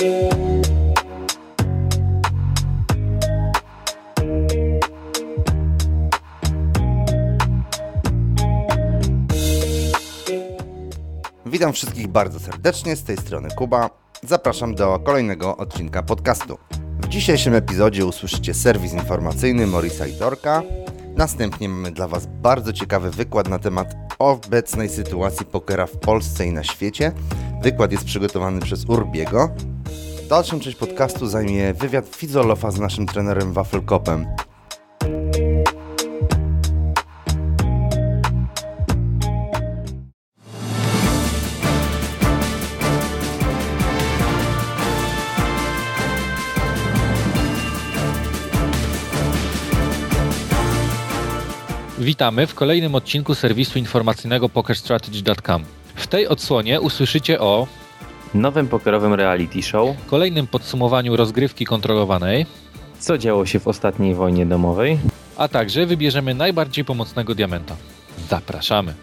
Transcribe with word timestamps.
Witam 0.00 0.12
wszystkich 11.72 12.08
bardzo 12.08 12.40
serdecznie, 12.40 12.96
z 12.96 13.04
tej 13.04 13.16
strony 13.16 13.48
Kuba. 13.56 13.90
Zapraszam 14.22 14.74
do 14.74 14.98
kolejnego 14.98 15.56
odcinka 15.56 16.02
podcastu. 16.02 16.58
W 17.00 17.08
dzisiejszym 17.08 17.54
epizodzie 17.54 18.06
usłyszycie 18.06 18.54
serwis 18.54 18.92
informacyjny 18.92 19.66
Morisa 19.66 20.06
i 20.06 20.12
Dorka. 20.12 20.62
Następnie 21.16 21.68
mamy 21.68 21.90
dla 21.90 22.08
Was 22.08 22.26
bardzo 22.26 22.72
ciekawy 22.72 23.10
wykład 23.10 23.48
na 23.48 23.58
temat 23.58 23.94
obecnej 24.18 24.88
sytuacji 24.88 25.46
pokera 25.46 25.86
w 25.86 25.96
Polsce 25.98 26.46
i 26.46 26.52
na 26.52 26.64
świecie. 26.64 27.12
Wykład 27.62 27.92
jest 27.92 28.04
przygotowany 28.04 28.60
przez 28.60 28.84
Urbiego. 28.84 29.50
Dalszą 30.30 30.60
część 30.60 30.76
podcastu 30.76 31.26
zajmie 31.26 31.74
wywiad 31.74 32.16
Fizolofa 32.16 32.70
z 32.70 32.80
naszym 32.80 33.06
trenerem 33.06 33.52
Wafelkopem. 33.52 34.26
Witamy 51.98 52.46
w 52.46 52.54
kolejnym 52.54 52.94
odcinku 52.94 53.34
serwisu 53.34 53.78
informacyjnego 53.78 54.48
PokerStrategy.com. 54.48 55.64
W 55.94 56.06
tej 56.06 56.28
odsłonie 56.28 56.80
usłyszycie 56.80 57.40
o 57.40 57.66
nowym 58.34 58.68
pokerowym 58.68 59.14
reality 59.14 59.62
show, 59.62 59.88
kolejnym 60.06 60.46
podsumowaniu 60.46 61.16
rozgrywki 61.16 61.64
kontrolowanej, 61.64 62.46
co 62.98 63.18
działo 63.18 63.46
się 63.46 63.60
w 63.60 63.68
ostatniej 63.68 64.14
wojnie 64.14 64.46
domowej, 64.46 64.98
a 65.36 65.48
także 65.48 65.86
wybierzemy 65.86 66.34
najbardziej 66.34 66.84
pomocnego 66.84 67.34
diamenta. 67.34 67.76
Zapraszamy! 68.28 68.94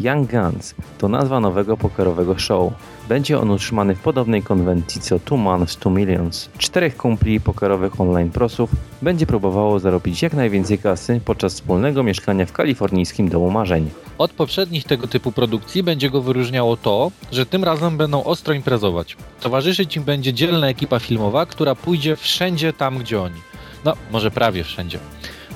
Young 0.00 0.30
Guns 0.30 0.74
to 0.98 1.08
nazwa 1.08 1.40
nowego 1.40 1.76
pokerowego 1.76 2.38
show. 2.38 2.72
Będzie 3.08 3.38
on 3.38 3.50
utrzymany 3.50 3.94
w 3.94 4.00
podobnej 4.00 4.42
konwencji 4.42 5.00
co 5.00 5.18
Two 5.18 5.36
Months, 5.36 5.76
Two 5.76 5.90
Millions. 5.90 6.48
Czterech 6.58 6.96
kumpli 6.96 7.40
pokerowych 7.40 8.00
online 8.00 8.30
prosów 8.30 8.70
będzie 9.02 9.26
próbowało 9.26 9.78
zarobić 9.78 10.22
jak 10.22 10.34
najwięcej 10.34 10.78
kasy 10.78 11.20
podczas 11.24 11.54
wspólnego 11.54 12.02
mieszkania 12.02 12.46
w 12.46 12.52
kalifornijskim 12.52 13.28
domu 13.28 13.50
marzeń. 13.50 13.90
Od 14.18 14.30
poprzednich 14.30 14.84
tego 14.84 15.06
typu 15.06 15.32
produkcji 15.32 15.82
będzie 15.82 16.10
go 16.10 16.22
wyróżniało 16.22 16.76
to, 16.76 17.10
że 17.32 17.46
tym 17.46 17.64
razem 17.64 17.96
będą 17.96 18.24
ostro 18.24 18.54
imprezować. 18.54 19.16
Towarzyszyć 19.40 19.96
im 19.96 20.04
będzie 20.04 20.32
dzielna 20.32 20.68
ekipa 20.68 20.98
filmowa, 20.98 21.46
która 21.46 21.74
pójdzie 21.74 22.16
wszędzie 22.16 22.72
tam, 22.72 22.98
gdzie 22.98 23.20
oni. 23.20 23.40
No, 23.84 23.94
może 24.10 24.30
prawie 24.30 24.64
wszędzie. 24.64 24.98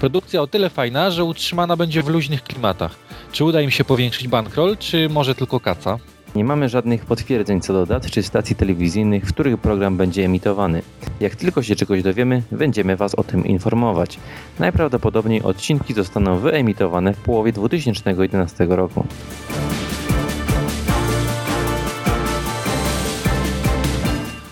Produkcja 0.00 0.42
o 0.42 0.46
tyle 0.46 0.70
fajna, 0.70 1.10
że 1.10 1.24
utrzymana 1.24 1.76
będzie 1.76 2.02
w 2.02 2.08
luźnych 2.08 2.42
klimatach. 2.42 2.96
Czy 3.32 3.44
uda 3.44 3.60
im 3.60 3.70
się 3.70 3.84
powiększyć 3.84 4.28
bankroll, 4.28 4.76
czy 4.76 5.08
może 5.08 5.34
tylko 5.34 5.60
kaca? 5.60 5.98
Nie 6.36 6.44
mamy 6.44 6.68
żadnych 6.68 7.04
potwierdzeń 7.04 7.60
co 7.60 7.72
do 7.72 7.86
dat 7.86 8.10
czy 8.10 8.22
stacji 8.22 8.56
telewizyjnych, 8.56 9.24
w 9.24 9.32
których 9.32 9.58
program 9.58 9.96
będzie 9.96 10.24
emitowany. 10.24 10.82
Jak 11.20 11.36
tylko 11.36 11.62
się 11.62 11.76
czegoś 11.76 12.02
dowiemy, 12.02 12.42
będziemy 12.52 12.96
Was 12.96 13.14
o 13.14 13.24
tym 13.24 13.46
informować. 13.46 14.18
Najprawdopodobniej 14.58 15.42
odcinki 15.42 15.94
zostaną 15.94 16.38
wyemitowane 16.38 17.14
w 17.14 17.20
połowie 17.20 17.52
2011 17.52 18.66
roku. 18.68 19.06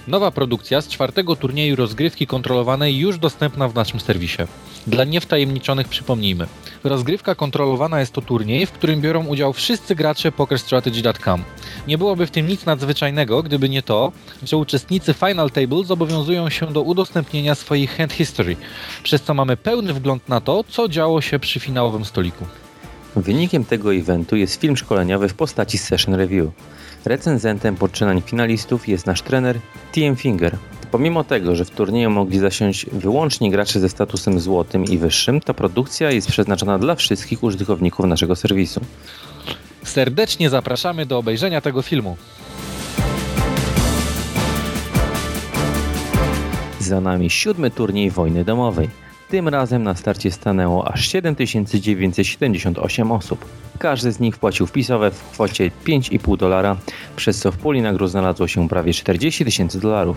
Nowa 0.08 0.30
produkcja 0.30 0.80
z 0.80 0.88
czwartego 0.88 1.36
turnieju 1.36 1.76
rozgrywki 1.76 2.26
kontrolowanej 2.26 2.98
już 2.98 3.18
dostępna 3.18 3.68
w 3.68 3.74
naszym 3.74 4.00
serwisie. 4.00 4.42
Dla 4.86 5.04
niewtajemniczonych 5.04 5.88
przypomnijmy. 5.88 6.46
Rozgrywka 6.84 7.34
kontrolowana 7.34 8.00
jest 8.00 8.12
to 8.12 8.22
turniej, 8.22 8.66
w 8.66 8.72
którym 8.72 9.00
biorą 9.00 9.26
udział 9.26 9.52
wszyscy 9.52 9.94
gracze 9.94 10.32
PokerStrategy.com. 10.32 11.42
Nie 11.88 11.98
byłoby 11.98 12.26
w 12.26 12.30
tym 12.30 12.46
nic 12.46 12.66
nadzwyczajnego, 12.66 13.42
gdyby 13.42 13.68
nie 13.68 13.82
to, 13.82 14.12
że 14.42 14.56
uczestnicy 14.56 15.14
Final 15.14 15.50
Table 15.50 15.84
zobowiązują 15.84 16.50
się 16.50 16.72
do 16.72 16.82
udostępnienia 16.82 17.54
swoich 17.54 17.96
hand 17.96 18.12
history, 18.12 18.56
przez 19.02 19.22
co 19.22 19.34
mamy 19.34 19.56
pełny 19.56 19.94
wgląd 19.94 20.28
na 20.28 20.40
to, 20.40 20.64
co 20.68 20.88
działo 20.88 21.20
się 21.20 21.38
przy 21.38 21.60
finałowym 21.60 22.04
stoliku. 22.04 22.44
Wynikiem 23.16 23.64
tego 23.64 23.94
eventu 23.94 24.36
jest 24.36 24.60
film 24.60 24.76
szkoleniowy 24.76 25.28
w 25.28 25.34
postaci 25.34 25.78
Session 25.78 26.14
Review. 26.14 26.50
Recenzentem 27.04 27.76
poczynań 27.76 28.22
finalistów 28.22 28.88
jest 28.88 29.06
nasz 29.06 29.22
trener 29.22 29.58
TM 29.92 30.16
Finger. 30.16 30.56
Pomimo 30.90 31.24
tego, 31.24 31.56
że 31.56 31.64
w 31.64 31.70
turnieju 31.70 32.10
mogli 32.10 32.38
zasiąść 32.38 32.86
wyłącznie 32.92 33.50
gracze 33.50 33.80
ze 33.80 33.88
statusem 33.88 34.40
złotym 34.40 34.84
i 34.84 34.98
wyższym, 34.98 35.40
to 35.40 35.54
produkcja 35.54 36.10
jest 36.10 36.28
przeznaczona 36.28 36.78
dla 36.78 36.94
wszystkich 36.94 37.42
użytkowników 37.42 38.06
naszego 38.06 38.36
serwisu. 38.36 38.80
Serdecznie 39.82 40.50
zapraszamy 40.50 41.06
do 41.06 41.18
obejrzenia 41.18 41.60
tego 41.60 41.82
filmu. 41.82 42.16
Za 46.78 47.00
nami 47.00 47.30
siódmy 47.30 47.70
turniej 47.70 48.10
wojny 48.10 48.44
domowej. 48.44 49.03
Tym 49.34 49.48
razem 49.48 49.82
na 49.82 49.94
starcie 49.94 50.30
stanęło 50.30 50.88
aż 50.88 51.08
7978 51.08 53.12
osób. 53.12 53.44
Każdy 53.78 54.12
z 54.12 54.20
nich 54.20 54.36
wpłacił 54.36 54.66
wpisowe 54.66 55.10
w 55.10 55.30
kwocie 55.30 55.70
5,5 55.86 56.36
dolara, 56.36 56.76
przez 57.16 57.38
co 57.38 57.52
w 57.52 57.56
puli 57.56 57.82
nagród 57.82 58.10
znalazło 58.10 58.48
się 58.48 58.68
prawie 58.68 58.92
40 58.92 59.44
tysięcy 59.44 59.80
dolarów. 59.80 60.16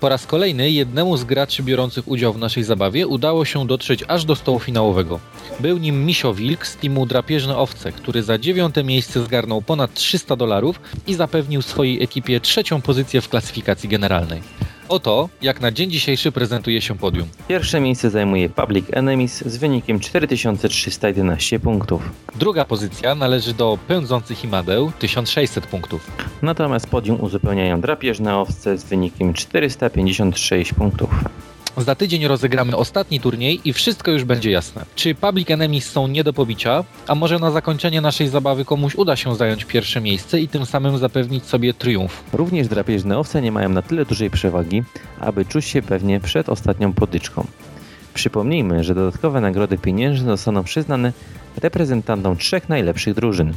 Po 0.00 0.08
raz 0.08 0.26
kolejny 0.26 0.70
jednemu 0.70 1.16
z 1.16 1.24
graczy 1.24 1.62
biorących 1.62 2.08
udział 2.08 2.32
w 2.32 2.38
naszej 2.38 2.64
zabawie 2.64 3.06
udało 3.06 3.44
się 3.44 3.66
dotrzeć 3.66 4.04
aż 4.08 4.24
do 4.24 4.36
stołu 4.36 4.58
finałowego. 4.58 5.20
Był 5.60 5.78
nim 5.78 6.06
Misio 6.06 6.34
Wilk 6.34 6.66
z 6.66 6.76
teamu 6.76 7.06
Drapieżne 7.06 7.56
Owce, 7.56 7.92
który 7.92 8.22
za 8.22 8.38
dziewiąte 8.38 8.84
miejsce 8.84 9.24
zgarnął 9.24 9.62
ponad 9.62 9.94
300 9.94 10.36
dolarów 10.36 10.80
i 11.06 11.14
zapewnił 11.14 11.62
swojej 11.62 12.02
ekipie 12.02 12.40
trzecią 12.40 12.80
pozycję 12.80 13.20
w 13.20 13.28
klasyfikacji 13.28 13.88
generalnej. 13.88 14.42
Oto, 14.90 15.28
jak 15.42 15.60
na 15.60 15.72
dzień 15.72 15.90
dzisiejszy 15.90 16.32
prezentuje 16.32 16.80
się 16.80 16.98
podium. 16.98 17.28
Pierwsze 17.48 17.80
miejsce 17.80 18.10
zajmuje 18.10 18.48
Public 18.48 18.86
Enemies 18.92 19.44
z 19.46 19.56
wynikiem 19.56 20.00
4311 20.00 21.60
punktów. 21.60 22.02
Druga 22.36 22.64
pozycja 22.64 23.14
należy 23.14 23.54
do 23.54 23.78
Pędzących 23.88 24.44
Imadeł 24.44 24.92
1600 24.98 25.66
punktów. 25.66 26.10
Natomiast 26.42 26.86
podium 26.86 27.20
uzupełniają 27.20 27.80
Drapieżne 27.80 28.36
Owce 28.36 28.78
z 28.78 28.84
wynikiem 28.84 29.34
456 29.34 30.74
punktów. 30.74 31.10
Za 31.76 31.94
tydzień 31.94 32.26
rozegramy 32.26 32.76
ostatni 32.76 33.20
turniej 33.20 33.60
i 33.64 33.72
wszystko 33.72 34.10
już 34.10 34.24
będzie 34.24 34.50
jasne. 34.50 34.84
Czy 34.94 35.14
Public 35.14 35.50
Enemies 35.50 35.90
są 35.90 36.08
nie 36.08 36.24
do 36.24 36.32
pobicia, 36.32 36.84
a 37.06 37.14
może 37.14 37.38
na 37.38 37.50
zakończenie 37.50 38.00
naszej 38.00 38.28
zabawy 38.28 38.64
komuś 38.64 38.94
uda 38.94 39.16
się 39.16 39.36
zająć 39.36 39.64
pierwsze 39.64 40.00
miejsce 40.00 40.40
i 40.40 40.48
tym 40.48 40.66
samym 40.66 40.98
zapewnić 40.98 41.44
sobie 41.44 41.74
triumf. 41.74 42.24
Również 42.32 42.68
drapieżne 42.68 43.18
owce 43.18 43.42
nie 43.42 43.52
mają 43.52 43.68
na 43.68 43.82
tyle 43.82 44.04
dużej 44.04 44.30
przewagi, 44.30 44.82
aby 45.20 45.44
czuć 45.44 45.64
się 45.64 45.82
pewnie 45.82 46.20
przed 46.20 46.48
ostatnią 46.48 46.92
potyczką. 46.92 47.46
Przypomnijmy, 48.14 48.84
że 48.84 48.94
dodatkowe 48.94 49.40
nagrody 49.40 49.78
pieniężne 49.78 50.30
zostaną 50.30 50.64
przyznane 50.64 51.12
reprezentantom 51.56 52.36
trzech 52.36 52.68
najlepszych 52.68 53.14
drużyn. 53.14 53.52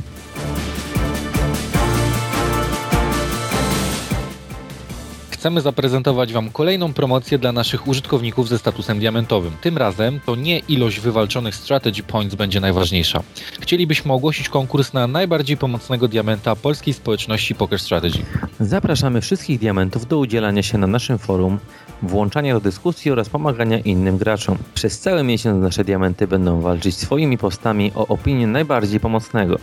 Chcemy 5.44 5.62
zaprezentować 5.62 6.34
Wam 6.34 6.50
kolejną 6.50 6.94
promocję 6.94 7.38
dla 7.38 7.52
naszych 7.52 7.88
użytkowników 7.88 8.50
ze 8.50 8.60
statusem 8.60 9.00
diamentowym. 9.00 9.52
Tym 9.62 9.78
razem 9.78 10.20
to 10.26 10.36
nie 10.36 10.60
ilość 10.60 11.00
wywalczonych 11.00 11.56
strategy 11.56 12.04
points 12.04 12.36
będzie 12.36 12.60
najważniejsza. 12.60 13.24
Chcielibyśmy 13.60 14.14
ogłosić 14.14 14.50
konkurs 14.50 14.94
na 14.94 15.08
najbardziej 15.08 15.58
pomocnego 15.58 16.08
diamenta 16.08 16.56
polskiej 16.56 16.94
społeczności 16.94 17.56
Poker 17.56 17.80
Strategy. 17.80 18.20
Zapraszamy 18.60 19.22
wszystkich 19.22 19.60
diamentów 19.60 20.08
do 20.08 20.18
udzielania 20.18 20.64
się 20.64 20.78
na 20.78 20.88
naszym 20.88 21.18
forum, 21.18 21.60
włączania 22.02 22.54
do 22.54 22.60
dyskusji 22.60 23.12
oraz 23.12 23.30
pomagania 23.30 23.80
innym 23.80 24.18
graczom. 24.18 24.58
Przez 24.74 25.00
cały 25.00 25.24
miesiąc 25.24 25.64
nasze 25.64 25.84
diamenty 25.84 26.28
będą 26.28 26.62
walczyć 26.62 26.98
swoimi 26.98 27.38
postami 27.38 27.92
o 27.96 28.08
opinię 28.08 28.48
najbardziej 28.48 29.00
pomocnego. 29.00 29.60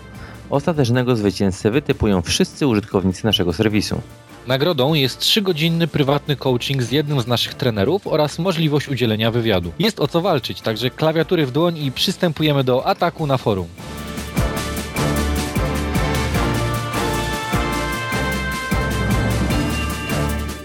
Ostatecznego 0.51 1.17
zwycięzcę 1.17 1.71
wytypują 1.71 2.23
wszyscy 2.23 2.67
użytkownicy 2.67 3.27
naszego 3.27 3.53
serwisu. 3.53 4.01
Nagrodą 4.47 4.95
jest 4.95 5.21
3-godzinny 5.21 5.87
prywatny 5.87 6.37
coaching 6.37 6.83
z 6.83 6.93
jednym 6.93 7.21
z 7.21 7.27
naszych 7.27 7.55
trenerów 7.55 8.07
oraz 8.07 8.39
możliwość 8.39 8.89
udzielenia 8.89 9.31
wywiadu. 9.31 9.73
Jest 9.79 10.01
o 10.01 10.09
co 10.09 10.21
walczyć, 10.21 10.61
także 10.61 10.91
klawiatury 10.91 11.47
w 11.47 11.53
dłoń 11.53 11.79
i 11.79 11.93
przystępujemy 11.93 12.65
do 12.65 12.87
ataku 12.87 13.27
na 13.27 13.39
forum. 13.39 13.67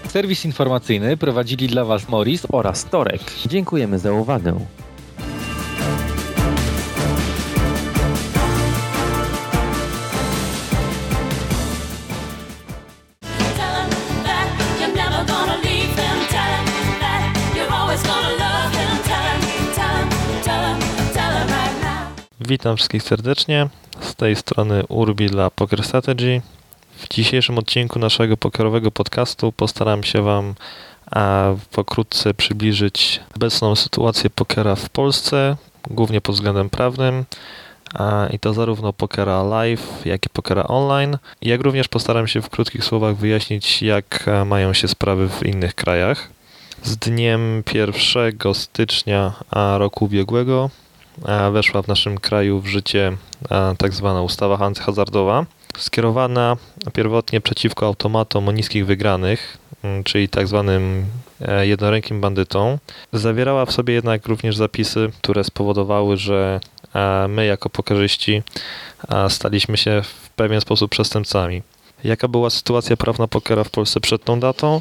Serwis 0.08 0.44
informacyjny 0.44 1.16
prowadzili 1.16 1.68
dla 1.68 1.84
Was 1.84 2.08
Morris 2.08 2.46
oraz 2.52 2.84
Torek. 2.84 3.20
Dziękujemy 3.46 3.98
za 3.98 4.12
uwagę. 4.12 4.60
Witam 22.48 22.76
wszystkich 22.76 23.02
serdecznie. 23.02 23.68
Z 24.00 24.14
tej 24.14 24.36
strony 24.36 24.86
Urbi 24.88 25.26
dla 25.26 25.50
Poker 25.50 25.84
Strategy. 25.84 26.42
W 26.96 27.08
dzisiejszym 27.08 27.58
odcinku 27.58 27.98
naszego 27.98 28.36
pokerowego 28.36 28.90
podcastu 28.90 29.52
postaram 29.52 30.04
się 30.04 30.22
Wam 30.22 30.54
pokrótce 31.72 32.34
przybliżyć 32.34 33.20
obecną 33.36 33.76
sytuację 33.76 34.30
pokera 34.30 34.74
w 34.74 34.88
Polsce, 34.88 35.56
głównie 35.90 36.20
pod 36.20 36.34
względem 36.34 36.70
prawnym. 36.70 37.24
I 38.30 38.38
to 38.38 38.54
zarówno 38.54 38.92
pokera 38.92 39.42
live, 39.42 40.02
jak 40.04 40.26
i 40.26 40.28
pokera 40.28 40.64
online. 40.64 41.18
Jak 41.42 41.60
również 41.60 41.88
postaram 41.88 42.26
się 42.26 42.42
w 42.42 42.50
krótkich 42.50 42.84
słowach 42.84 43.16
wyjaśnić, 43.16 43.82
jak 43.82 44.28
a, 44.28 44.44
mają 44.44 44.72
się 44.72 44.88
sprawy 44.88 45.28
w 45.28 45.46
innych 45.46 45.74
krajach. 45.74 46.28
Z 46.82 46.96
dniem 46.96 47.62
1 47.74 48.54
stycznia 48.54 49.32
roku 49.78 50.04
ubiegłego 50.04 50.70
weszła 51.52 51.82
w 51.82 51.88
naszym 51.88 52.18
kraju 52.18 52.60
w 52.60 52.66
życie 52.66 53.16
a, 53.50 53.74
tak 53.78 53.92
zwana 53.92 54.22
ustawa 54.22 54.58
antyhazardowa, 54.58 55.46
skierowana 55.78 56.56
pierwotnie 56.92 57.40
przeciwko 57.40 57.86
automatom 57.86 58.48
o 58.48 58.52
niskich 58.52 58.86
wygranych, 58.86 59.58
m, 59.84 60.04
czyli 60.04 60.28
tak 60.28 60.48
zwanym 60.48 61.04
e, 61.40 61.66
jednorękim 61.66 62.20
bandytom. 62.20 62.78
Zawierała 63.12 63.66
w 63.66 63.72
sobie 63.72 63.94
jednak 63.94 64.26
również 64.26 64.56
zapisy, 64.56 65.10
które 65.22 65.44
spowodowały, 65.44 66.16
że 66.16 66.60
e, 66.94 67.28
my 67.28 67.46
jako 67.46 67.70
pokerzyści 67.70 68.42
staliśmy 69.28 69.76
się 69.76 70.02
w 70.02 70.30
pewien 70.30 70.60
sposób 70.60 70.90
przestępcami. 70.90 71.62
Jaka 72.04 72.28
była 72.28 72.50
sytuacja 72.50 72.96
prawna 72.96 73.28
pokera 73.28 73.64
w 73.64 73.70
Polsce 73.70 74.00
przed 74.00 74.24
tą 74.24 74.40
datą? 74.40 74.80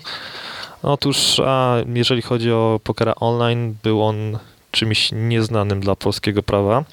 Otóż, 0.84 1.42
a 1.46 1.76
jeżeli 1.94 2.22
chodzi 2.22 2.52
o 2.52 2.80
pokera 2.84 3.16
online, 3.16 3.76
był 3.84 4.04
on 4.04 4.38
czymś 4.75 5.12
nieznanym 5.12 5.80
dla 5.80 5.95
polskiego 5.95 6.44
prawa. 6.44 6.83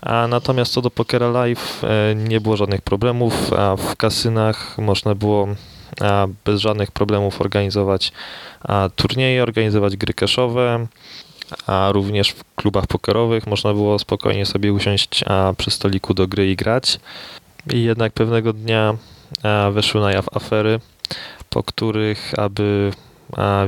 A 0.00 0.26
natomiast 0.26 0.72
co 0.72 0.82
do 0.82 0.90
pokera 0.90 1.30
live, 1.30 1.84
e, 1.84 2.14
nie 2.14 2.40
było 2.40 2.56
żadnych 2.56 2.82
problemów. 2.82 3.52
A 3.52 3.76
w 3.76 3.96
kasynach 3.96 4.78
można 4.78 5.14
było 5.14 5.48
bez 6.44 6.60
żadnych 6.60 6.90
problemów 6.90 7.40
organizować 7.40 8.12
turnieje, 8.96 9.42
organizować 9.42 9.96
gry 9.96 10.14
cashowe, 10.14 10.86
a 11.66 11.90
również 11.92 12.30
w 12.30 12.44
klubach 12.56 12.86
pokerowych 12.86 13.46
można 13.46 13.72
było 13.72 13.98
spokojnie 13.98 14.46
sobie 14.46 14.72
usiąść 14.72 15.24
przy 15.56 15.70
stoliku 15.70 16.14
do 16.14 16.28
gry 16.28 16.50
i 16.50 16.56
grać. 16.56 17.00
I 17.72 17.82
jednak 17.82 18.12
pewnego 18.12 18.52
dnia 18.52 18.94
a, 19.42 19.70
weszły 19.70 20.00
na 20.00 20.12
jaw 20.12 20.36
afery, 20.36 20.80
po 21.50 21.62
których, 21.62 22.32
aby 22.38 22.92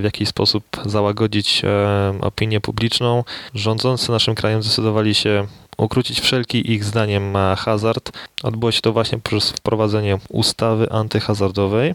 w 0.01 0.05
jakiś 0.05 0.29
sposób 0.29 0.65
załagodzić 0.87 1.63
e, 1.65 2.15
opinię 2.21 2.61
publiczną, 2.61 3.25
rządzący 3.55 4.13
naszym 4.13 4.35
krajem 4.35 4.63
zdecydowali 4.63 5.15
się 5.15 5.47
ukrócić 5.77 6.21
wszelki 6.21 6.73
ich 6.73 6.85
zdaniem 6.85 7.37
e, 7.37 7.57
hazard. 7.57 8.13
Odbyło 8.43 8.73
się 8.73 8.81
to 8.81 8.93
właśnie 8.93 9.19
przez 9.19 9.51
wprowadzenie 9.51 10.19
ustawy 10.29 10.91
antyhazardowej, 10.91 11.95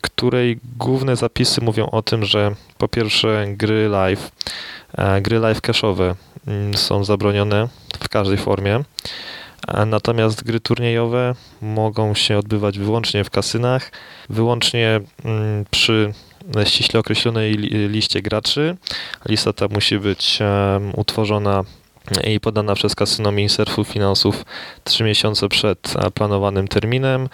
której 0.00 0.58
główne 0.78 1.16
zapisy 1.16 1.60
mówią 1.60 1.90
o 1.90 2.02
tym, 2.02 2.24
że 2.24 2.54
po 2.78 2.88
pierwsze 2.88 3.44
gry 3.48 3.88
live, 3.88 4.30
e, 4.98 5.20
gry 5.20 5.38
live 5.38 5.60
cashowe 5.60 6.14
mm, 6.46 6.74
są 6.74 7.04
zabronione 7.04 7.68
w 8.00 8.08
każdej 8.08 8.38
formie. 8.38 8.84
Natomiast 9.86 10.44
gry 10.44 10.60
turniejowe 10.60 11.34
mogą 11.62 12.14
się 12.14 12.38
odbywać 12.38 12.78
wyłącznie 12.78 13.24
w 13.24 13.30
kasynach, 13.30 13.92
wyłącznie 14.30 15.00
mm, 15.24 15.64
przy 15.70 16.12
ściśle 16.64 17.00
określonej 17.00 17.52
li- 17.52 17.88
liście 17.88 18.22
graczy. 18.22 18.76
Lista 19.28 19.52
ta 19.52 19.68
musi 19.68 19.98
być 19.98 20.38
utworzona 20.96 21.64
i 22.24 22.40
podana 22.40 22.74
przez 22.74 22.94
kasyno 22.94 23.32
Ministerstwu 23.32 23.84
Finansów 23.84 24.44
3 24.84 25.04
miesiące 25.04 25.48
przed 25.48 25.94
e, 25.96 26.10
planowanym 26.10 26.68
terminem, 26.68 27.28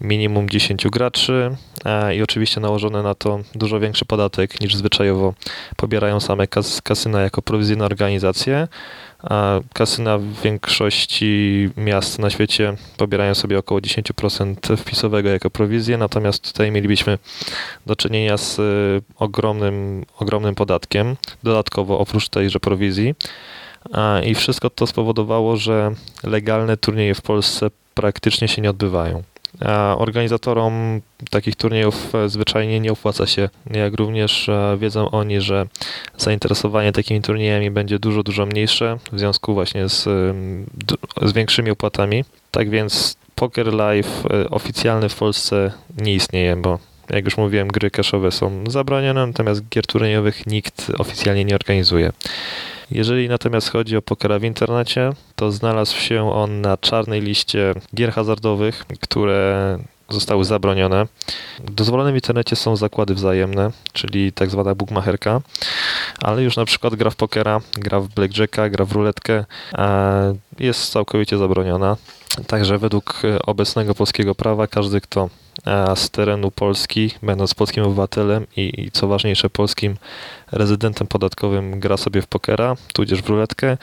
minimum 0.00 0.48
10 0.48 0.86
graczy 0.88 1.56
e, 1.84 2.16
i 2.16 2.22
oczywiście 2.22 2.60
nałożony 2.60 3.02
na 3.02 3.14
to 3.14 3.38
dużo 3.54 3.80
większy 3.80 4.04
podatek 4.04 4.60
niż 4.60 4.74
zwyczajowo 4.76 5.34
pobierają 5.76 6.20
same 6.20 6.46
kas- 6.46 6.82
kasyna 6.82 7.20
jako 7.20 7.42
prowizyjne 7.42 7.84
organizacje. 7.84 8.68
A 9.30 9.60
kasyna 9.74 10.18
w 10.18 10.42
większości 10.42 11.70
miast 11.76 12.18
na 12.18 12.30
świecie 12.30 12.76
pobierają 12.96 13.34
sobie 13.34 13.58
około 13.58 13.80
10% 13.80 14.76
wpisowego 14.76 15.28
jako 15.28 15.50
prowizję, 15.50 15.98
natomiast 15.98 16.52
tutaj 16.52 16.70
mielibyśmy 16.70 17.18
do 17.86 17.96
czynienia 17.96 18.36
z 18.36 18.58
y, 18.58 19.02
ogromnym, 19.18 20.04
ogromnym 20.18 20.54
podatkiem, 20.54 21.16
dodatkowo 21.42 21.98
oprócz 21.98 22.28
tejże 22.28 22.60
prowizji. 22.60 23.14
I 24.24 24.34
wszystko 24.34 24.70
to 24.70 24.86
spowodowało, 24.86 25.56
że 25.56 25.90
legalne 26.24 26.76
turnieje 26.76 27.14
w 27.14 27.22
Polsce 27.22 27.70
praktycznie 27.94 28.48
się 28.48 28.62
nie 28.62 28.70
odbywają. 28.70 29.22
Organizatorom 29.98 31.00
takich 31.30 31.56
turniejów 31.56 32.14
e, 32.14 32.28
zwyczajnie 32.28 32.80
nie 32.80 32.92
opłaca 32.92 33.26
się, 33.26 33.48
jak 33.70 33.94
również 33.94 34.48
e, 34.48 34.76
wiedzą 34.80 35.10
oni, 35.10 35.40
że 35.40 35.66
zainteresowanie 36.16 36.92
takimi 36.92 37.22
turniejami 37.22 37.70
będzie 37.70 37.98
dużo, 37.98 38.22
dużo 38.22 38.46
mniejsze 38.46 38.98
w 39.12 39.18
związku 39.18 39.54
właśnie 39.54 39.88
z, 39.88 40.02
z 41.22 41.32
większymi 41.32 41.70
opłatami. 41.70 42.24
Tak 42.50 42.70
więc 42.70 43.16
Poker 43.34 43.74
Live 43.74 44.26
e, 44.30 44.50
oficjalny 44.50 45.08
w 45.08 45.14
Polsce 45.14 45.72
nie 45.98 46.14
istnieje, 46.14 46.56
bo 46.56 46.78
jak 47.10 47.24
już 47.24 47.36
mówiłem, 47.36 47.68
gry 47.68 47.90
cashowe 47.90 48.32
są 48.32 48.64
zabronione, 48.68 49.26
natomiast 49.26 49.68
gier 49.68 49.86
turniejowych 49.86 50.46
nikt 50.46 50.92
oficjalnie 50.98 51.44
nie 51.44 51.54
organizuje. 51.54 52.12
Jeżeli 52.90 53.28
natomiast 53.28 53.68
chodzi 53.68 53.96
o 53.96 54.02
pokera 54.02 54.38
w 54.38 54.44
internecie, 54.44 55.12
to 55.36 55.52
znalazł 55.52 55.96
się 55.96 56.32
on 56.32 56.60
na 56.60 56.76
czarnej 56.76 57.20
liście 57.20 57.74
gier 57.94 58.12
hazardowych, 58.12 58.84
które 59.00 59.78
zostały 60.08 60.44
zabronione. 60.44 61.06
Dozwolone 61.64 62.12
w 62.12 62.14
internecie 62.14 62.56
są 62.56 62.76
zakłady 62.76 63.14
wzajemne, 63.14 63.70
czyli 63.92 64.32
tak 64.32 64.50
zwana 64.50 64.74
bookmacherka, 64.74 65.40
ale 66.22 66.42
już 66.42 66.56
na 66.56 66.64
przykład 66.64 66.94
gra 66.94 67.10
w 67.10 67.16
pokera, 67.16 67.60
gra 67.72 68.00
w 68.00 68.08
blackjacka, 68.08 68.68
gra 68.68 68.84
w 68.84 68.92
ruletkę 68.92 69.44
jest 70.58 70.92
całkowicie 70.92 71.38
zabroniona. 71.38 71.96
Także 72.46 72.78
według 72.78 73.22
e, 73.24 73.42
obecnego 73.42 73.94
polskiego 73.94 74.34
prawa 74.34 74.66
każdy, 74.66 75.00
kto 75.00 75.28
z 75.94 76.10
terenu 76.10 76.50
Polski, 76.50 77.10
będąc 77.22 77.54
polskim 77.54 77.84
obywatelem 77.84 78.46
i, 78.56 78.80
i 78.80 78.90
co 78.90 79.08
ważniejsze 79.08 79.50
polskim 79.50 79.96
rezydentem 80.52 81.06
podatkowym 81.06 81.80
gra 81.80 81.96
sobie 81.96 82.22
w 82.22 82.26
pokera, 82.26 82.76
tudzież 82.92 83.22
w 83.22 83.28
ruletkę, 83.28 83.76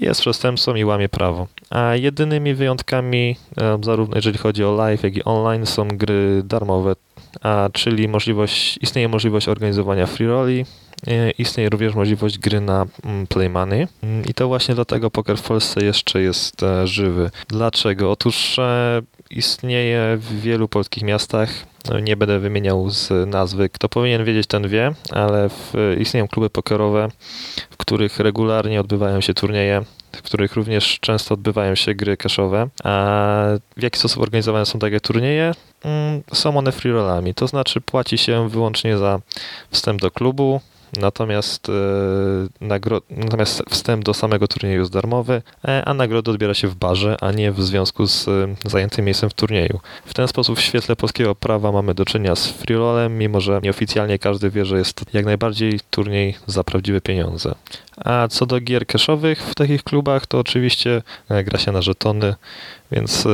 jest 0.00 0.20
przestępcą 0.20 0.74
i 0.74 0.84
łamie 0.84 1.08
prawo. 1.08 1.46
A 1.70 1.94
jedynymi 1.94 2.54
wyjątkami, 2.54 3.36
e, 3.58 3.78
zarówno 3.82 4.16
jeżeli 4.16 4.38
chodzi 4.38 4.64
o 4.64 4.74
live, 4.74 5.02
jak 5.02 5.16
i 5.16 5.24
online, 5.24 5.66
są 5.66 5.88
gry 5.88 6.42
darmowe, 6.44 6.96
a, 7.42 7.68
czyli 7.72 8.08
możliwość, 8.08 8.78
istnieje 8.82 9.08
możliwość 9.08 9.48
organizowania 9.48 10.06
free 10.06 10.26
rolli, 10.26 10.64
e, 11.06 11.30
istnieje 11.30 11.68
również 11.70 11.94
możliwość 11.94 12.38
gry 12.38 12.60
na 12.60 12.86
mm, 13.04 13.26
play 13.26 13.50
money 13.50 13.86
Mm, 14.02 14.24
i 14.24 14.34
to 14.34 14.48
właśnie 14.48 14.74
dlatego 14.74 15.10
poker 15.10 15.36
w 15.36 15.42
Polsce 15.42 15.84
jeszcze 15.84 16.22
jest 16.22 16.62
e, 16.62 16.86
żywy. 16.86 17.30
Dlaczego? 17.48 18.10
Otóż 18.10 18.58
e, 18.58 19.02
istnieje 19.30 20.16
w 20.16 20.40
wielu 20.40 20.68
polskich 20.68 21.02
miastach, 21.02 21.50
nie 22.02 22.16
będę 22.16 22.38
wymieniał 22.38 22.90
z 22.90 23.28
nazwy, 23.28 23.68
kto 23.68 23.88
powinien 23.88 24.24
wiedzieć 24.24 24.46
ten 24.46 24.68
wie, 24.68 24.92
ale 25.10 25.48
w, 25.48 25.72
istnieją 26.00 26.28
kluby 26.28 26.50
pokerowe, 26.50 27.08
w 27.70 27.76
których 27.76 28.18
regularnie 28.20 28.80
odbywają 28.80 29.20
się 29.20 29.34
turnieje, 29.34 29.82
w 30.12 30.22
których 30.22 30.54
również 30.56 30.98
często 31.00 31.34
odbywają 31.34 31.74
się 31.74 31.94
gry 31.94 32.16
cashowe. 32.16 32.68
A 32.84 33.44
w 33.76 33.82
jaki 33.82 33.98
sposób 33.98 34.22
organizowane 34.22 34.66
są 34.66 34.78
takie 34.78 35.00
turnieje? 35.00 35.52
Mm, 35.84 36.22
Są 36.32 36.58
one 36.58 36.72
free 36.72 36.92
rollami, 36.92 37.34
to 37.34 37.46
znaczy 37.46 37.80
płaci 37.80 38.18
się 38.18 38.48
wyłącznie 38.48 38.98
za 38.98 39.20
wstęp 39.70 40.00
do 40.00 40.10
klubu, 40.10 40.60
Natomiast, 40.96 41.68
e, 41.68 41.72
nagro- 42.60 43.00
natomiast 43.10 43.62
wstęp 43.70 44.04
do 44.04 44.14
samego 44.14 44.48
turnieju 44.48 44.80
jest 44.80 44.92
darmowy, 44.92 45.42
e, 45.64 45.84
a 45.84 45.94
nagrodę 45.94 46.30
odbiera 46.30 46.54
się 46.54 46.68
w 46.68 46.74
barze, 46.74 47.16
a 47.20 47.32
nie 47.32 47.52
w 47.52 47.62
związku 47.62 48.06
z 48.06 48.28
e, 48.28 48.54
zajętym 48.64 49.04
miejscem 49.04 49.30
w 49.30 49.34
turnieju. 49.34 49.80
W 50.06 50.14
ten 50.14 50.28
sposób 50.28 50.58
w 50.58 50.60
świetle 50.60 50.96
polskiego 50.96 51.34
prawa 51.34 51.72
mamy 51.72 51.94
do 51.94 52.04
czynienia 52.04 52.36
z 52.36 52.46
free 52.46 52.74
rollem, 52.74 53.18
mimo 53.18 53.40
że 53.40 53.60
nieoficjalnie 53.62 54.18
każdy 54.18 54.50
wie, 54.50 54.64
że 54.64 54.78
jest 54.78 55.04
jak 55.12 55.24
najbardziej 55.24 55.80
turniej 55.90 56.34
za 56.46 56.64
prawdziwe 56.64 57.00
pieniądze. 57.00 57.54
A 57.96 58.28
co 58.28 58.46
do 58.46 58.60
gier 58.60 58.86
cashowych 58.86 59.42
w 59.42 59.54
takich 59.54 59.82
klubach, 59.82 60.26
to 60.26 60.38
oczywiście 60.38 61.02
gra 61.44 61.58
się 61.58 61.72
na 61.72 61.82
żetony, 61.82 62.34
więc 62.92 63.28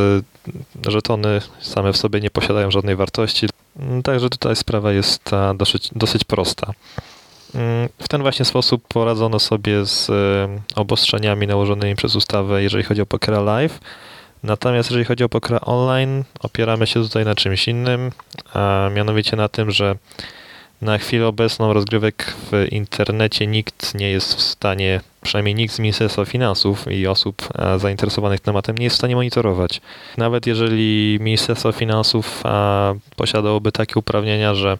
żetony 0.88 1.40
same 1.61 1.92
w 1.92 1.97
sobie 1.97 2.21
nie 2.21 2.31
posiadają 2.31 2.71
żadnej 2.71 2.97
wartości. 2.97 3.47
Także 4.04 4.31
tutaj 4.31 4.57
sprawa 4.57 4.92
jest 4.92 5.31
dosyć, 5.54 5.90
dosyć 5.95 6.25
prosta. 6.25 6.73
W 7.99 8.09
ten 8.09 8.23
właśnie 8.23 8.44
sposób 8.44 8.88
poradzono 8.88 9.38
sobie 9.38 9.85
z 9.85 10.11
obostrzeniami 10.76 11.47
nałożonymi 11.47 11.94
przez 11.94 12.16
ustawę, 12.16 12.62
jeżeli 12.62 12.85
chodzi 12.85 13.02
o 13.02 13.06
pokera 13.06 13.40
live. 13.40 13.80
Natomiast 14.42 14.90
jeżeli 14.90 15.04
chodzi 15.04 15.25
o 15.25 15.28
pokera 15.28 15.61
online, 15.61 16.25
opieramy 16.40 16.87
się 16.87 17.02
tutaj 17.02 17.25
na 17.25 17.35
czymś 17.35 17.68
innym, 17.68 18.11
a 18.54 18.90
mianowicie 18.94 19.37
na 19.37 19.49
tym, 19.49 19.71
że 19.71 19.97
Na 20.83 20.99
chwilę 20.99 21.27
obecną 21.27 21.73
rozgrywek 21.73 22.35
w 22.51 22.67
internecie 22.71 23.47
nikt 23.47 23.95
nie 23.95 24.11
jest 24.11 24.35
w 24.35 24.41
stanie, 24.41 25.01
przynajmniej 25.23 25.55
nikt 25.55 25.75
z 25.75 25.79
Ministerstwa 25.79 26.25
Finansów 26.25 26.93
i 26.93 27.07
osób 27.07 27.49
e, 27.59 27.79
zainteresowanych 27.79 28.41
tematem 28.41 28.79
nie 28.79 28.85
jest 28.85 28.97
w 28.97 28.99
stanie 28.99 29.17
monitorować. 29.17 29.81
Nawet 30.17 30.47
jeżeli 30.47 31.19
Ministerstwo 31.21 31.73
Finansów 31.73 32.43
e, 32.45 32.99
posiadałoby 33.17 33.73
takie 33.73 33.95
uprawnienia, 33.99 34.55
że 34.55 34.79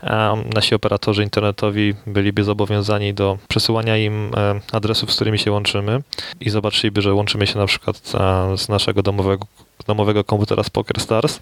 a 0.00 0.34
nasi 0.54 0.74
operatorzy 0.74 1.22
internetowi 1.22 1.94
byliby 2.06 2.44
zobowiązani 2.44 3.14
do 3.14 3.38
przesyłania 3.48 3.96
im 3.96 4.30
e, 4.36 4.60
adresów, 4.72 5.12
z 5.12 5.14
którymi 5.14 5.38
się 5.38 5.52
łączymy 5.52 6.02
i 6.40 6.50
zobaczyliby, 6.50 7.02
że 7.02 7.14
łączymy 7.14 7.46
się 7.46 7.58
na 7.58 7.66
przykład 7.66 8.12
z 8.56 8.68
naszego 8.68 9.02
domowego, 9.02 9.46
domowego 9.86 10.24
komputera 10.24 10.62
z 10.62 10.70
PokerStars, 10.70 11.40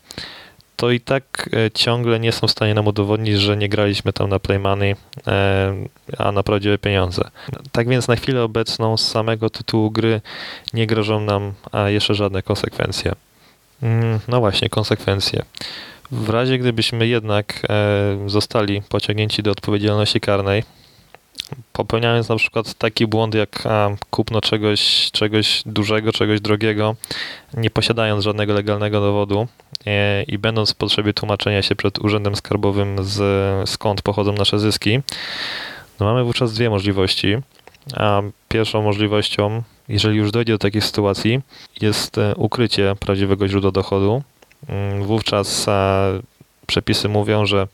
to 0.77 0.91
i 0.91 1.01
tak 1.01 1.51
e, 1.53 1.71
ciągle 1.71 2.21
nie 2.21 2.33
są 2.33 2.47
w 2.47 2.51
stanie 2.51 2.75
nam 2.75 2.87
udowodnić, 2.87 3.39
że 3.39 3.57
nie 3.57 3.69
graliśmy 3.69 4.13
tam 4.13 4.31
na 4.31 4.39
Play 4.39 4.59
Money, 4.59 4.97
e, 5.27 5.75
a 6.19 6.33
na 6.33 6.43
prawdziwe 6.43 6.79
pieniądze. 6.79 7.31
Tak 7.73 7.89
więc 7.89 8.09
na 8.09 8.17
chwilę 8.17 8.43
obecną 8.43 8.97
z 8.97 9.09
samego 9.09 9.51
tytułu 9.51 9.91
gry 9.91 10.21
nie 10.73 10.87
grożą 10.87 11.21
nam 11.21 11.53
jeszcze 11.87 12.15
żadne 12.15 12.43
konsekwencje. 12.43 13.13
Mm, 13.83 14.21
no 14.29 14.41
właśnie, 14.41 14.69
konsekwencje. 14.69 15.43
W 16.11 16.29
razie 16.29 16.59
gdybyśmy 16.59 17.07
jednak 17.07 17.63
e, 17.69 18.29
zostali 18.29 18.83
pociągnięci 18.89 19.43
do 19.43 19.51
odpowiedzialności 19.51 20.21
karnej, 20.21 20.63
popełniając 21.73 22.29
na 22.29 22.37
przykład 22.37 22.75
taki 22.75 23.07
błąd 23.07 23.35
jak 23.35 23.63
kupno 24.11 24.41
czegoś, 24.41 25.11
czegoś 25.13 25.63
dużego, 25.67 26.13
czegoś 26.13 26.41
drogiego, 26.41 26.97
nie 27.55 27.71
posiadając 27.71 28.25
żadnego 28.25 28.53
legalnego 28.53 29.01
dowodu 29.01 29.47
e, 29.87 30.23
i 30.23 30.39
będąc 30.39 30.73
w 30.73 30.77
potrzebie 30.77 31.13
tłumaczenia 31.13 31.63
się 31.63 31.77
przed 31.77 31.99
Urzędem 31.99 32.37
Skarbowym 32.37 33.05
z, 33.05 33.21
skąd 33.69 34.03
pochodzą 34.03 34.33
nasze 34.33 34.59
zyski, 34.59 35.01
no 36.01 36.07
mamy 36.07 36.25
wówczas 36.25 36.53
dwie 36.53 36.71
możliwości. 36.71 37.37
A 37.97 38.23
pierwszą 38.49 38.83
możliwością, 38.83 39.63
jeżeli 39.89 40.17
już 40.17 40.31
dojdzie 40.31 40.53
do 40.53 40.59
takiej 40.59 40.83
sytuacji, 40.83 41.41
jest 41.81 42.19
e, 42.19 42.35
ukrycie 42.35 42.95
prawdziwego 43.01 43.49
źródła 43.49 43.71
dochodu, 43.71 44.23
Mm, 44.69 45.05
wówczas 45.05 45.69
e, 45.69 46.21
przepisy 46.67 47.09
mówią, 47.09 47.47
że 47.47 47.69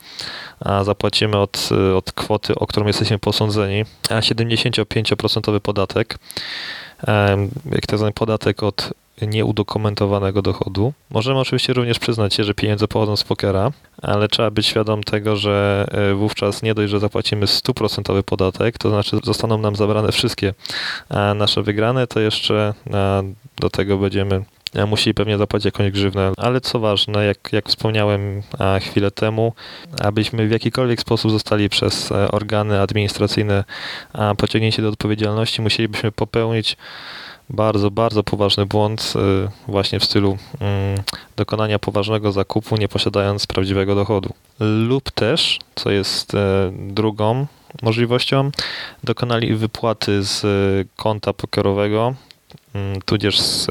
zapłacimy 0.83 1.39
od, 1.39 1.69
e, 1.73 1.97
od 1.97 2.13
kwoty, 2.13 2.55
o 2.55 2.67
którą 2.67 2.87
jesteśmy 2.87 3.19
posądzeni, 3.19 3.85
75% 4.21 5.61
podatek, 5.61 6.19
jak 7.73 7.87
to 7.87 7.99
zwany 7.99 8.13
podatek 8.13 8.63
od 8.63 8.91
nieudokumentowanego 9.23 10.43
dochodu. 10.43 10.93
Możemy 11.11 11.41
oczywiście 11.41 11.73
również 11.73 11.99
przyznać 11.99 12.35
się, 12.35 12.45
że 12.45 12.55
pieniądze 12.55 12.89
pochodzą 12.89 13.17
z 13.17 13.25
pokera, 13.25 13.71
ale 14.03 14.29
trzeba 14.29 14.51
być 14.51 14.67
świadom 14.67 15.03
tego, 15.03 15.37
że 15.37 15.87
wówczas 16.15 16.63
nie 16.63 16.75
dość, 16.75 16.91
że 16.91 17.01
zapłacimy 17.01 17.47
100% 17.47 18.23
podatek, 18.23 18.79
to 18.79 18.91
znaczy 18.91 19.19
zostaną 19.23 19.59
nam 19.59 19.77
zabrane 19.77 20.13
wszystkie 20.13 20.55
nasze 21.35 21.63
wygrane, 21.63 22.07
to 22.07 22.21
jeszcze 22.21 22.75
do 23.57 23.71
tego 23.71 23.99
będziemy 23.99 24.45
musi 24.87 25.15
pewnie 25.15 25.39
zapłacić 25.39 25.65
jakąś 25.65 25.91
grzywnę. 25.91 26.33
Ale 26.37 26.61
co 26.61 26.81
ważne, 26.81 27.25
jak, 27.25 27.53
jak 27.53 27.69
wspomniałem 27.69 28.43
chwilę 28.81 29.11
temu, 29.11 29.53
abyśmy 30.01 30.49
w 30.49 30.51
jakikolwiek 30.51 31.01
sposób 31.01 31.31
zostali 31.31 31.69
przez 31.69 32.13
e, 32.13 32.31
organy 32.31 32.81
administracyjne 32.81 33.65
pociągnięci 34.37 34.83
do 34.83 34.89
odpowiedzialności, 34.89 35.63
musielibyśmy 35.63 36.13
popełnić 36.13 36.77
bardzo, 37.51 37.91
bardzo 37.91 38.23
poważny 38.23 38.67
błąd 38.67 39.13
e, 39.17 39.49
właśnie 39.69 40.01
w 40.01 40.05
stylu 40.05 40.39
mm, 40.61 41.03
dokonania 41.37 41.79
poważnego 41.79 42.33
zakupu, 42.33 42.77
nie 42.77 42.89
posiadając 42.89 43.47
prawdziwego 43.47 43.95
dochodu. 43.95 44.33
Lub 44.61 45.11
też, 45.11 45.59
co 45.75 45.91
jest 45.91 46.35
e, 46.35 46.73
drugą 46.79 47.47
możliwością, 47.83 48.51
dokonali 49.05 49.55
wypłaty 49.55 50.23
z 50.23 50.45
konta 50.97 51.33
pokerowego 51.33 52.15
tudzież 53.05 53.41
z 53.41 53.67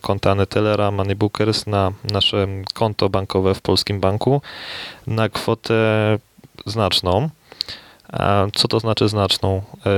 konta 0.00 0.34
Netellera 0.34 0.90
Moneybookers 0.90 1.66
na 1.66 1.92
nasze 2.12 2.46
konto 2.74 3.08
bankowe 3.08 3.54
w 3.54 3.60
polskim 3.60 4.00
banku 4.00 4.42
na 5.06 5.28
kwotę 5.28 6.18
znaczną. 6.66 7.28
Co 8.54 8.68
to 8.68 8.80
znaczy 8.80 9.08
znaczną? 9.08 9.62
E, 9.86 9.90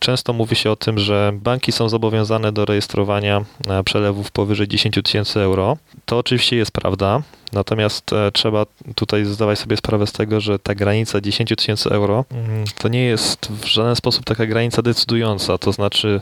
często 0.00 0.32
mówi 0.32 0.56
się 0.56 0.70
o 0.70 0.76
tym, 0.76 0.98
że 0.98 1.32
banki 1.34 1.72
są 1.72 1.88
zobowiązane 1.88 2.52
do 2.52 2.64
rejestrowania 2.64 3.44
e, 3.68 3.84
przelewów 3.84 4.30
powyżej 4.30 4.68
10 4.68 4.98
tysięcy 5.04 5.40
euro. 5.40 5.76
To 6.04 6.18
oczywiście 6.18 6.56
jest 6.56 6.70
prawda, 6.70 7.22
natomiast 7.52 8.12
e, 8.12 8.32
trzeba 8.32 8.66
tutaj 8.94 9.24
zdawać 9.24 9.58
sobie 9.58 9.76
sprawę 9.76 10.06
z 10.06 10.12
tego, 10.12 10.40
że 10.40 10.58
ta 10.58 10.74
granica 10.74 11.20
10 11.20 11.52
tysięcy 11.56 11.90
euro 11.90 12.24
mm, 12.30 12.64
to 12.78 12.88
nie 12.88 13.04
jest 13.04 13.52
w 13.52 13.64
żaden 13.64 13.96
sposób 13.96 14.24
taka 14.24 14.46
granica 14.46 14.82
decydująca. 14.82 15.58
To 15.58 15.72
znaczy, 15.72 16.20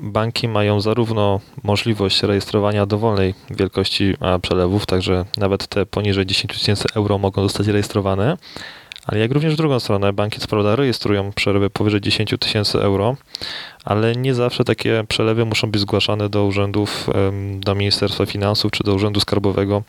banki 0.00 0.48
mają 0.48 0.80
zarówno 0.80 1.40
możliwość 1.62 2.22
rejestrowania 2.22 2.86
dowolnej 2.86 3.34
wielkości 3.50 4.14
przelewów, 4.42 4.86
także 4.86 5.24
nawet 5.36 5.66
te 5.66 5.86
poniżej 5.86 6.26
10 6.26 6.52
tysięcy 6.54 6.84
euro 6.94 7.18
mogą 7.18 7.42
zostać 7.42 7.66
rejestrowane 7.66 8.36
ale 9.06 9.20
jak 9.20 9.32
również 9.32 9.54
w 9.54 9.56
drugą 9.56 9.80
stronę, 9.80 10.12
banki 10.12 10.40
co 10.40 10.46
prawda 10.46 10.76
rejestrują 10.76 11.32
przelewy 11.32 11.70
powyżej 11.70 12.00
10 12.00 12.34
tysięcy 12.40 12.80
euro, 12.80 13.16
ale 13.84 14.16
nie 14.16 14.34
zawsze 14.34 14.64
takie 14.64 15.04
przelewy 15.08 15.44
muszą 15.44 15.70
być 15.70 15.80
zgłaszane 15.80 16.28
do 16.28 16.44
urzędów, 16.44 17.10
do 17.54 17.74
Ministerstwa 17.74 18.26
Finansów 18.26 18.72
czy 18.72 18.84
do 18.84 18.94
Urzędu 18.94 19.20
Skarbowego 19.20 19.82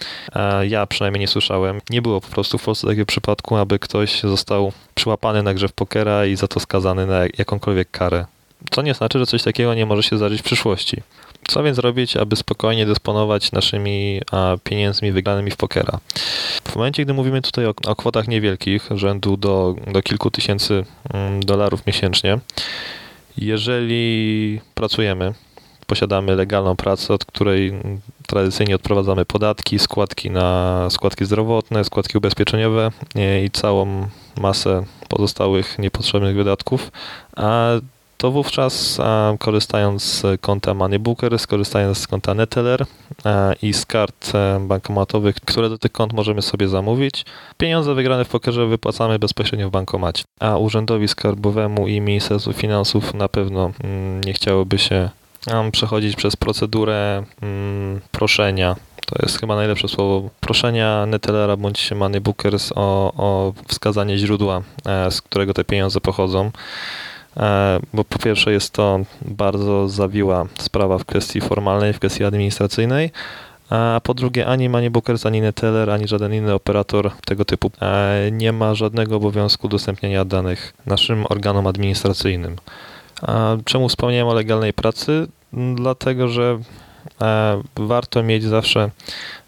ja 0.67 0.86
przynajmniej 0.86 1.19
nie 1.19 1.27
słyszałem, 1.27 1.81
nie 1.89 2.01
było 2.01 2.21
po 2.21 2.27
prostu 2.27 2.57
w 2.57 2.63
Polsce 2.63 2.88
takiego 2.88 3.05
przypadku, 3.05 3.55
aby 3.55 3.79
ktoś 3.79 4.21
został 4.21 4.71
przyłapany 4.95 5.43
na 5.43 5.53
grze 5.53 5.67
w 5.67 5.74
pokera 5.74 6.25
i 6.25 6.36
za 6.36 6.48
to 6.48 6.60
skazany 6.60 7.05
na 7.05 7.21
jakąkolwiek 7.38 7.91
karę. 7.91 8.25
Co 8.71 8.81
nie 8.81 8.93
znaczy, 8.93 9.19
że 9.19 9.25
coś 9.25 9.43
takiego 9.43 9.74
nie 9.74 9.86
może 9.86 10.03
się 10.03 10.17
zdarzyć 10.17 10.41
w 10.41 10.43
przyszłości. 10.43 11.01
Co 11.51 11.63
więc 11.63 11.79
robić, 11.79 12.17
aby 12.17 12.36
spokojnie 12.36 12.86
dysponować 12.86 13.51
naszymi 13.51 14.22
pieniędzmi 14.63 15.12
wygranymi 15.12 15.51
w 15.51 15.58
pokera? 15.58 16.00
W 16.63 16.75
momencie, 16.75 17.05
gdy 17.05 17.13
mówimy 17.13 17.41
tutaj 17.41 17.65
o, 17.65 17.74
o 17.88 17.96
kwotach 17.96 18.27
niewielkich, 18.27 18.89
rzędu 18.96 19.38
do, 19.38 19.75
do 19.88 20.01
kilku 20.01 20.31
tysięcy 20.31 20.86
mm, 21.13 21.39
dolarów 21.39 21.88
miesięcznie, 21.88 22.39
jeżeli 23.38 24.60
pracujemy, 24.75 25.34
posiadamy 25.88 26.36
legalną 26.36 26.75
pracę, 26.75 27.13
od 27.13 27.25
której 27.25 27.74
tradycyjnie 28.27 28.75
odprowadzamy 28.75 29.25
podatki, 29.25 29.79
składki 29.79 30.29
na 30.29 30.88
składki 30.89 31.25
zdrowotne, 31.25 31.84
składki 31.84 32.17
ubezpieczeniowe 32.17 32.91
i 33.46 33.50
całą 33.50 34.08
masę 34.38 34.84
pozostałych 35.10 35.79
niepotrzebnych 35.79 36.36
wydatków, 36.36 36.91
a 37.36 37.70
to 38.21 38.31
wówczas 38.31 39.01
korzystając 39.39 40.03
z 40.03 40.41
konta 40.41 40.73
Moneybooker, 40.73 41.39
skorzystając 41.39 41.97
z 41.97 42.07
konta 42.07 42.33
Neteller 42.33 42.85
i 43.61 43.73
z 43.73 43.85
kart 43.85 44.31
e, 44.35 44.59
bankomatowych, 44.59 45.35
które 45.35 45.69
do 45.69 45.77
tych 45.77 45.91
kont 45.91 46.13
możemy 46.13 46.41
sobie 46.41 46.67
zamówić, 46.67 47.25
pieniądze 47.57 47.93
wygrane 47.93 48.25
w 48.25 48.29
pokerze 48.29 48.65
wypłacamy 48.67 49.19
bezpośrednio 49.19 49.69
w 49.69 49.71
bankomacie. 49.71 50.23
A 50.39 50.57
Urzędowi 50.57 51.07
Skarbowemu 51.07 51.87
i 51.87 52.01
Ministerstwu 52.01 52.53
Finansów 52.53 53.13
na 53.13 53.27
pewno 53.27 53.71
mm, 53.83 54.21
nie 54.23 54.33
chciałoby 54.33 54.77
się 54.77 55.09
przechodzić 55.71 56.15
przez 56.15 56.35
procedurę 56.35 57.23
mm, 57.41 58.01
proszenia 58.11 58.75
to 59.05 59.15
jest 59.21 59.39
chyba 59.39 59.55
najlepsze 59.55 59.87
słowo, 59.87 60.29
proszenia 60.39 61.05
Netellera 61.05 61.57
bądź 61.57 61.91
Moneybookers 61.91 62.71
o, 62.75 63.13
o 63.17 63.53
wskazanie 63.67 64.17
źródła, 64.17 64.61
e, 64.85 65.11
z 65.11 65.21
którego 65.21 65.53
te 65.53 65.63
pieniądze 65.63 66.01
pochodzą. 66.01 66.51
E, 67.38 67.79
bo 67.93 68.03
po 68.03 68.19
pierwsze 68.19 68.51
jest 68.51 68.73
to 68.73 69.00
bardzo 69.21 69.89
zawiła 69.89 70.45
sprawa 70.59 70.97
w 70.97 71.05
kwestii 71.05 71.41
formalnej, 71.41 71.93
w 71.93 72.00
kwestii 72.00 72.23
administracyjnej, 72.23 73.11
a 73.69 74.01
po 74.03 74.13
drugie 74.13 74.47
ani 74.47 74.69
Moneybookers, 74.69 75.25
ani 75.25 75.41
Neteller, 75.41 75.89
ani 75.89 76.07
żaden 76.07 76.33
inny 76.33 76.53
operator 76.53 77.11
tego 77.25 77.45
typu 77.45 77.71
e, 77.81 78.29
nie 78.31 78.51
ma 78.51 78.75
żadnego 78.75 79.15
obowiązku 79.15 79.67
udostępniania 79.67 80.25
danych 80.25 80.73
naszym 80.85 81.25
organom 81.29 81.67
administracyjnym. 81.67 82.55
Czemu 83.65 83.89
wspomniałem 83.89 84.27
o 84.27 84.33
legalnej 84.33 84.73
pracy? 84.73 85.27
Dlatego, 85.75 86.27
że 86.27 86.59
warto 87.75 88.23
mieć 88.23 88.43
zawsze 88.43 88.89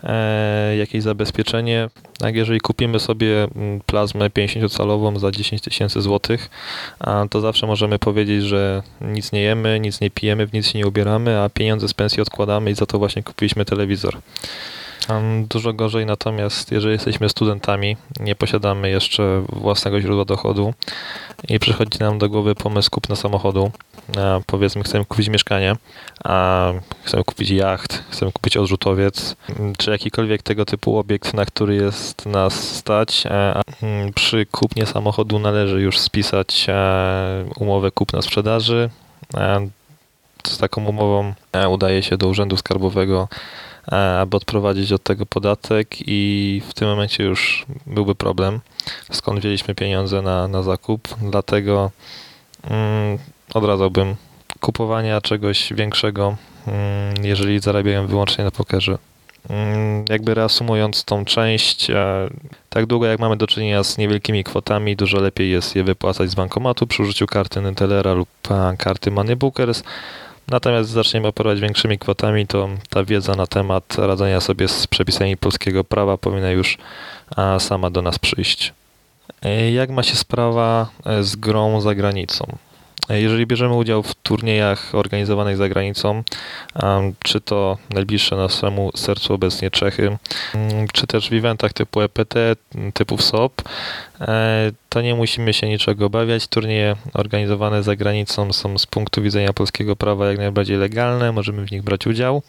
e, 0.04 0.78
jakieś 0.78 1.04
zabezpieczenie. 1.04 1.90
Tak, 2.18 2.36
jeżeli 2.36 2.60
kupimy 2.60 3.00
sobie 3.00 3.44
mm, 3.44 3.82
plazmę 3.86 4.30
50-calową 4.30 5.20
za 5.20 5.32
10 5.32 5.62
tysięcy 5.62 6.02
złotych, 6.02 6.50
to 7.30 7.42
zawsze 7.42 7.68
możemy 7.68 8.00
powiedzieć, 8.00 8.44
że 8.44 8.84
nic 9.02 9.32
nie 9.32 9.42
jemy, 9.42 9.80
nic 9.80 10.02
nie 10.02 10.12
pijemy, 10.12 10.48
w 10.48 10.54
nic 10.54 10.68
się 10.68 10.80
nie 10.80 10.88
ubieramy, 10.88 11.40
a 11.40 11.50
pieniądze 11.50 11.88
z 11.88 11.94
pensji 11.94 12.22
odkładamy 12.22 12.72
i 12.72 12.76
za 12.76 12.86
to 12.86 13.00
właśnie 13.00 13.24
kupiliśmy 13.24 13.66
telewizor. 13.66 14.18
Dużo 15.50 15.74
gorzej 15.74 16.06
natomiast, 16.06 16.72
jeżeli 16.72 16.94
jesteśmy 16.94 17.30
studentami, 17.30 17.98
nie 18.20 18.36
posiadamy 18.36 18.90
jeszcze 18.90 19.44
własnego 19.50 20.02
źródła 20.02 20.26
dochodu 20.26 20.74
i 21.50 21.60
przychodzi 21.60 22.00
nam 22.00 22.18
do 22.18 22.30
głowy 22.30 22.56
pomysł 22.56 22.92
kupna 22.92 23.16
samochodu, 23.16 23.72
powiedzmy 24.46 24.84
chcemy 24.84 25.06
kupić 25.06 25.30
mieszkanie, 25.30 25.76
a 26.24 26.72
chcemy 27.04 27.24
kupić 27.24 27.50
jacht, 27.50 28.04
chcemy 28.10 28.32
kupić 28.32 28.58
odrzutowiec, 28.58 29.36
czy 29.78 29.92
jakikolwiek 29.92 30.44
tego 30.44 30.66
typu 30.66 30.98
obiekt, 30.98 31.34
na 31.34 31.46
który 31.46 31.76
jest 31.76 32.26
nas 32.26 32.54
stać. 32.76 33.24
Przy 34.16 34.46
kupnie 34.46 34.86
samochodu 34.86 35.40
należy 35.40 35.82
już 35.82 36.00
spisać 36.00 36.68
umowę 37.60 37.92
kupna-sprzedaży. 37.92 38.90
Z 40.48 40.58
taką 40.58 40.86
umową 40.86 41.34
udaje 41.70 42.04
się 42.04 42.18
do 42.18 42.28
Urzędu 42.28 42.58
Skarbowego 42.58 43.28
E, 43.28 43.73
aby 43.92 44.38
odprowadzić 44.38 44.92
od 44.92 45.04
tego 45.04 45.26
podatek 45.26 45.88
i 46.00 46.62
w 46.70 46.74
tym 46.74 46.88
momencie 46.88 47.24
już 47.24 47.66
byłby 47.86 48.16
problem, 48.16 48.60
skąd 49.12 49.40
wzięliśmy 49.40 49.76
pieniądze 49.76 50.22
na, 50.22 50.48
na 50.48 50.64
zakup, 50.64 51.08
dlatego 51.22 51.92
mm, 52.64 53.18
odradzałbym 53.54 54.16
kupowania 54.60 55.22
czegoś 55.22 55.74
większego, 55.74 56.36
mm, 56.68 57.26
jeżeli 57.26 57.60
zarabiają 57.60 58.08
wyłącznie 58.08 58.44
na 58.44 58.52
pokerze. 58.52 58.98
Mm, 59.50 60.06
jakby 60.10 60.34
reasumując 60.34 61.04
tą 61.04 61.26
część, 61.26 61.90
e, 61.90 62.30
tak 62.70 62.86
długo 62.86 63.06
jak 63.06 63.20
mamy 63.20 63.38
do 63.38 63.48
czynienia 63.48 63.84
z 63.84 63.98
niewielkimi 63.98 64.44
kwotami, 64.44 64.96
dużo 64.96 65.20
lepiej 65.20 65.52
jest 65.52 65.76
je 65.76 65.84
wypłacać 65.84 66.30
z 66.30 66.36
bankomatu 66.36 66.88
przy 66.88 67.04
użyciu 67.04 67.28
karty 67.28 67.62
Netellera 67.62 68.14
lub 68.14 68.30
e, 68.52 68.76
karty 68.78 69.12
Moneybookers, 69.12 69.84
Natomiast 70.48 70.90
zaczniemy 70.90 71.28
operować 71.28 71.60
większymi 71.60 72.00
kwotami, 72.00 72.48
to 72.48 72.70
ta 72.90 73.04
wiedza 73.04 73.36
na 73.36 73.48
temat 73.48 73.96
radzenia 73.98 74.42
sobie 74.42 74.68
z 74.68 74.88
przepisami 74.88 75.38
polskiego 75.38 75.84
prawa 75.84 76.18
powinna 76.18 76.52
już 76.52 76.78
sama 77.60 77.90
do 77.90 78.02
nas 78.02 78.20
przyjść. 78.20 78.74
E, 79.42 79.72
jak 79.72 79.90
ma 79.90 80.04
się 80.04 80.16
sprawa 80.16 80.90
e, 81.06 81.24
z 81.24 81.36
grą 81.36 81.82
za 81.82 81.96
granicą? 81.96 82.58
Jeżeli 83.10 83.46
bierzemy 83.46 83.76
udział 83.76 84.04
w 84.04 84.16
turniejach 84.16 84.96
organizowanych 84.96 85.58
za 85.58 85.70
granicą, 85.70 86.24
czy 87.24 87.42
to 87.42 87.78
najbliższe 87.90 88.36
naszemu 88.36 88.92
sercu 88.96 89.34
obecnie 89.34 89.72
Czechy, 89.72 90.18
mm, 90.56 90.88
czy 90.94 91.08
też 91.08 91.30
w 91.30 91.34
eventach 91.34 91.74
typu 91.74 92.02
EPT, 92.02 92.36
typu 92.94 93.18
SOP, 93.18 93.62
e, 94.22 94.72
to 94.90 95.02
nie 95.02 95.16
musimy 95.16 95.54
się 95.54 95.70
niczego 95.70 96.06
obawiać. 96.06 96.48
Turnieje 96.48 96.96
organizowane 97.14 97.84
za 97.84 97.96
granicą 97.96 98.54
są 98.54 98.78
z 98.78 98.86
punktu 98.86 99.22
widzenia 99.22 99.54
polskiego 99.54 99.96
prawa 99.96 100.28
jak 100.28 100.38
najbardziej 100.38 100.78
legalne, 100.78 101.32
możemy 101.32 101.66
w 101.66 101.72
nich 101.72 101.82
brać 101.82 102.08
udział. 102.08 102.42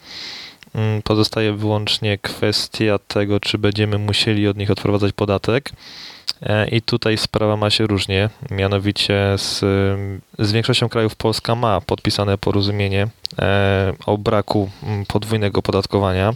Mm, 0.75 1.01
pozostaje 1.01 1.53
wyłącznie 1.53 2.17
kwestia 2.17 2.99
tego, 3.07 3.39
czy 3.39 3.57
będziemy 3.57 3.97
musieli 3.97 4.47
od 4.47 4.57
nich 4.57 4.71
odprowadzać 4.71 5.13
podatek. 5.13 5.71
E, 6.41 6.67
I 6.67 6.81
tutaj 6.81 7.17
sprawa 7.17 7.57
ma 7.57 7.69
się 7.69 7.87
różnie. 7.87 8.29
Mianowicie 8.51 9.33
z, 9.37 9.59
z 10.39 10.51
większością 10.51 10.89
krajów 10.89 11.15
Polska 11.15 11.55
ma 11.55 11.81
podpisane 11.81 12.37
porozumienie 12.37 13.07
e, 13.39 13.93
o 14.05 14.17
braku 14.17 14.69
mm, 14.83 15.05
podwójnego 15.05 15.61
podatkowania. 15.61 16.33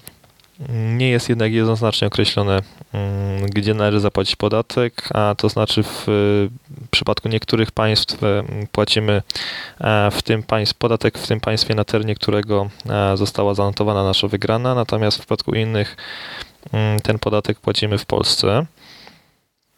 Nie 0.69 1.09
jest 1.09 1.29
jednak 1.29 1.53
jednoznacznie 1.53 2.07
określone, 2.07 2.61
mm, 2.93 3.45
gdzie 3.45 3.73
należy 3.73 3.99
zapłacić 3.99 4.35
podatek, 4.35 5.09
a 5.13 5.35
to 5.37 5.49
znaczy 5.49 5.83
w 5.83 6.07
przypadku 6.91 7.29
niektórych 7.29 7.71
państw 7.71 8.23
e, 8.23 8.43
płacimy 8.71 9.21
w 10.11 10.21
tym 10.21 10.43
państw, 10.43 10.75
podatek 10.75 11.17
w 11.17 11.27
tym 11.27 11.39
państwie 11.39 11.75
na 11.75 11.83
terenie 11.83 12.15
którego 12.15 12.69
została 13.15 13.53
zanotowana 13.53 14.03
nasza 14.03 14.27
wygrana, 14.27 14.75
natomiast 14.75 15.17
w 15.17 15.19
przypadku 15.19 15.55
innych 15.55 15.97
mm, 16.73 16.99
ten 16.99 17.19
podatek 17.19 17.59
płacimy 17.59 17.97
w 17.97 18.05
Polsce. 18.05 18.65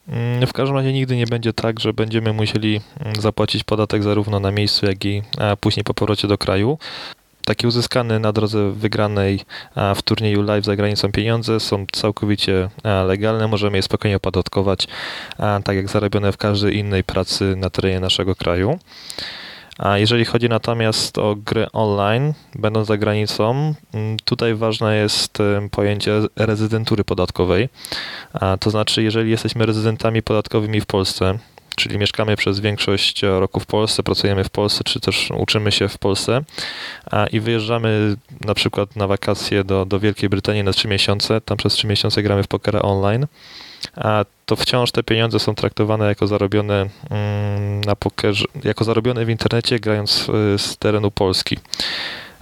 Mm, 0.07 0.47
w 0.47 0.53
każdym 0.53 0.77
razie 0.77 0.93
nigdy 0.93 1.15
nie 1.15 1.27
będzie 1.27 1.53
tak, 1.53 1.79
że 1.79 1.93
będziemy 1.93 2.33
musieli 2.33 2.81
zapłacić 3.19 3.63
podatek 3.63 4.03
zarówno 4.03 4.39
na 4.39 4.51
miejscu, 4.51 4.85
jak 4.85 5.05
i 5.05 5.21
później 5.59 5.83
po 5.83 5.93
powrocie 5.93 6.27
do 6.27 6.37
kraju. 6.37 6.77
Takie 7.45 7.67
uzyskane 7.67 8.19
na 8.19 8.31
drodze 8.31 8.71
wygranej 8.71 9.39
w 9.95 10.01
turnieju 10.01 10.41
live 10.41 10.65
za 10.65 10.75
granicą 10.75 11.11
pieniądze 11.11 11.59
są 11.59 11.85
całkowicie 11.91 12.69
legalne, 13.07 13.47
możemy 13.47 13.77
je 13.77 13.83
spokojnie 13.83 14.17
opodatkować, 14.17 14.87
tak 15.63 15.75
jak 15.75 15.89
zarobione 15.89 16.31
w 16.31 16.37
każdej 16.37 16.77
innej 16.77 17.03
pracy 17.03 17.55
na 17.55 17.69
terenie 17.69 17.99
naszego 17.99 18.35
kraju. 18.35 18.79
A 19.77 19.97
jeżeli 19.97 20.25
chodzi 20.25 20.49
natomiast 20.49 21.17
o 21.17 21.35
gry 21.35 21.71
online, 21.73 22.33
będąc 22.55 22.87
za 22.87 22.97
granicą, 22.97 23.73
tutaj 24.25 24.55
ważne 24.55 24.97
jest 24.97 25.37
pojęcie 25.71 26.11
rezydentury 26.35 27.03
podatkowej. 27.03 27.69
To 28.59 28.69
znaczy, 28.69 29.03
jeżeli 29.03 29.31
jesteśmy 29.31 29.65
rezydentami 29.65 30.23
podatkowymi 30.23 30.81
w 30.81 30.85
Polsce, 30.85 31.39
czyli 31.75 31.97
mieszkamy 31.97 32.35
przez 32.35 32.59
większość 32.59 33.21
roku 33.21 33.59
w 33.59 33.65
Polsce, 33.65 34.03
pracujemy 34.03 34.43
w 34.43 34.49
Polsce, 34.49 34.83
czy 34.83 34.99
też 34.99 35.29
uczymy 35.37 35.71
się 35.71 35.87
w 35.87 35.97
Polsce 35.97 36.41
a, 37.11 37.25
i 37.25 37.39
wyjeżdżamy 37.39 38.15
na 38.45 38.53
przykład 38.53 38.95
na 38.95 39.07
wakacje 39.07 39.63
do, 39.63 39.85
do 39.85 39.99
Wielkiej 39.99 40.29
Brytanii 40.29 40.63
na 40.63 40.73
3 40.73 40.87
miesiące, 40.87 41.41
tam 41.41 41.57
przez 41.57 41.73
3 41.73 41.87
miesiące 41.87 42.23
gramy 42.23 42.43
w 42.43 42.47
pokera 42.47 42.81
online, 42.81 43.27
a 43.95 44.25
to 44.45 44.55
wciąż 44.55 44.91
te 44.91 45.03
pieniądze 45.03 45.39
są 45.39 45.55
traktowane 45.55 46.05
jako 46.05 46.27
zarobione 46.27 46.89
mm, 47.09 47.81
na 47.81 47.95
pokerze, 47.95 48.45
jako 48.63 48.83
zarobione 48.83 49.25
w 49.25 49.29
internecie 49.29 49.79
grając 49.79 50.27
z 50.57 50.77
terenu 50.77 51.11
Polski. 51.11 51.57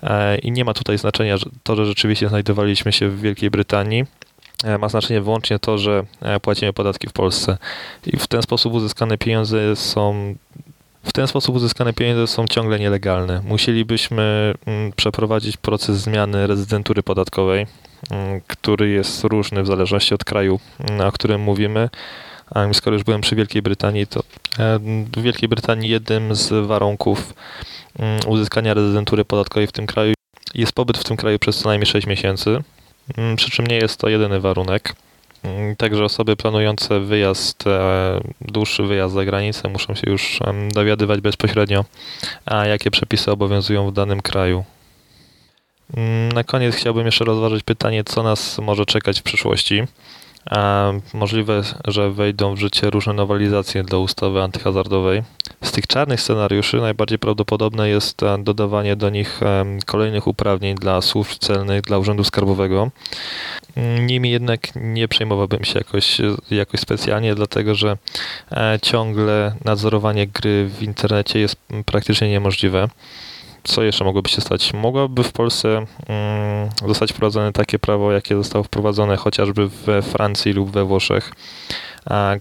E, 0.03 0.37
I 0.37 0.51
nie 0.51 0.65
ma 0.65 0.73
tutaj 0.73 0.97
znaczenia 0.97 1.35
to, 1.63 1.75
że 1.75 1.85
rzeczywiście 1.85 2.29
znajdowaliśmy 2.29 2.91
się 2.91 3.09
w 3.09 3.21
Wielkiej 3.21 3.49
Brytanii. 3.49 4.05
E, 4.63 4.77
ma 4.77 4.89
znaczenie 4.89 5.21
wyłącznie 5.21 5.59
to, 5.59 5.77
że 5.77 6.03
e, 6.21 6.39
płacimy 6.39 6.73
podatki 6.73 7.07
w 7.07 7.13
Polsce. 7.13 7.57
I 8.05 8.17
w 8.17 8.27
ten 8.27 8.41
sposób 8.41 8.73
uzyskane 8.73 9.17
pieniądze 9.17 9.75
są 9.75 10.35
w 11.03 11.13
ten 11.13 11.27
sposób 11.27 11.55
uzyskane 11.55 11.93
pieniądze 11.93 12.27
są 12.27 12.47
ciągle 12.47 12.79
nielegalne. 12.79 13.41
Musielibyśmy 13.45 14.53
mm, 14.65 14.91
przeprowadzić 14.91 15.57
proces 15.57 15.97
zmiany 15.97 16.47
rezydentury 16.47 17.03
podatkowej, 17.03 17.67
mm, 18.11 18.41
który 18.47 18.89
jest 18.89 19.23
różny 19.23 19.63
w 19.63 19.67
zależności 19.67 20.13
od 20.13 20.23
kraju, 20.23 20.59
mm, 20.79 21.07
o 21.07 21.11
którym 21.11 21.41
mówimy. 21.41 21.89
A 22.51 22.73
skoro 22.73 22.93
już 22.93 23.03
byłem 23.03 23.21
przy 23.21 23.35
Wielkiej 23.35 23.61
Brytanii, 23.61 24.07
to 24.07 24.19
e, 24.59 24.79
w 25.17 25.21
Wielkiej 25.21 25.49
Brytanii 25.49 25.89
jednym 25.89 26.35
z 26.35 26.67
warunków 26.67 27.33
uzyskania 28.27 28.73
rezydentury 28.73 29.25
podatkowej 29.25 29.67
w 29.67 29.71
tym 29.71 29.87
kraju 29.87 30.13
jest 30.55 30.71
pobyt 30.71 30.97
w 30.97 31.03
tym 31.03 31.17
kraju 31.17 31.39
przez 31.39 31.57
co 31.57 31.69
najmniej 31.69 31.85
6 31.85 32.07
miesięcy. 32.07 32.63
Przy 33.35 33.51
czym 33.51 33.67
nie 33.67 33.75
jest 33.75 33.97
to 33.97 34.09
jedyny 34.09 34.39
warunek. 34.39 34.95
Mm, 35.43 35.75
także 35.75 36.03
osoby 36.03 36.35
planujące 36.35 36.99
wyjazd, 36.99 37.67
e, 37.67 38.21
dłuższy 38.41 38.83
wyjazd 38.83 39.13
za 39.13 39.25
granicę 39.25 39.69
muszą 39.69 39.95
się 39.95 40.09
już 40.09 40.39
dowiadywać 40.73 41.21
bezpośrednio, 41.21 41.85
a 42.45 42.65
jakie 42.65 42.91
przepisy 42.91 43.31
obowiązują 43.31 43.89
w 43.89 43.93
danym 43.93 44.21
kraju. 44.21 44.63
Mm, 45.97 46.31
na 46.31 46.43
koniec 46.43 46.75
chciałbym 46.75 47.05
jeszcze 47.05 47.25
rozważyć 47.25 47.63
pytanie, 47.63 48.03
co 48.03 48.23
nas 48.23 48.59
może 48.59 48.85
czekać 48.85 49.19
w 49.19 49.23
przyszłości. 49.23 49.83
Możliwe, 51.13 51.61
że 51.87 52.11
wejdą 52.11 52.55
w 52.55 52.59
życie 52.59 52.89
różne 52.89 53.13
nowelizacje 53.13 53.83
do 53.83 53.99
ustawy 53.99 54.41
antyhazardowej. 54.41 55.23
Z 55.63 55.71
tych 55.71 55.87
czarnych 55.87 56.21
scenariuszy 56.21 56.77
najbardziej 56.77 57.19
prawdopodobne 57.19 57.89
jest 57.89 58.23
e, 58.23 58.37
dodawanie 58.43 58.95
do 58.95 59.09
nich 59.09 59.39
kolejnych 59.85 60.27
uprawnień 60.27 60.75
dla 60.75 61.01
służb 61.01 61.31
celnych, 61.39 61.81
dla 61.81 61.97
Urzędu 61.97 62.23
Skarbowego. 62.23 62.91
Nimi 63.99 64.31
jednak 64.31 64.67
nie 64.75 65.07
przejmowałbym 65.07 65.63
się 65.63 65.79
jakoś, 65.79 66.17
jakoś 66.51 66.79
specjalnie, 66.79 67.35
dlatego 67.35 67.75
że 67.75 67.97
e, 68.51 68.79
ciągle 68.81 69.55
nadzorowanie 69.65 70.27
gry 70.27 70.69
w 70.77 70.83
internecie 70.83 71.39
jest 71.39 71.55
praktycznie 71.85 72.29
niemożliwe. 72.29 72.89
Co 73.63 73.83
jeszcze 73.83 74.03
mogłoby 74.03 74.29
się 74.29 74.41
stać? 74.41 74.73
Mogłoby 74.73 75.23
w 75.23 75.31
Polsce 75.31 75.85
mm, 76.07 76.69
zostać 76.87 77.11
wprowadzone 77.13 77.53
takie 77.53 77.79
prawo, 77.79 78.11
jakie 78.11 78.35
zostało 78.35 78.63
wprowadzone 78.63 79.17
chociażby 79.17 79.67
we 79.67 80.01
Francji 80.01 80.53
lub 80.53 80.71
we 80.71 80.85
Włoszech, 80.85 81.31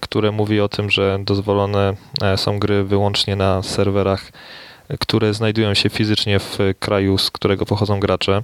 które 0.01 0.31
mówi 0.31 0.61
o 0.61 0.69
tym, 0.69 0.89
że 0.89 1.19
dozwolone 1.21 1.93
e, 2.21 2.37
są 2.37 2.59
gry 2.59 2.83
wyłącznie 2.83 3.35
na 3.35 3.63
serwerach, 3.63 4.31
które 4.99 5.33
znajdują 5.33 5.73
się 5.73 5.89
fizycznie 5.89 6.39
w 6.39 6.57
kraju, 6.79 7.17
z 7.17 7.31
którego 7.31 7.65
pochodzą 7.65 7.99
gracze. 7.99 8.43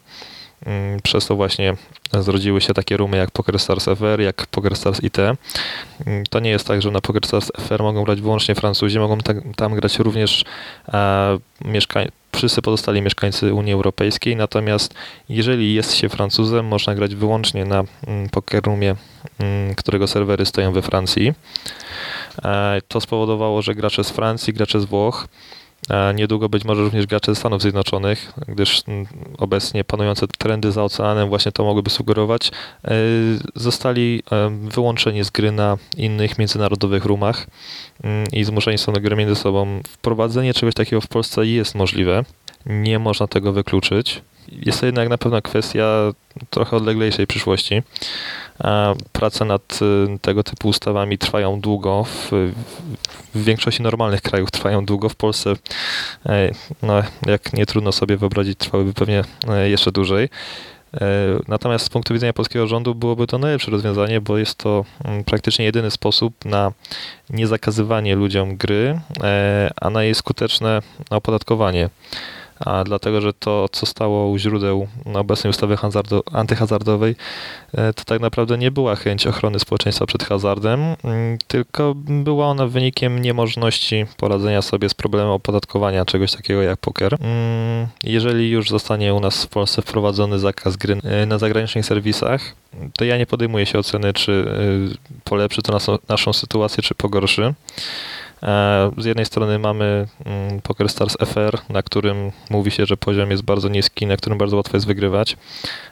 Mm, 0.66 1.00
przez 1.04 1.26
to 1.26 1.36
właśnie 1.36 1.76
zrodziły 2.14 2.62
się 2.62 2.74
takie 2.74 2.98
rumy 2.98 3.18
jak 3.18 3.32
PokerStars 3.32 3.86
FR, 3.86 4.22
jak 4.22 4.48
PokerStars 4.48 5.04
IT. 5.04 5.18
Mm, 5.20 6.24
to 6.30 6.40
nie 6.40 6.50
jest 6.50 6.68
tak, 6.68 6.82
że 6.82 6.92
na 6.92 7.02
PokerStars 7.02 7.52
FR 7.58 7.84
mogą 7.84 8.04
grać 8.04 8.22
wyłącznie 8.22 8.56
Francuzi, 8.56 9.00
mogą 9.00 9.18
tam, 9.56 9.76
grać 9.76 10.00
również 10.00 10.46
mieszkańcy 11.66 12.25
wszyscy 12.36 12.62
pozostali 12.62 13.02
mieszkańcy 13.02 13.54
Unii 13.54 13.74
Europejskiej, 13.74 14.36
natomiast 14.36 14.93
jeżeli 15.30 15.74
jest 15.74 15.95
się 15.95 16.10
Francuzem, 16.10 16.65
można 16.65 16.95
grać 16.95 17.15
wyłącznie 17.15 17.65
na 17.65 17.84
mm, 18.08 18.30
pokerumie, 18.30 18.95
mm, 19.39 19.76
którego 19.76 20.08
serwery 20.08 20.45
stoją 20.45 20.71
we 20.71 20.82
Francji. 20.82 21.34
E, 22.43 22.82
to 22.88 23.02
spowodowało, 23.02 23.62
że 23.62 23.76
gracze 23.76 24.04
z 24.04 24.10
Francji, 24.10 24.54
gracze 24.54 24.82
z 24.82 24.86
Włoch, 24.86 25.28
Niedługo 26.15 26.50
być 26.50 26.65
może 26.65 26.82
również 26.82 27.06
gracze 27.06 27.32
ze 27.32 27.39
Stanów 27.39 27.62
Zjednoczonych, 27.62 28.34
gdyż 28.48 28.84
mm, 28.88 29.06
obecnie 29.38 29.84
panujące 29.84 30.28
trendy 30.28 30.71
za 30.71 30.84
oceanem 30.84 31.30
właśnie 31.30 31.52
to 31.52 31.63
mogłyby 31.63 31.89
sugerować, 31.89 32.52
e, 32.84 32.91
zostali 33.56 34.24
e, 34.32 34.50
wyłączeni 34.50 35.24
z 35.24 35.30
gry 35.30 35.52
na 35.52 35.78
innych 35.98 36.38
międzynarodowych 36.39 37.06
rumach 37.06 37.48
mm, 38.04 38.28
i 38.32 38.43
zmuszeni 38.43 38.78
są 38.78 38.93
do 38.93 39.02
gry 39.02 39.15
między 39.15 39.36
sobą. 39.36 39.82
Wprowadzenie 39.88 40.54
czegoś 40.54 40.74
takiego 40.74 41.02
w 41.02 41.08
Polsce 41.08 41.45
jest 41.45 41.76
możliwe. 41.76 42.24
Nie 42.65 43.00
można 43.00 43.28
tego 43.28 43.54
wykluczyć. 43.54 44.21
Jest 44.52 44.80
to 44.80 44.86
jednak 44.86 45.10
na 45.10 45.18
pewno 45.18 45.42
kwestia 45.42 46.14
trochę 46.50 46.78
odleglejszej 46.78 47.28
przyszłości. 47.28 47.82
Prace 49.12 49.46
nad 49.46 49.80
y, 49.82 50.20
tego 50.20 50.44
typu 50.44 50.68
ustawami 50.68 51.18
trwają 51.18 51.62
długo. 51.62 52.04
W, 52.04 52.32
w 53.36 53.44
większości 53.44 53.84
normalnych 53.84 54.22
krajów 54.22 54.52
trwają 54.52 54.86
długo. 54.86 55.10
W 55.10 55.16
Polsce, 55.16 55.54
e, 56.26 56.52
no, 56.82 57.04
jak 57.26 57.54
nie 57.54 57.66
trudno 57.66 57.92
sobie 57.92 58.18
wyobrazić, 58.18 58.58
trwałyby 58.58 58.94
pewnie 58.94 59.22
e, 59.48 59.70
jeszcze 59.70 59.92
dłużej. 59.92 60.30
E, 60.94 61.08
natomiast 61.48 61.86
z 61.86 61.90
punktu 61.90 62.14
widzenia 62.14 62.34
polskiego 62.34 62.68
rządu 62.68 62.96
byłoby 62.96 63.28
to 63.28 63.38
najlepsze 63.38 63.72
rozwiązanie, 63.72 64.22
bo 64.22 64.38
jest 64.38 64.58
to 64.58 64.86
mm, 65.04 65.24
praktycznie 65.24 65.66
jedyny 65.66 65.92
sposób 65.92 66.46
na 66.46 66.72
niezakazywanie 67.30 68.16
ludziom 68.16 68.58
gry, 68.58 69.00
a 69.82 69.90
na 69.90 70.04
jej 70.04 70.16
skuteczne 70.16 70.82
opodatkowanie 71.10 71.90
a 72.60 72.84
dlatego, 72.84 73.22
że 73.22 73.34
to, 73.34 73.70
co 73.72 73.86
stało 73.86 74.30
u 74.30 74.38
źródeł 74.38 74.88
obecnej 75.13 75.52
ustawy 75.52 75.78
hazardo, 75.78 76.24
antyhazardowej, 76.32 77.15
e, 77.74 77.94
to 77.94 78.04
tak 78.04 78.22
naprawdę 78.22 78.58
nie 78.58 78.72
była 78.72 78.96
chęć 78.96 79.28
ochrony 79.28 79.60
społeczeństwa 79.60 80.06
przed 80.06 80.24
hazardem, 80.24 80.80
mm, 81.04 81.38
tylko 81.48 81.94
była 81.96 82.48
ona 82.48 82.68
wynikiem 82.68 83.22
niemożności 83.22 84.06
poradzenia 84.18 84.62
sobie 84.62 84.89
z 84.89 84.94
problemem 84.94 85.32
opodatkowania 85.32 86.06
czegoś 86.06 86.32
takiego 86.32 86.62
jak 86.62 86.80
poker. 86.80 87.18
Mm, 87.22 87.88
jeżeli 88.04 88.50
już 88.50 88.70
zostanie 88.70 89.13
u 89.13 89.20
nas 89.20 89.44
w 89.44 89.48
Polsce 89.48 89.82
wprowadzony 89.82 90.39
zakaz 90.39 90.76
gry 90.76 90.98
e, 91.04 91.26
na 91.26 91.38
zagranicznych 91.38 91.86
serwisach, 91.86 92.56
to 92.98 93.06
ja 93.06 93.18
nie 93.18 93.26
podejmuję 93.26 93.65
się 93.65 93.80
oceny, 93.80 94.13
czy 94.13 94.32
e, 94.32 95.22
polepszy 95.24 95.62
to 95.62 95.80
naszą 96.10 96.34
sytuację, 96.34 96.84
czy 96.84 96.96
pogorszy. 96.96 97.54
E, 98.46 98.92
z 98.98 99.06
jednej 99.06 99.26
strony 99.26 99.60
mamy 99.60 100.08
mm, 100.26 100.62
PokerStars 100.62 101.18
FR, 101.26 101.60
na 101.70 101.84
którym 101.84 102.32
mówi 102.50 102.72
się, 102.72 102.86
że 102.86 102.98
poziom 102.98 103.32
jest 103.32 103.44
bardzo 103.44 103.70
niski, 103.70 104.06
na 104.06 104.18
którym 104.18 104.38
bardzo 104.38 104.58
łatwo 104.58 104.78
jest 104.78 104.88
wygrywać. 104.88 105.38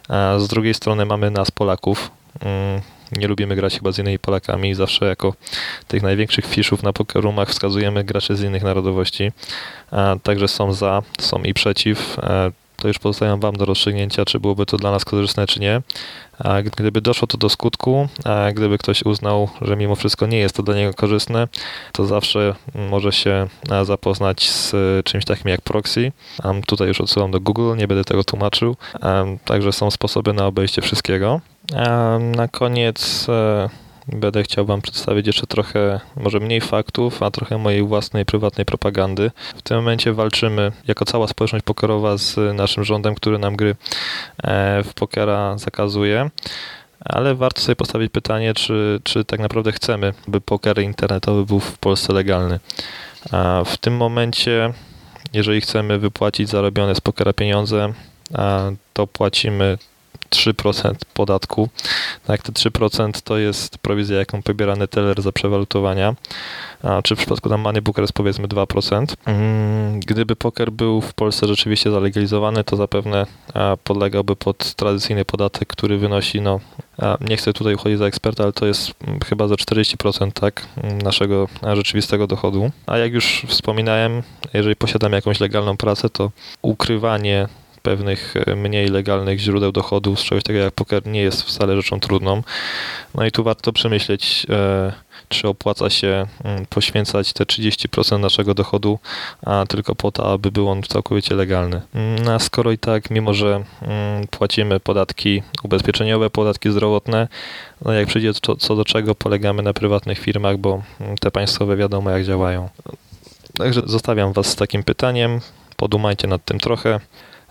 A 0.10 0.36
z 0.40 0.48
drugiej 0.48 0.74
strony 0.74 1.06
mamy 1.06 1.32
nas, 1.32 1.52
Polaków. 1.52 2.12
Mm, 2.40 2.82
nie 3.18 3.28
lubimy 3.28 3.56
grać 3.56 3.76
chyba 3.76 3.92
z 3.92 4.00
innymi 4.00 4.20
Polakami. 4.20 4.74
Zawsze 4.76 5.06
jako 5.06 5.34
tych 5.88 6.04
największych 6.04 6.46
fiszów 6.46 6.84
na 6.84 6.94
pokerumach 6.94 7.50
wskazujemy 7.50 8.04
graczy 8.04 8.36
z 8.36 8.44
innych 8.44 8.64
narodowości. 8.64 9.32
Także 10.24 10.48
są 10.48 10.74
za, 10.74 11.02
są 11.20 11.44
i 11.44 11.54
przeciw. 11.54 12.18
E, 12.84 12.86
to 12.86 12.88
już 12.88 13.00
pozostawiam 13.00 13.40
Wam 13.40 13.56
do 13.56 13.66
rozstrzygnięcia, 13.66 14.26
czy 14.26 14.40
byłoby 14.40 14.66
to 14.66 14.78
dla 14.78 14.92
nas 14.92 15.06
korzystne, 15.06 15.48
czy 15.48 15.60
nie. 15.60 15.82
A 16.40 16.62
gdyby 16.62 17.02
doszło 17.02 17.28
to 17.28 17.38
do 17.38 17.50
skutku, 17.50 18.08
a 18.26 18.52
gdyby 18.52 18.78
ktoś 18.78 19.04
uznał, 19.04 19.50
że 19.62 19.76
mimo 19.76 19.96
wszystko 19.96 20.28
nie 20.28 20.38
jest 20.38 20.56
to 20.56 20.64
dla 20.64 20.76
niego 20.76 20.94
korzystne, 20.94 21.48
to 21.92 22.06
zawsze 22.06 22.56
może 22.76 23.12
się 23.12 23.48
zapoznać 23.84 24.50
z 24.50 24.76
czymś 25.06 25.26
takim 25.26 25.48
jak 25.48 25.62
proxy. 25.62 26.12
Tutaj 26.68 26.88
już 26.88 27.02
odsyłam 27.02 27.32
do 27.32 27.40
Google, 27.40 27.76
nie 27.76 27.88
będę 27.88 28.04
tego 28.04 28.24
tłumaczył. 28.24 28.76
Także 29.46 29.72
są 29.72 29.92
sposoby 29.92 30.34
na 30.34 30.46
obejście 30.48 30.82
wszystkiego. 30.82 31.42
Na 32.36 32.48
koniec 32.48 33.26
e, 33.30 33.70
Będę 34.08 34.44
chciał 34.44 34.66
Wam 34.66 34.82
przedstawić 34.82 35.28
jeszcze 35.28 35.48
trochę, 35.48 36.00
może 36.16 36.40
mniej 36.40 36.62
faktów, 36.62 37.24
a 37.24 37.32
trochę 37.32 37.58
mojej 37.58 37.84
własnej, 37.84 38.26
prywatnej 38.26 38.66
propagandy. 38.66 39.32
W 39.56 39.62
tym 39.62 39.78
momencie 39.78 40.14
walczymy 40.14 40.72
jako 40.88 41.06
cała 41.06 41.28
społeczność 41.28 41.66
pokerowa 41.66 42.18
z 42.18 42.56
naszym 42.56 42.84
rządem, 42.84 43.16
który 43.16 43.40
nam 43.40 43.56
gry 43.56 43.76
e, 44.44 44.84
w 44.84 44.94
pokera 44.94 45.58
zakazuje. 45.58 46.30
Ale 47.06 47.36
warto 47.36 47.62
sobie 47.62 47.76
postawić 47.76 48.12
pytanie, 48.12 48.54
czy, 48.54 49.00
czy 49.04 49.26
tak 49.26 49.40
naprawdę 49.40 49.72
chcemy, 49.72 50.14
by 50.28 50.42
poker 50.42 50.82
internetowy 50.82 51.46
był 51.46 51.60
w 51.60 51.78
Polsce 51.78 52.14
legalny. 52.14 52.60
A 53.32 53.64
w 53.66 53.78
tym 53.78 53.96
momencie, 53.96 54.74
jeżeli 55.34 55.62
chcemy 55.62 56.00
wypłacić 56.00 56.50
zarobione 56.50 56.96
z 56.96 57.02
pokera 57.02 57.34
pieniądze, 57.34 57.94
to 58.94 59.08
płacimy 59.08 59.78
3% 60.34 60.94
podatku. 61.14 61.70
Tak, 62.26 62.42
te 62.42 62.52
3% 62.52 63.22
to 63.24 63.38
jest 63.38 63.78
prowizja, 63.78 64.18
jaką 64.18 64.42
pobiera 64.42 64.88
teller 64.88 65.22
za 65.22 65.32
przewalutowania, 65.32 66.16
a, 66.84 67.02
czy 67.02 67.16
w 67.16 67.18
przypadku 67.18 67.50
tam 67.50 67.62
Money 67.62 67.82
Booker 67.82 68.04
jest 68.04 68.14
powiedzmy 68.14 68.48
2%. 68.48 69.06
Mm, 69.26 70.00
gdyby 70.00 70.36
poker 70.36 70.72
był 70.72 71.02
w 71.02 71.14
Polsce 71.14 71.48
rzeczywiście 71.48 71.92
zalegalizowany, 71.92 72.64
to 72.64 72.76
zapewne 72.76 73.26
podlegałby 73.84 74.36
pod 74.36 74.74
tradycyjny 74.74 75.26
podatek, 75.26 75.68
który 75.68 75.98
wynosi, 75.98 76.42
no, 76.42 76.60
nie 77.22 77.38
chcę 77.38 77.54
tutaj 77.54 77.76
uchodzić 77.76 78.00
za 78.00 78.06
eksperta, 78.06 78.44
ale 78.44 78.54
to 78.54 78.66
jest 78.66 78.92
mm, 79.08 79.20
chyba 79.26 79.48
za 79.48 79.56
40% 79.56 80.32
tak, 80.32 80.68
mm, 80.84 81.02
naszego 81.02 81.48
rzeczywistego 81.74 82.28
dochodu. 82.28 82.72
A 82.88 82.98
jak 82.98 83.14
już 83.14 83.46
wspominałem, 83.48 84.24
jeżeli 84.54 84.76
posiadamy 84.76 85.16
jakąś 85.16 85.40
legalną 85.40 85.78
pracę, 85.78 86.10
to 86.10 86.32
ukrywanie 86.62 87.48
pewnych 87.84 88.34
e, 88.48 88.56
mniej 88.56 88.88
legalnych 88.88 89.40
źródeł 89.40 89.72
dochodu 89.72 90.16
z 90.16 90.24
czegoś 90.24 90.44
takiego 90.44 90.64
jak 90.64 90.74
poker 90.74 91.08
nie 91.08 91.22
jest 91.22 91.44
wcale 91.44 91.76
rzeczą 91.76 92.00
trudną. 92.00 92.44
No 93.16 93.26
i 93.26 93.32
tu 93.32 93.44
warto 93.44 93.74
przemyśleć, 93.74 94.46
e, 94.50 94.94
czy 95.30 95.48
opłaca 95.48 95.90
się 95.90 96.28
mm, 96.44 96.66
poświęcać 96.66 97.34
te 97.34 97.44
30% 97.44 98.20
naszego 98.20 98.54
dochodu 98.54 99.00
a 99.46 99.66
tylko 99.70 99.96
po 99.96 100.12
to, 100.12 100.34
aby 100.34 100.52
był 100.52 100.70
on 100.70 100.84
całkowicie 100.84 101.36
legalny. 101.36 101.82
Mm, 101.94 102.28
a 102.28 102.40
skoro 102.40 102.72
i 102.72 102.78
tak, 102.78 103.10
mimo 103.10 103.34
że 103.34 103.64
mm, 103.82 104.28
płacimy 104.28 104.80
podatki 104.80 105.44
ubezpieczeniowe, 105.64 106.30
podatki 106.30 106.72
zdrowotne, 106.72 107.28
no 107.86 107.94
jak 107.94 108.08
przyjdzie 108.08 108.34
co, 108.34 108.56
co 108.56 108.76
do 108.76 108.86
czego, 108.86 109.16
polegamy 109.16 109.64
na 109.64 109.74
prywatnych 109.74 110.20
firmach, 110.20 110.58
bo 110.58 110.84
te 111.20 111.32
państwowe 111.32 111.76
wiadomo 111.76 112.10
jak 112.10 112.24
działają. 112.24 112.70
Także 113.58 113.82
zostawiam 113.86 114.34
Was 114.34 114.48
z 114.48 114.56
takim 114.56 114.84
pytaniem. 114.84 115.40
Podumajcie 115.76 116.28
nad 116.28 116.46
tym 116.46 116.60
trochę. 116.60 117.00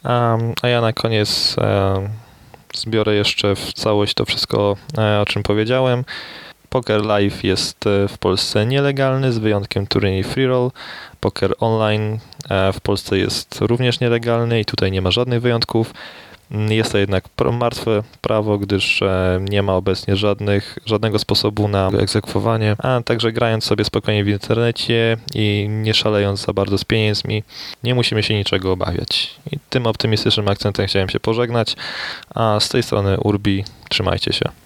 A 0.03 0.69
ja 0.69 0.81
na 0.81 0.93
koniec 0.93 1.57
e, 1.59 2.09
zbiorę 2.75 3.15
jeszcze 3.15 3.57
w 3.57 3.73
całość 3.73 4.15
to 4.15 4.25
wszystko, 4.25 4.77
e, 4.99 5.21
o 5.21 5.25
czym 5.25 5.43
powiedziałem. 5.43 6.05
Poker 6.69 7.05
Live 7.05 7.45
jest 7.45 7.87
e, 7.87 8.09
w 8.09 8.19
Polsce 8.19 8.67
nielegalny, 8.67 9.33
z 9.33 9.38
wyjątkiem 9.38 9.87
turniej 9.87 10.25
Free 10.25 10.47
Roll. 10.47 10.71
Poker 11.21 11.55
Online 11.61 12.19
w 12.73 12.81
Polsce 12.81 13.19
jest 13.19 13.59
również 13.61 14.01
nielegalny 14.01 14.61
i 14.61 14.65
tutaj 14.65 14.91
nie 14.91 15.03
ma 15.03 15.11
żadnych 15.11 15.43
wyjątków. 15.43 15.95
Jest 16.69 16.93
to 16.93 16.99
jednak 16.99 17.25
martwe 17.53 18.03
prawo, 18.21 18.59
gdyż 18.59 19.03
e, 19.03 19.41
nie 19.51 19.62
ma 19.62 19.75
obecnie 19.75 20.17
żadnych, 20.17 20.79
żadnego 20.87 21.19
sposobu 21.19 21.69
na 21.69 21.88
egzekwowanie, 21.88 22.77
a 22.79 23.01
także 23.05 23.33
grając 23.33 23.65
sobie 23.65 23.85
spokojnie 23.85 24.25
w 24.25 24.29
internecie 24.29 25.17
i 25.35 25.67
nie 25.71 25.95
szalejąc 25.95 26.47
za 26.47 26.53
bardzo 26.53 26.79
z 26.79 26.85
pieniędzmi, 26.85 27.43
nie 27.85 27.95
musimy 27.95 28.23
się 28.23 28.35
niczego 28.35 28.73
obawiać. 28.73 29.35
I 29.53 29.59
tym 29.71 29.87
optymistycznym 29.87 30.49
akcentem 30.49 30.87
chciałem 30.87 31.09
się 31.09 31.21
pożegnać, 31.21 31.77
a 32.35 32.61
z 32.61 32.69
tej 32.69 32.83
strony 32.83 33.21
Urbi 33.21 33.65
trzymajcie 33.88 34.33
się. 34.33 34.62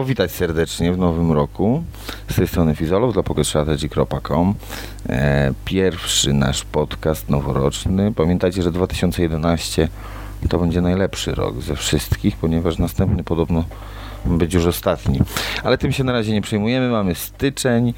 Powitać 0.00 0.30
serdecznie 0.30 0.92
w 0.92 0.98
nowym 0.98 1.32
roku. 1.32 1.84
Z 2.30 2.34
tej 2.34 2.48
strony 2.48 2.74
Fizolów 2.74 3.12
dla 3.12 3.22
pokerstrategy.com. 3.22 4.54
E, 5.08 5.52
pierwszy 5.64 6.32
nasz 6.32 6.64
podcast 6.64 7.28
noworoczny. 7.28 8.12
Pamiętajcie, 8.12 8.62
że 8.62 8.72
2011 8.72 9.88
to 10.48 10.58
będzie 10.58 10.80
najlepszy 10.80 11.34
rok 11.34 11.62
ze 11.62 11.76
wszystkich, 11.76 12.36
ponieważ 12.36 12.78
następny 12.78 13.24
podobno 13.24 13.64
być 14.24 14.54
już 14.54 14.66
ostatni. 14.66 15.20
Ale 15.64 15.78
tym 15.78 15.92
się 15.92 16.04
na 16.04 16.12
razie 16.12 16.32
nie 16.32 16.42
przejmujemy. 16.42 16.90
Mamy 16.90 17.14
styczeń. 17.14 17.94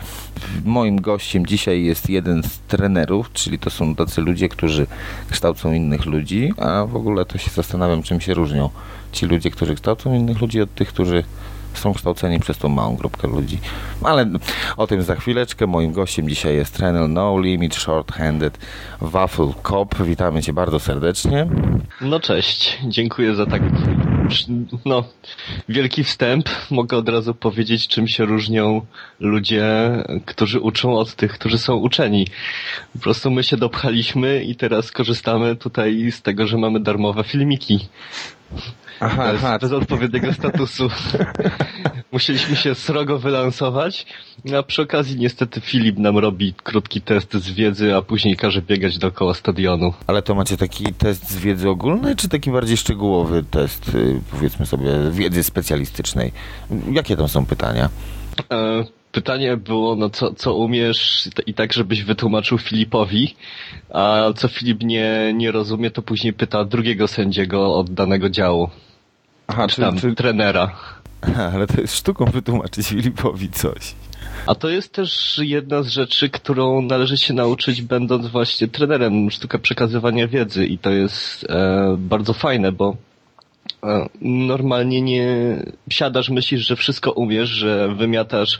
Moim 0.64 1.00
gościem 1.00 1.46
dzisiaj 1.46 1.84
jest 1.84 2.10
jeden 2.10 2.42
z 2.42 2.58
trenerów, 2.58 3.32
czyli 3.32 3.58
to 3.58 3.70
są 3.70 3.94
tacy 3.94 4.20
ludzie, 4.20 4.48
którzy 4.48 4.86
kształcą 5.30 5.72
innych 5.72 6.06
ludzi, 6.06 6.52
a 6.56 6.86
w 6.86 6.96
ogóle 6.96 7.24
to 7.24 7.38
się 7.38 7.50
zastanawiam, 7.50 8.02
czym 8.02 8.20
się 8.20 8.34
różnią 8.34 8.70
ci 9.12 9.26
ludzie, 9.26 9.50
którzy 9.50 9.74
kształcą 9.74 10.14
innych 10.14 10.40
ludzi 10.40 10.62
od 10.62 10.74
tych, 10.74 10.88
którzy 10.88 11.24
są 11.78 11.94
kształceni 11.94 12.40
przez 12.40 12.58
tą 12.58 12.68
małą 12.68 12.96
grupkę 12.96 13.28
ludzi. 13.28 13.58
Ale 14.02 14.26
o 14.76 14.86
tym 14.86 15.02
za 15.02 15.16
chwileczkę. 15.16 15.66
Moim 15.66 15.92
gościem 15.92 16.28
dzisiaj 16.28 16.54
jest 16.54 16.76
trener 16.76 17.08
No 17.08 17.40
Limit 17.40 17.74
Short-Handed 17.74 18.50
Waffle 19.00 19.52
Cop. 19.62 20.02
Witamy 20.02 20.42
Cię 20.42 20.52
bardzo 20.52 20.80
serdecznie. 20.80 21.46
No 22.00 22.20
cześć, 22.20 22.78
dziękuję 22.88 23.34
za 23.34 23.46
tak 23.46 23.62
no, 24.84 25.04
wielki 25.68 26.04
wstęp. 26.04 26.48
Mogę 26.70 26.96
od 26.96 27.08
razu 27.08 27.34
powiedzieć, 27.34 27.88
czym 27.88 28.08
się 28.08 28.24
różnią 28.24 28.86
ludzie, 29.20 29.64
którzy 30.26 30.60
uczą 30.60 30.96
od 30.96 31.14
tych, 31.14 31.32
którzy 31.32 31.58
są 31.58 31.76
uczeni. 31.76 32.26
Po 32.92 32.98
prostu 32.98 33.30
my 33.30 33.42
się 33.42 33.56
dopchaliśmy 33.56 34.44
i 34.44 34.56
teraz 34.56 34.92
korzystamy 34.92 35.56
tutaj 35.56 36.10
z 36.12 36.22
tego, 36.22 36.46
że 36.46 36.58
mamy 36.58 36.80
darmowe 36.80 37.24
filmiki. 37.24 37.88
Aha, 39.02 39.32
bez, 39.32 39.44
aha. 39.44 39.58
bez 39.58 39.72
odpowiedniego 39.72 40.32
statusu. 40.32 40.88
Musieliśmy 42.12 42.56
się 42.56 42.74
srogo 42.74 43.18
wylansować, 43.18 44.06
a 44.58 44.62
przy 44.62 44.82
okazji 44.82 45.16
niestety 45.16 45.60
Filip 45.60 45.98
nam 45.98 46.18
robi 46.18 46.54
krótki 46.62 47.00
test 47.00 47.34
z 47.34 47.50
wiedzy, 47.50 47.96
a 47.96 48.02
później 48.02 48.36
każe 48.36 48.62
biegać 48.62 48.98
dookoła 48.98 49.34
stadionu. 49.34 49.94
Ale 50.06 50.22
to 50.22 50.34
macie 50.34 50.56
taki 50.56 50.84
test 50.94 51.30
z 51.30 51.38
wiedzy 51.38 51.68
ogólnej, 51.68 52.16
czy 52.16 52.28
taki 52.28 52.50
bardziej 52.50 52.76
szczegółowy 52.76 53.44
test, 53.50 53.94
y, 53.94 54.20
powiedzmy 54.30 54.66
sobie, 54.66 54.90
wiedzy 55.10 55.42
specjalistycznej? 55.42 56.32
Jakie 56.92 57.16
tam 57.16 57.28
są 57.28 57.46
pytania? 57.46 57.88
E 58.52 58.84
pytanie 59.12 59.56
było, 59.56 59.96
no 59.96 60.10
co, 60.10 60.34
co 60.34 60.54
umiesz 60.54 61.28
i 61.46 61.54
tak, 61.54 61.72
żebyś 61.72 62.02
wytłumaczył 62.02 62.58
Filipowi, 62.58 63.34
a 63.90 64.32
co 64.36 64.48
Filip 64.48 64.82
nie, 64.82 65.32
nie 65.34 65.50
rozumie, 65.50 65.90
to 65.90 66.02
później 66.02 66.32
pyta 66.32 66.64
drugiego 66.64 67.08
sędziego 67.08 67.74
od 67.74 67.90
danego 67.90 68.30
działu. 68.30 68.70
Aha, 69.46 69.66
czy, 69.68 69.80
tam, 69.80 69.98
czy... 69.98 70.14
trenera. 70.14 70.70
Aha, 71.20 71.50
ale 71.54 71.66
to 71.66 71.80
jest 71.80 71.96
sztuką 71.96 72.24
wytłumaczyć 72.24 72.86
Filipowi 72.88 73.50
coś. 73.50 73.94
A 74.46 74.54
to 74.54 74.68
jest 74.68 74.92
też 74.92 75.40
jedna 75.42 75.82
z 75.82 75.88
rzeczy, 75.88 76.30
którą 76.30 76.82
należy 76.82 77.16
się 77.16 77.34
nauczyć 77.34 77.82
będąc 77.82 78.26
właśnie 78.26 78.68
trenerem, 78.68 79.30
sztuka 79.30 79.58
przekazywania 79.58 80.28
wiedzy 80.28 80.66
i 80.66 80.78
to 80.78 80.90
jest 80.90 81.46
e, 81.48 81.96
bardzo 81.98 82.32
fajne, 82.32 82.72
bo 82.72 82.96
e, 83.84 84.08
normalnie 84.20 85.02
nie 85.02 85.56
siadasz, 85.90 86.30
myślisz, 86.30 86.66
że 86.66 86.76
wszystko 86.76 87.12
umiesz, 87.12 87.48
że 87.48 87.94
wymiatasz 87.94 88.58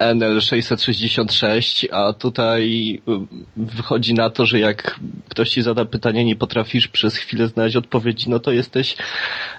NL 0.00 0.40
666, 0.40 1.88
a 1.92 2.12
tutaj 2.12 2.94
y, 3.08 3.12
wychodzi 3.56 4.14
na 4.14 4.30
to, 4.30 4.46
że 4.46 4.58
jak 4.58 5.00
ktoś 5.28 5.50
ci 5.50 5.62
zada 5.62 5.84
pytanie, 5.84 6.24
nie 6.24 6.36
potrafisz 6.36 6.88
przez 6.88 7.16
chwilę 7.16 7.48
znaleźć 7.48 7.76
odpowiedzi, 7.76 8.30
no 8.30 8.38
to 8.38 8.52
jesteś 8.52 8.96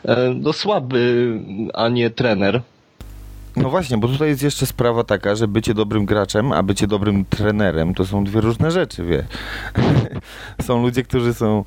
e, 0.06 0.34
no, 0.36 0.54
słaby, 0.54 1.34
a 1.74 1.90
nie 1.90 2.10
trener. 2.10 2.62
No 3.56 3.70
właśnie, 3.70 3.98
bo 3.98 4.08
tutaj 4.08 4.30
jest 4.30 4.44
jeszcze 4.44 4.66
sprawa 4.66 5.04
taka, 5.04 5.36
że 5.36 5.48
bycie 5.48 5.74
dobrym 5.74 6.06
graczem, 6.06 6.52
a 6.52 6.64
bycie 6.64 6.88
dobrym 6.88 7.26
trenerem 7.26 7.94
to 7.94 8.06
są 8.06 8.24
dwie 8.24 8.42
różne 8.42 8.72
rzeczy, 8.72 9.06
wie. 9.06 9.24
są 10.68 10.82
ludzie, 10.82 11.04
którzy 11.04 11.34
są 11.34 11.64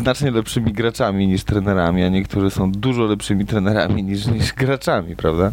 znacznie 0.00 0.30
lepszymi 0.30 0.72
graczami 0.72 1.26
niż 1.26 1.44
trenerami, 1.44 2.02
a 2.02 2.08
niektórzy 2.08 2.50
są 2.50 2.72
dużo 2.72 3.04
lepszymi 3.04 3.46
trenerami 3.46 4.02
niż, 4.02 4.26
niż 4.26 4.52
graczami, 4.52 5.16
prawda? 5.16 5.52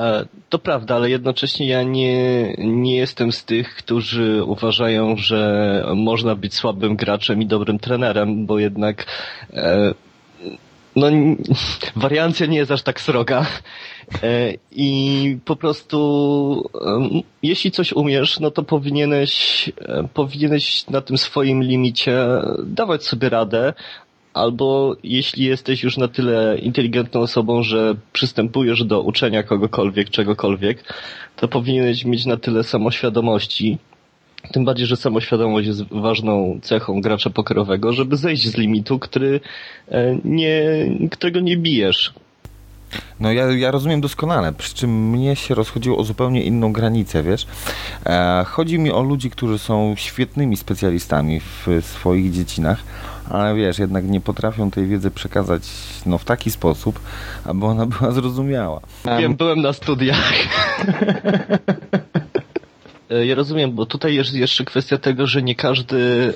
E, 0.00 0.26
to 0.48 0.58
prawda, 0.58 0.94
ale 0.94 1.10
jednocześnie 1.10 1.68
ja 1.68 1.82
nie, 1.82 2.54
nie 2.58 2.96
jestem 2.96 3.32
z 3.32 3.44
tych, 3.44 3.74
którzy 3.74 4.44
uważają, 4.44 5.16
że 5.16 5.84
można 5.96 6.34
być 6.34 6.54
słabym 6.54 6.96
graczem 6.96 7.42
i 7.42 7.46
dobrym 7.46 7.78
trenerem, 7.78 8.46
bo 8.46 8.58
jednak 8.58 9.06
e, 9.52 9.94
no, 10.96 11.06
wariancja 11.96 12.46
nie 12.46 12.58
jest 12.58 12.70
aż 12.70 12.82
tak 12.82 13.00
sroga. 13.00 13.46
E, 14.22 14.52
I 14.72 15.38
po 15.44 15.56
prostu, 15.56 16.70
jeśli 17.42 17.70
coś 17.70 17.92
umiesz, 17.92 18.40
no 18.40 18.50
to 18.50 18.62
powinieneś, 18.62 19.70
powinieneś 20.14 20.86
na 20.86 21.00
tym 21.00 21.18
swoim 21.18 21.62
limicie 21.62 22.26
dawać 22.64 23.04
sobie 23.04 23.28
radę, 23.28 23.74
albo 24.38 24.96
jeśli 25.02 25.44
jesteś 25.44 25.82
już 25.82 25.96
na 25.96 26.08
tyle 26.08 26.58
inteligentną 26.58 27.20
osobą, 27.20 27.62
że 27.62 27.94
przystępujesz 28.12 28.84
do 28.84 29.02
uczenia 29.02 29.42
kogokolwiek, 29.42 30.10
czegokolwiek, 30.10 30.84
to 31.36 31.48
powinieneś 31.48 32.04
mieć 32.04 32.26
na 32.26 32.36
tyle 32.36 32.64
samoświadomości, 32.64 33.78
tym 34.52 34.64
bardziej, 34.64 34.86
że 34.86 34.96
samoświadomość 34.96 35.66
jest 35.66 35.82
ważną 35.90 36.58
cechą 36.62 37.00
gracza 37.00 37.30
pokerowego, 37.30 37.92
żeby 37.92 38.16
zejść 38.16 38.48
z 38.48 38.56
limitu, 38.56 38.98
który 38.98 39.40
e, 39.88 40.16
nie, 40.24 40.62
którego 41.10 41.40
nie 41.40 41.56
bijesz. 41.56 42.12
No 43.20 43.32
ja, 43.32 43.44
ja 43.52 43.70
rozumiem 43.70 44.00
doskonale, 44.00 44.52
przy 44.52 44.74
czym 44.74 45.10
mnie 45.10 45.36
się 45.36 45.54
rozchodziło 45.54 45.98
o 45.98 46.04
zupełnie 46.04 46.42
inną 46.42 46.72
granicę, 46.72 47.22
wiesz. 47.22 47.46
E, 48.06 48.44
chodzi 48.46 48.78
mi 48.78 48.92
o 48.92 49.02
ludzi, 49.02 49.30
którzy 49.30 49.58
są 49.58 49.94
świetnymi 49.96 50.56
specjalistami 50.56 51.40
w 51.40 51.66
swoich 51.82 52.32
dziedzinach, 52.32 52.82
ale 53.30 53.54
wiesz, 53.54 53.78
jednak 53.78 54.04
nie 54.04 54.20
potrafią 54.20 54.70
tej 54.70 54.86
wiedzy 54.86 55.10
przekazać 55.10 55.62
no, 56.06 56.18
w 56.18 56.24
taki 56.24 56.50
sposób, 56.50 57.00
aby 57.44 57.66
ona 57.66 57.86
była 57.86 58.10
zrozumiała. 58.20 58.80
Wiem, 59.18 59.36
byłem 59.36 59.60
na 59.60 59.72
studiach. 59.72 60.32
E, 63.10 63.26
ja 63.26 63.34
rozumiem, 63.34 63.72
bo 63.72 63.86
tutaj 63.86 64.14
jest 64.14 64.34
jeszcze 64.34 64.64
kwestia 64.64 64.98
tego, 64.98 65.26
że 65.26 65.42
nie 65.42 65.54
każdy 65.54 66.34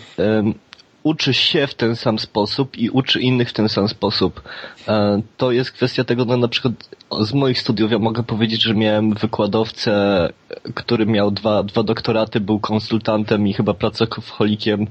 uczy 1.03 1.35
się 1.35 1.67
w 1.67 1.75
ten 1.75 1.97
sam 1.97 2.19
sposób 2.19 2.79
i 2.79 2.91
uczy 2.91 3.21
innych 3.21 3.51
w 3.51 3.53
ten 3.53 3.69
sam 3.69 3.89
sposób. 3.89 4.43
E, 4.89 5.23
to 5.37 5.53
jest 5.53 5.73
kwestia 5.73 6.05
tego, 6.05 6.25
no 6.25 6.37
na 6.37 6.49
przykład 6.49 6.73
z 7.21 7.33
moich 7.33 7.61
studiów 7.61 7.93
ja 7.93 7.99
mogę 7.99 8.23
powiedzieć, 8.23 8.63
że 8.63 8.75
miałem 8.75 9.15
wykładowcę, 9.15 10.29
który 10.75 11.07
miał 11.07 11.31
dwa, 11.31 11.63
dwa 11.63 11.83
doktoraty, 11.83 12.41
był 12.41 12.61
konsultantem 12.61 13.49
i 13.49 13.53
chyba 13.53 13.75
pracocholikiem, 13.75 14.87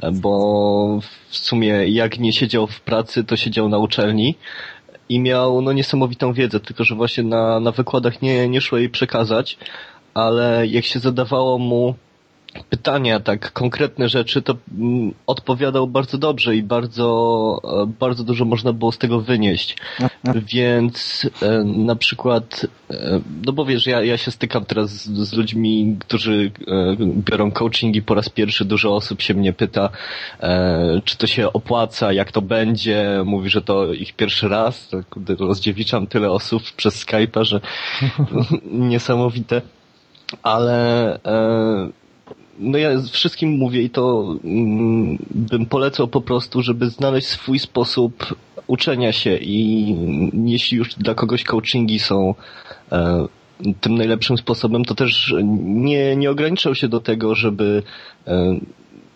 e, 0.00 0.12
bo 0.12 1.00
w 1.28 1.36
sumie 1.36 1.68
jak 1.88 2.18
nie 2.18 2.32
siedział 2.32 2.66
w 2.66 2.80
pracy, 2.80 3.24
to 3.24 3.36
siedział 3.36 3.68
na 3.68 3.78
uczelni 3.78 4.34
i 5.08 5.20
miał 5.20 5.62
no 5.62 5.72
niesamowitą 5.72 6.32
wiedzę, 6.32 6.60
tylko 6.60 6.84
że 6.84 6.94
właśnie 6.94 7.24
na, 7.24 7.60
na 7.60 7.72
wykładach 7.72 8.22
nie, 8.22 8.48
nie 8.48 8.60
szło 8.60 8.78
jej 8.78 8.88
przekazać, 8.88 9.58
ale 10.14 10.66
jak 10.66 10.84
się 10.84 10.98
zadawało 10.98 11.58
mu 11.58 11.94
pytania, 12.64 13.20
tak 13.20 13.52
konkretne 13.52 14.08
rzeczy, 14.08 14.42
to 14.42 14.56
mm, 14.78 15.14
odpowiadał 15.26 15.86
bardzo 15.86 16.18
dobrze 16.18 16.56
i 16.56 16.62
bardzo, 16.62 17.60
e, 17.82 17.86
bardzo 18.00 18.24
dużo 18.24 18.44
można 18.44 18.72
było 18.72 18.92
z 18.92 18.98
tego 18.98 19.20
wynieść. 19.20 19.76
Więc 20.54 21.30
e, 21.42 21.64
na 21.64 21.96
przykład, 21.96 22.66
e, 22.90 23.20
no 23.46 23.52
bo 23.52 23.64
wiesz, 23.64 23.86
ja, 23.86 24.02
ja 24.02 24.16
się 24.16 24.30
stykam 24.30 24.64
teraz 24.64 24.90
z, 24.90 25.28
z 25.28 25.32
ludźmi, 25.32 25.96
którzy 25.98 26.50
biorą 27.16 27.50
coachingi 27.50 28.02
po 28.02 28.14
raz 28.14 28.28
pierwszy. 28.28 28.64
Dużo 28.64 28.94
osób 28.94 29.22
się 29.22 29.34
mnie 29.34 29.52
pyta, 29.52 29.90
czy 31.04 31.16
to 31.16 31.26
się 31.26 31.52
opłaca, 31.52 32.12
jak 32.12 32.32
to 32.32 32.42
będzie. 32.42 33.22
Mówi, 33.24 33.50
że 33.50 33.62
to 33.62 33.92
ich 33.92 34.12
pierwszy 34.12 34.48
raz. 34.48 34.88
Rozdziewiczam 35.38 36.06
tyle 36.06 36.30
osób 36.30 36.62
przez 36.76 37.06
Skype'a, 37.06 37.44
że 37.44 37.60
niesamowite. 38.92 39.62
Ale 40.42 41.18
no 42.58 42.78
ja 42.78 42.90
wszystkim 43.12 43.50
mówię 43.50 43.82
i 43.82 43.90
to 43.90 44.34
mm, 44.44 45.18
bym 45.30 45.66
polecał 45.66 46.08
po 46.08 46.20
prostu, 46.20 46.62
żeby 46.62 46.90
znaleźć 46.90 47.26
swój 47.26 47.58
sposób 47.58 48.34
uczenia 48.66 49.12
się 49.12 49.36
i 49.36 49.94
jeśli 50.44 50.78
już 50.78 50.94
dla 50.94 51.14
kogoś 51.14 51.44
coachingi 51.44 51.98
są 51.98 52.34
e, 52.92 53.26
tym 53.80 53.94
najlepszym 53.94 54.38
sposobem, 54.38 54.84
to 54.84 54.94
też 54.94 55.34
nie, 55.64 56.16
nie 56.16 56.30
ograniczał 56.30 56.74
się 56.74 56.88
do 56.88 57.00
tego, 57.00 57.34
żeby 57.34 57.82
e, 58.26 58.56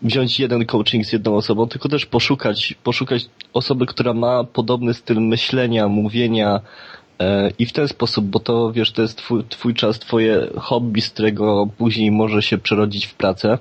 wziąć 0.03 0.41
jeden 0.41 0.67
coaching 0.67 1.07
z 1.07 1.13
jedną 1.13 1.37
osobą, 1.37 1.67
tylko 1.67 1.89
też 1.89 2.07
poszukać, 2.07 2.75
poszukać 2.85 3.27
osoby, 3.53 3.87
która 3.87 4.15
ma 4.15 4.45
podobny 4.45 4.95
styl 4.95 5.21
myślenia, 5.21 5.89
mówienia, 5.89 6.61
I 7.59 7.67
w 7.67 7.73
ten 7.73 7.89
sposób, 7.89 8.25
bo 8.25 8.41
to 8.41 8.73
wiesz, 8.73 8.93
to 8.93 9.03
jest 9.03 9.19
twój, 9.19 9.45
twój 9.45 9.75
czas, 9.75 9.99
twoje 9.99 10.47
hobby, 10.57 11.01
z 11.01 11.11
którego 11.11 11.69
później 11.79 12.11
może 12.11 12.43
się 12.43 12.59
przerodzić 12.59 13.07
w 13.07 13.15
pracę. 13.15 13.59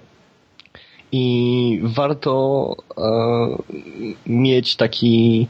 I 1.11 1.79
warto 1.83 2.75
e, 2.97 3.57
mieć 4.25 4.75
taki 4.75 5.47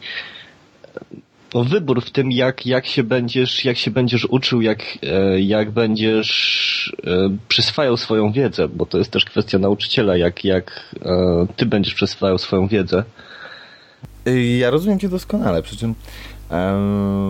no, 1.53 1.63
wybór 1.63 2.01
w 2.01 2.11
tym, 2.11 2.31
jak, 2.31 2.65
jak 2.65 2.85
się 2.85 3.03
będziesz, 3.03 3.65
jak 3.65 3.77
się 3.77 3.91
będziesz 3.91 4.25
uczył, 4.25 4.61
jak, 4.61 4.83
e, 5.03 5.41
jak 5.41 5.71
będziesz 5.71 6.93
e, 7.07 7.37
przyswajał 7.47 7.97
swoją 7.97 8.31
wiedzę, 8.31 8.67
bo 8.67 8.85
to 8.85 8.97
jest 8.97 9.11
też 9.11 9.25
kwestia 9.25 9.59
nauczyciela, 9.59 10.17
jak, 10.17 10.45
jak 10.45 10.95
e, 11.05 11.47
ty 11.55 11.65
będziesz 11.65 11.93
przyswajał 11.93 12.37
swoją 12.37 12.67
wiedzę. 12.67 13.03
Ja 14.59 14.69
rozumiem 14.69 14.99
cię 14.99 15.09
doskonale, 15.09 15.61
przy 15.63 15.77
czym 15.77 15.95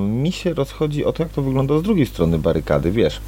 mi 0.08 0.32
się 0.32 0.54
rozchodzi 0.54 1.06
o 1.06 1.14
to, 1.14 1.24
jak 1.24 1.32
to 1.32 1.42
wygląda 1.42 1.80
z 1.80 1.82
drugiej 1.82 2.06
strony 2.06 2.40
barykady, 2.40 2.92
wiesz. 2.92 3.22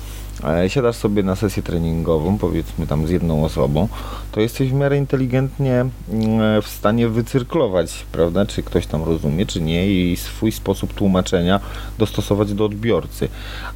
e, 0.43 0.69
Siadasz 0.69 0.95
sobie 0.95 1.23
na 1.23 1.36
sesję 1.36 1.63
treningową, 1.63 2.38
powiedzmy 2.38 2.88
tam 2.88 3.08
z 3.08 3.10
jedną 3.10 3.45
osobą, 3.45 3.88
to 4.32 4.41
jesteś 4.41 4.69
w 4.69 4.73
miarę 4.73 4.97
inteligentnie 4.97 5.86
mm, 6.10 6.62
w 6.62 6.67
stanie 6.67 7.08
wycyrklować, 7.08 8.06
prawda, 8.12 8.45
czy 8.45 8.63
ktoś 8.63 8.88
tam 8.88 9.04
rozumie, 9.04 9.45
czy 9.45 9.62
nie 9.62 9.88
i 9.91 10.17
swój 10.17 10.51
sposób 10.51 10.93
tłumaczenia 10.93 11.60
dostosować 11.97 12.54
do 12.54 12.65
odbiorcy. 12.65 13.30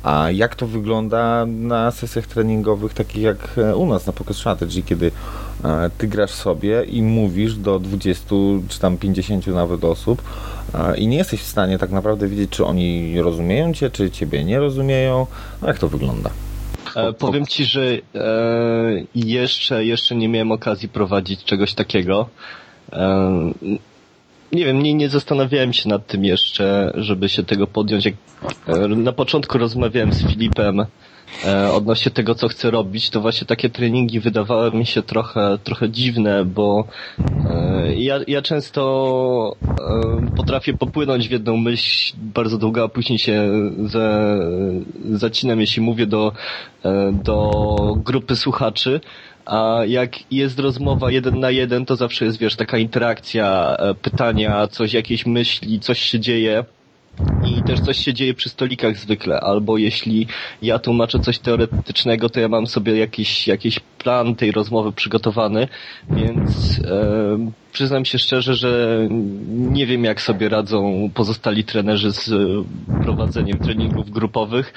A 0.04 0.32
jak 0.32 0.56
to 0.56 0.68
wygląda 0.68 1.46
na 1.46 1.92
sesjach 1.92 2.28
treningowych, 2.28 2.94
takich 2.94 3.22
jak 3.22 3.38
e, 3.58 3.76
u 3.76 3.86
nas 3.86 4.08
na 4.08 4.14
Pocket 4.14 4.38
Strategy, 4.38 4.82
kiedy 4.84 5.12
e, 5.64 5.90
ty 5.98 6.08
grasz 6.08 6.32
sobie 6.32 6.84
i 6.84 7.02
mówisz 7.02 7.56
do 7.56 7.80
20 7.80 8.36
czy 8.68 8.80
tam 8.80 8.98
50 8.98 9.48
nawet 9.48 9.84
osób 9.84 10.22
i 10.98 11.08
nie 11.08 11.18
jesteś 11.18 11.42
w 11.42 11.48
stanie 11.48 11.78
tak 11.78 11.92
naprawdę 11.92 12.28
wiedzieć, 12.28 12.50
czy 12.50 12.66
oni 12.66 13.22
rozumieją 13.22 13.74
cię, 13.74 13.90
czy 13.90 14.12
ciebie 14.12 14.44
nie 14.44 14.60
rozumieją. 14.60 15.28
No 15.62 15.68
jak 15.68 15.80
to 15.80 15.90
wygląda? 15.90 16.30
E, 16.96 17.14
powiem 17.14 17.46
ci, 17.46 17.66
że 17.66 17.82
e, 17.84 18.00
jeszcze, 19.16 19.86
jeszcze 19.86 20.16
nie 20.16 20.30
miałem 20.30 20.52
okazji 20.52 20.90
prowadzić 20.90 21.44
czegoś 21.44 21.74
takiego. 21.74 22.30
E, 22.94 23.52
nie 24.52 24.66
wiem, 24.66 24.84
nie, 24.84 24.94
nie 24.94 25.10
zastanawiałem 25.10 25.74
się 25.74 25.90
nad 25.90 26.08
tym 26.08 26.26
jeszcze, 26.26 26.94
żeby 26.96 27.30
się 27.30 27.44
tego 27.44 27.68
podjąć. 27.68 28.06
Jak, 28.06 28.16
e, 28.68 28.88
na 28.88 29.12
początku 29.12 29.58
rozmawiałem 29.58 30.14
z 30.14 30.28
Filipem 30.28 30.86
e, 31.46 31.72
odnośnie 31.72 32.12
tego, 32.12 32.36
co 32.36 32.48
chcę 32.48 32.72
robić, 32.72 33.10
to 33.10 33.22
właśnie 33.22 33.48
takie 33.48 33.70
treningi 33.70 34.20
wydawały 34.20 34.72
mi 34.72 34.86
się 34.86 35.02
trochę, 35.02 35.58
trochę 35.64 35.90
dziwne, 35.90 36.46
bo 36.46 36.88
e, 37.50 37.96
ja, 37.96 38.20
ja 38.28 38.42
często 38.42 39.56
e, 39.64 40.36
potrafię 40.36 40.74
popłynąć 40.74 41.28
w 41.28 41.32
jedną 41.32 41.58
myśl 41.58 42.16
bardzo 42.18 42.58
długo, 42.58 42.84
a 42.84 42.88
później 42.88 43.20
się 43.20 43.50
ze, 43.86 44.38
zacinam, 45.12 45.60
jeśli 45.60 45.82
mówię 45.82 46.08
do, 46.08 46.32
e, 46.86 47.12
do 47.24 47.52
grupy 47.98 48.36
słuchaczy. 48.36 49.02
A 49.46 49.80
jak 49.88 50.32
jest 50.32 50.60
rozmowa 50.60 51.12
jeden 51.12 51.40
na 51.40 51.52
jeden, 51.52 51.86
to 51.86 51.96
zawsze 51.96 52.26
jest, 52.26 52.38
wiesz, 52.38 52.56
taka 52.56 52.78
interakcja, 52.78 53.78
e, 53.80 53.94
pytania, 53.94 54.68
coś, 54.68 54.94
jakieś 54.94 55.26
myśli, 55.26 55.80
coś 55.80 56.00
się 56.00 56.20
dzieje. 56.20 56.66
I 57.46 57.64
też 57.64 57.80
coś 57.80 57.98
się 57.98 58.14
dzieje 58.14 58.34
przy 58.34 58.50
stolikach 58.50 58.98
zwykle, 58.98 59.40
albo 59.40 59.78
jeśli 59.78 60.28
ja 60.62 60.80
tłumaczę 60.80 61.20
coś 61.20 61.40
teoretycznego, 61.40 62.30
to 62.30 62.40
ja 62.40 62.48
mam 62.48 62.68
sobie 62.68 62.98
jakiś, 62.98 63.48
jakiś 63.48 63.80
plan 63.80 64.36
tej 64.36 64.52
rozmowy 64.52 64.92
przygotowany, 64.92 65.68
więc 66.10 66.80
e, 66.80 67.52
przyznam 67.72 68.06
się 68.06 68.20
szczerze, 68.20 68.56
że 68.56 69.00
nie 69.50 69.86
wiem 69.86 70.04
jak 70.04 70.22
sobie 70.22 70.50
radzą 70.50 71.10
pozostali 71.14 71.64
trenerzy 71.64 72.12
z 72.12 72.32
e, 72.32 72.36
prowadzeniem 73.04 73.60
treningów 73.60 74.10
grupowych, 74.10 74.74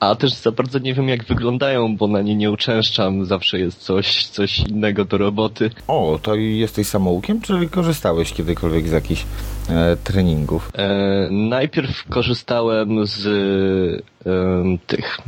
a 0.00 0.14
też 0.14 0.34
za 0.34 0.52
bardzo 0.52 0.78
nie 0.78 0.94
wiem 0.94 1.08
jak 1.08 1.24
wyglądają, 1.24 1.96
bo 1.96 2.08
na 2.08 2.22
nie 2.22 2.36
nie 2.36 2.50
uczęszczam, 2.50 3.24
zawsze 3.24 3.58
jest 3.58 3.78
coś, 3.78 4.26
coś 4.26 4.58
innego 4.58 5.04
do 5.04 5.18
roboty. 5.18 5.70
O, 5.88 6.18
to 6.22 6.34
jesteś 6.34 6.86
samoukiem, 6.86 7.40
czy 7.40 7.68
korzystałeś 7.70 8.32
kiedykolwiek 8.32 8.88
z 8.88 8.92
jakichś 8.92 9.24
e, 9.68 9.96
treningów? 10.04 10.70
E, 10.74 11.28
najpierw 11.30 12.04
korzystałem 12.08 13.06
z 13.06 13.26
e, 14.26 14.30
tych. 14.86 15.18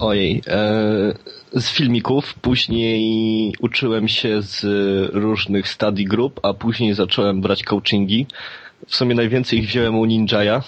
Ojej. 0.00 0.42
E, 0.46 1.60
z 1.60 1.70
filmików, 1.70 2.34
później 2.34 3.54
uczyłem 3.60 4.08
się 4.08 4.42
z 4.42 4.64
różnych 5.14 5.68
study 5.68 6.04
group, 6.04 6.40
a 6.42 6.54
później 6.54 6.94
zacząłem 6.94 7.40
brać 7.40 7.62
coachingi. 7.62 8.26
W 8.88 8.96
sumie 8.96 9.14
najwięcej 9.14 9.58
ich 9.58 9.66
wziąłem 9.66 9.98
u 9.98 10.04
Ninjaya. 10.04 10.60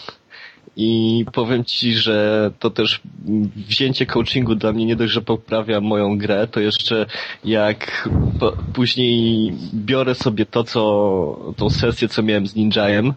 I 0.77 1.25
powiem 1.33 1.65
Ci, 1.65 1.95
że 1.95 2.51
to 2.59 2.71
też 2.71 3.01
wzięcie 3.57 4.07
coachingu 4.07 4.55
dla 4.55 4.73
mnie 4.73 4.87
nie 4.87 4.97
dość, 4.97 5.13
że 5.13 5.23
poprawia 5.23 5.81
moją 5.81 6.19
grę, 6.19 6.47
to 6.51 6.61
jeszcze 6.61 7.07
jak 7.45 8.09
później 8.73 9.53
biorę 9.75 10.15
sobie 10.15 10.47
to, 10.47 10.65
co, 10.65 11.53
tą 11.57 11.71
sesję, 11.71 12.09
co 12.09 12.23
miałem 12.23 12.47
z 12.47 12.55
Ninjajem 12.55 13.13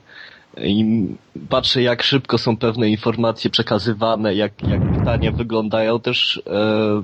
i 0.57 1.05
patrzę, 1.49 1.81
jak 1.81 2.03
szybko 2.03 2.37
są 2.37 2.57
pewne 2.57 2.89
informacje 2.89 3.49
przekazywane, 3.49 4.35
jak, 4.35 4.63
jak 4.63 4.91
pytania 4.99 5.31
wyglądają, 5.31 5.99
też 5.99 6.41
e, 6.47 7.01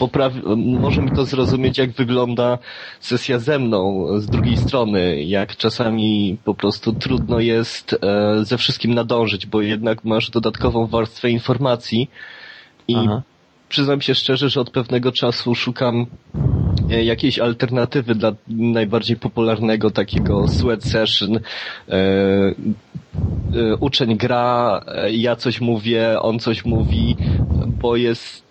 poprawi, 0.00 0.40
może 0.56 1.02
mi 1.02 1.10
to 1.10 1.24
zrozumieć, 1.24 1.78
jak 1.78 1.90
wygląda 1.90 2.58
sesja 3.00 3.38
ze 3.38 3.58
mną 3.58 4.06
z 4.18 4.26
drugiej 4.26 4.56
strony, 4.56 5.22
jak 5.22 5.56
czasami 5.56 6.36
po 6.44 6.54
prostu 6.54 6.92
trudno 6.92 7.40
jest 7.40 7.96
e, 8.02 8.44
ze 8.44 8.58
wszystkim 8.58 8.94
nadążyć, 8.94 9.46
bo 9.46 9.62
jednak 9.62 10.04
masz 10.04 10.30
dodatkową 10.30 10.86
warstwę 10.86 11.30
informacji 11.30 12.10
i 12.88 12.96
Aha. 12.96 13.22
przyznam 13.68 14.00
się 14.00 14.14
szczerze, 14.14 14.48
że 14.48 14.60
od 14.60 14.70
pewnego 14.70 15.12
czasu 15.12 15.54
szukam 15.54 16.06
e, 16.90 17.04
jakiejś 17.04 17.38
alternatywy 17.38 18.14
dla 18.14 18.32
najbardziej 18.48 19.16
popularnego 19.16 19.90
takiego 19.90 20.48
sweat 20.48 20.84
session. 20.84 21.40
E, 21.88 22.54
uczeń 23.80 24.16
gra, 24.16 24.80
ja 25.10 25.36
coś 25.36 25.60
mówię, 25.60 26.20
on 26.20 26.38
coś 26.38 26.64
mówi, 26.64 27.16
bo 27.66 27.96
jest 27.96 28.49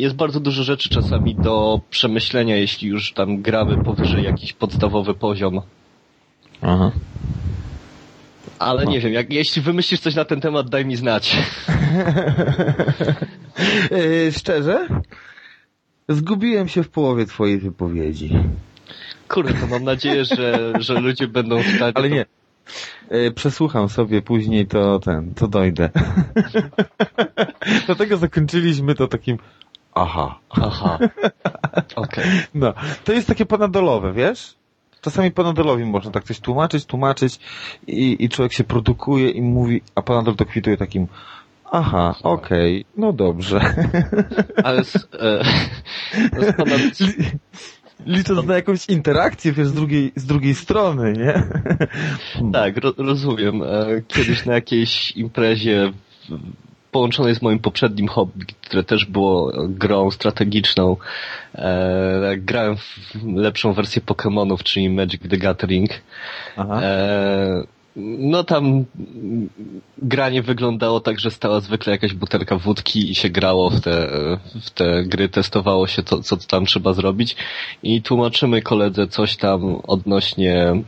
jest 0.00 0.16
bardzo 0.16 0.40
dużo 0.40 0.62
rzeczy 0.62 0.88
czasami 0.88 1.34
do 1.34 1.80
przemyślenia, 1.90 2.56
jeśli 2.56 2.88
już 2.88 3.12
tam 3.12 3.42
gramy 3.42 3.84
powyżej 3.84 4.24
jakiś 4.24 4.52
podstawowy 4.52 5.14
poziom. 5.14 5.60
Aha. 6.62 6.90
Ale 8.58 8.86
nie 8.86 9.00
wiem, 9.00 9.12
jak, 9.12 9.32
jeśli 9.32 9.62
wymyślisz 9.62 10.00
coś 10.00 10.14
na 10.14 10.24
ten 10.24 10.40
temat, 10.40 10.68
daj 10.68 10.84
mi 10.86 10.96
znać. 10.96 11.36
E, 13.90 14.32
szczerze? 14.32 14.86
Zgubiłem 16.08 16.68
się 16.68 16.82
w 16.82 16.88
połowie 16.88 17.26
twojej 17.26 17.58
wypowiedzi. 17.58 18.30
Kurde, 19.28 19.54
to 19.54 19.66
mam 19.66 19.84
nadzieję, 19.84 20.24
że, 20.24 20.72
że 20.78 21.00
ludzie 21.00 21.28
będą 21.28 21.62
w 21.62 21.66
stanie... 21.76 21.92
Ale 21.94 22.10
nie. 22.10 22.26
E, 23.08 23.30
Przesłucham 23.30 23.88
sobie 23.88 24.22
później, 24.22 24.66
to 24.66 24.98
ten, 24.98 25.34
to 25.34 25.48
dojdę. 25.48 25.90
Dlatego 27.86 28.16
zakończyliśmy 28.16 28.94
to 28.94 29.08
takim 29.08 29.38
aha. 29.94 30.38
Aha. 30.50 30.98
Okej. 31.96 32.24
No, 32.54 32.74
to 33.04 33.12
jest 33.12 33.28
takie 33.28 33.46
panadolowe, 33.46 34.12
wiesz? 34.12 34.54
Czasami 35.00 35.30
panadolowi 35.30 35.84
można 35.84 36.10
tak 36.10 36.24
coś 36.24 36.40
tłumaczyć, 36.40 36.84
tłumaczyć 36.84 37.38
i, 37.86 38.24
i 38.24 38.28
człowiek 38.28 38.52
się 38.52 38.64
produkuje 38.64 39.30
i 39.30 39.42
mówi, 39.42 39.82
a 39.94 40.02
panadol 40.02 40.36
to 40.36 40.44
kwituje 40.44 40.76
takim 40.76 41.06
aha, 41.72 42.14
okej, 42.22 42.84
no 42.96 43.12
dobrze. 43.12 43.60
Ale 44.64 44.84
z, 44.84 44.96
e, 44.96 45.44
z 46.40 46.56
pana, 46.56 46.74
Licząc 48.06 48.46
na 48.46 48.54
jakąś 48.54 48.86
interakcję, 48.86 49.52
wiesz, 49.52 49.68
z 49.68 49.72
drugiej, 49.72 50.12
z 50.16 50.26
drugiej 50.26 50.54
strony, 50.54 51.12
nie? 51.12 51.42
tak, 52.52 52.76
ro, 52.76 52.92
rozumiem. 52.96 53.62
E, 53.62 54.02
Kiedyś 54.08 54.46
na 54.46 54.54
jakiejś 54.54 55.12
imprezie 55.12 55.92
w- 56.88 56.90
połączonej 56.90 57.34
z 57.34 57.42
moim 57.42 57.58
poprzednim 57.58 58.08
hobby, 58.08 58.46
które 58.62 58.82
też 58.84 59.04
było 59.04 59.52
grą 59.68 60.10
strategiczną. 60.10 60.96
E, 61.54 62.34
grałem 62.36 62.76
w 62.76 63.14
lepszą 63.34 63.72
wersję 63.72 64.02
Pokémonów, 64.02 64.62
czyli 64.62 64.90
Magic 64.90 65.22
the 65.30 65.36
Gathering. 65.36 65.90
E, 66.58 67.62
no 68.18 68.44
tam 68.44 68.84
granie 69.98 70.42
wyglądało 70.42 71.00
tak, 71.00 71.20
że 71.20 71.30
stała 71.30 71.60
zwykle 71.60 71.92
jakaś 71.92 72.12
butelka 72.14 72.56
wódki 72.58 73.10
i 73.10 73.14
się 73.14 73.28
grało 73.28 73.70
w 73.70 73.80
te, 73.80 74.08
w 74.62 74.70
te 74.70 75.04
gry, 75.04 75.28
testowało 75.28 75.86
się 75.86 76.02
to, 76.02 76.22
co 76.22 76.36
tam 76.36 76.66
trzeba 76.66 76.92
zrobić 76.92 77.36
i 77.82 78.02
tłumaczymy 78.02 78.62
koledze 78.62 79.06
coś 79.06 79.36
tam 79.36 79.76
odnośnie 79.86 80.82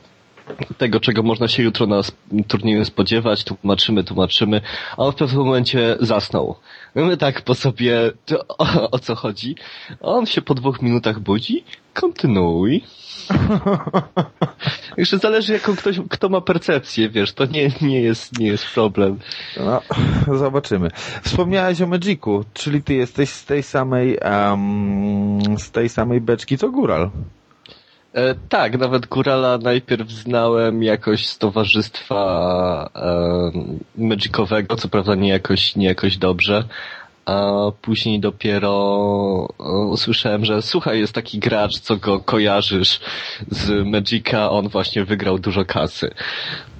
tego, 0.78 1.00
czego 1.00 1.22
można 1.22 1.48
się 1.48 1.62
jutro 1.62 1.86
na 1.86 2.00
turnieju 2.48 2.84
spodziewać, 2.84 3.44
tłumaczymy, 3.44 4.04
tłumaczymy, 4.04 4.60
a 4.92 4.96
on 4.96 5.12
w 5.12 5.14
pewnym 5.14 5.44
momencie 5.44 5.96
zasnął. 6.00 6.56
My 6.94 7.16
tak 7.16 7.42
po 7.42 7.54
sobie, 7.54 8.12
to, 8.26 8.44
o, 8.48 8.90
o 8.90 8.98
co 8.98 9.14
chodzi? 9.14 9.56
On 10.00 10.26
się 10.26 10.42
po 10.42 10.54
dwóch 10.54 10.82
minutach 10.82 11.20
budzi, 11.20 11.64
kontynuuj. 11.94 12.82
Jeszcze 14.96 15.18
zależy 15.18 15.52
jaką 15.52 15.76
ktoś, 15.76 16.00
kto 16.10 16.28
ma 16.28 16.40
percepcję, 16.40 17.08
wiesz, 17.08 17.32
to 17.32 17.44
nie, 17.44 17.70
nie 17.80 18.00
jest, 18.00 18.38
nie 18.38 18.46
jest 18.46 18.66
problem. 18.66 19.18
No, 19.56 19.82
zobaczymy. 20.36 20.90
Wspomniałeś 21.22 21.82
o 21.82 21.86
Magicu, 21.86 22.44
czyli 22.54 22.82
ty 22.82 22.94
jesteś 22.94 23.30
z 23.30 23.44
tej 23.44 23.62
samej, 23.62 24.18
em, 24.20 25.58
z 25.58 25.70
tej 25.70 25.88
samej 25.88 26.20
beczki 26.20 26.58
co 26.58 26.70
Góral. 26.70 27.10
E, 28.14 28.34
tak, 28.48 28.78
nawet 28.78 29.06
Górala 29.06 29.58
najpierw 29.58 30.10
znałem 30.10 30.82
jakoś 30.82 31.26
z 31.26 31.38
towarzystwa 31.38 32.90
e, 32.96 34.04
magicowego, 34.04 34.76
co 34.76 34.88
prawda 34.88 35.14
nie 35.14 35.28
jakoś, 35.28 35.76
nie 35.76 35.86
jakoś 35.86 36.16
dobrze, 36.16 36.64
a 37.26 37.52
później 37.82 38.20
dopiero 38.20 39.48
e, 39.60 39.62
usłyszałem, 39.72 40.44
że 40.44 40.62
słuchaj, 40.62 41.00
jest 41.00 41.12
taki 41.12 41.38
gracz, 41.38 41.78
co 41.78 41.96
go 41.96 42.20
kojarzysz 42.20 43.00
z 43.50 43.86
Magica, 43.86 44.50
on 44.50 44.68
właśnie 44.68 45.04
wygrał 45.04 45.38
dużo 45.38 45.64
kasy. 45.64 46.10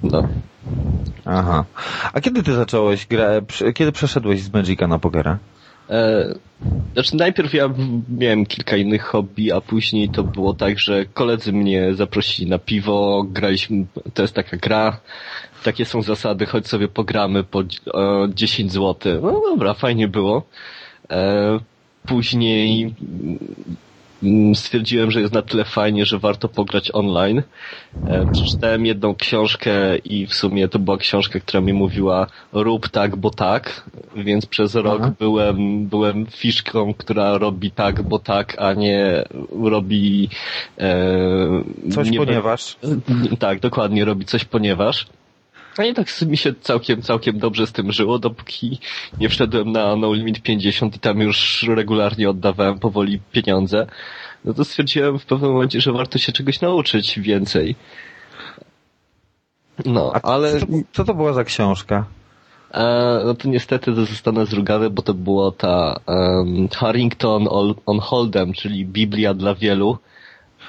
No. 0.03 0.27
Aha. 1.25 1.65
A 2.13 2.21
kiedy 2.21 2.43
ty 2.43 2.53
zacząłeś 2.53 3.07
grę, 3.07 3.41
kiedy 3.73 3.91
przeszedłeś 3.91 4.41
z 4.41 4.53
Magica 4.53 4.87
na 4.87 4.99
pokera? 4.99 5.37
E, 5.91 6.33
znaczy 6.93 7.15
najpierw 7.15 7.53
ja 7.53 7.69
miałem 8.09 8.45
kilka 8.45 8.77
innych 8.77 9.03
hobby, 9.03 9.51
a 9.51 9.61
później 9.61 10.09
to 10.09 10.23
było 10.23 10.53
tak, 10.53 10.79
że 10.79 11.05
koledzy 11.05 11.53
mnie 11.53 11.93
zaprosili 11.93 12.49
na 12.49 12.59
piwo, 12.59 13.25
graliśmy, 13.29 13.85
to 14.13 14.21
jest 14.21 14.33
taka 14.33 14.57
gra, 14.57 14.99
takie 15.63 15.85
są 15.85 16.01
zasady, 16.01 16.45
choć 16.45 16.67
sobie 16.67 16.87
pogramy 16.87 17.43
po 17.43 17.61
e, 17.61 17.65
10 18.33 18.71
zł. 18.71 19.21
No 19.21 19.31
dobra, 19.31 19.73
fajnie 19.73 20.07
było. 20.07 20.43
E, 21.09 21.59
później 22.07 22.95
stwierdziłem, 24.53 25.11
że 25.11 25.21
jest 25.21 25.33
na 25.33 25.41
tyle 25.41 25.65
fajnie, 25.65 26.05
że 26.05 26.19
warto 26.19 26.49
pograć 26.49 26.91
online. 26.93 27.43
E, 28.03 28.27
przeczytałem 28.27 28.85
jedną 28.85 29.15
książkę 29.15 29.97
i 29.97 30.27
w 30.27 30.33
sumie 30.33 30.67
to 30.67 30.79
była 30.79 30.97
książka, 30.97 31.39
która 31.39 31.61
mi 31.61 31.73
mówiła 31.73 32.27
rób 32.53 32.89
tak, 32.89 33.15
bo 33.15 33.29
tak, 33.29 33.89
więc 34.15 34.45
przez 34.45 34.75
rok 34.75 35.01
Aha. 35.01 35.13
byłem, 35.19 35.85
byłem 35.85 36.25
fiszką, 36.25 36.93
która 36.93 37.37
robi 37.37 37.71
tak, 37.71 38.01
bo 38.01 38.19
tak, 38.19 38.55
a 38.59 38.73
nie 38.73 39.23
robi 39.63 40.29
e, 40.77 41.91
Coś 41.91 42.09
nie 42.09 42.17
ponieważ... 42.17 42.77
tak, 43.39 43.59
dokładnie, 43.59 44.05
robi 44.05 44.25
coś 44.25 44.45
ponieważ. 44.45 45.07
No 45.77 45.83
i 45.83 45.93
tak 45.93 46.07
mi 46.21 46.37
się 46.37 46.53
całkiem, 46.61 47.01
całkiem 47.01 47.39
dobrze 47.39 47.67
z 47.67 47.71
tym 47.71 47.91
żyło, 47.91 48.19
dopóki 48.19 48.79
nie 49.19 49.29
wszedłem 49.29 49.71
na 49.71 49.95
No 49.95 50.13
Limit 50.13 50.41
50 50.41 50.95
i 50.95 50.99
tam 50.99 51.19
już 51.19 51.63
regularnie 51.63 52.29
oddawałem 52.29 52.79
powoli 52.79 53.19
pieniądze. 53.31 53.87
No 54.45 54.53
to 54.53 54.65
stwierdziłem 54.65 55.19
w 55.19 55.25
pewnym 55.25 55.51
momencie, 55.51 55.81
że 55.81 55.91
warto 55.91 56.17
się 56.17 56.31
czegoś 56.31 56.61
nauczyć 56.61 57.19
więcej. 57.19 57.75
No, 59.85 60.11
A 60.13 60.21
ale 60.21 60.59
co, 60.59 60.65
to, 60.65 60.71
co 60.91 61.03
to 61.03 61.13
była 61.13 61.33
za 61.33 61.43
książka? 61.43 62.05
e, 62.73 63.21
no 63.25 63.33
to 63.33 63.47
niestety 63.49 63.93
zostanę 63.93 64.45
zrugany, 64.45 64.89
bo 64.89 65.01
to 65.01 65.13
była 65.13 65.51
ta 65.51 65.99
um, 66.07 66.67
Harrington 66.67 67.47
on, 67.49 67.73
on 67.85 67.97
Hold'em, 67.97 68.53
czyli 68.53 68.85
Biblia 68.85 69.33
dla 69.33 69.55
wielu, 69.55 69.97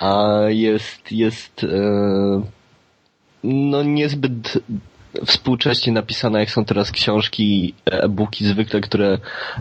a 0.01 0.35
jest, 0.49 1.13
jest 1.13 1.65
e, 1.65 2.43
no 3.45 3.83
niezbyt 3.83 4.59
współcześnie 5.27 5.93
napisane, 5.93 6.41
jak 6.41 6.51
są 6.51 6.65
teraz 6.65 6.91
książki, 6.91 7.75
e-booki 7.85 8.45
zwykle, 8.45 8.81
które 8.81 9.19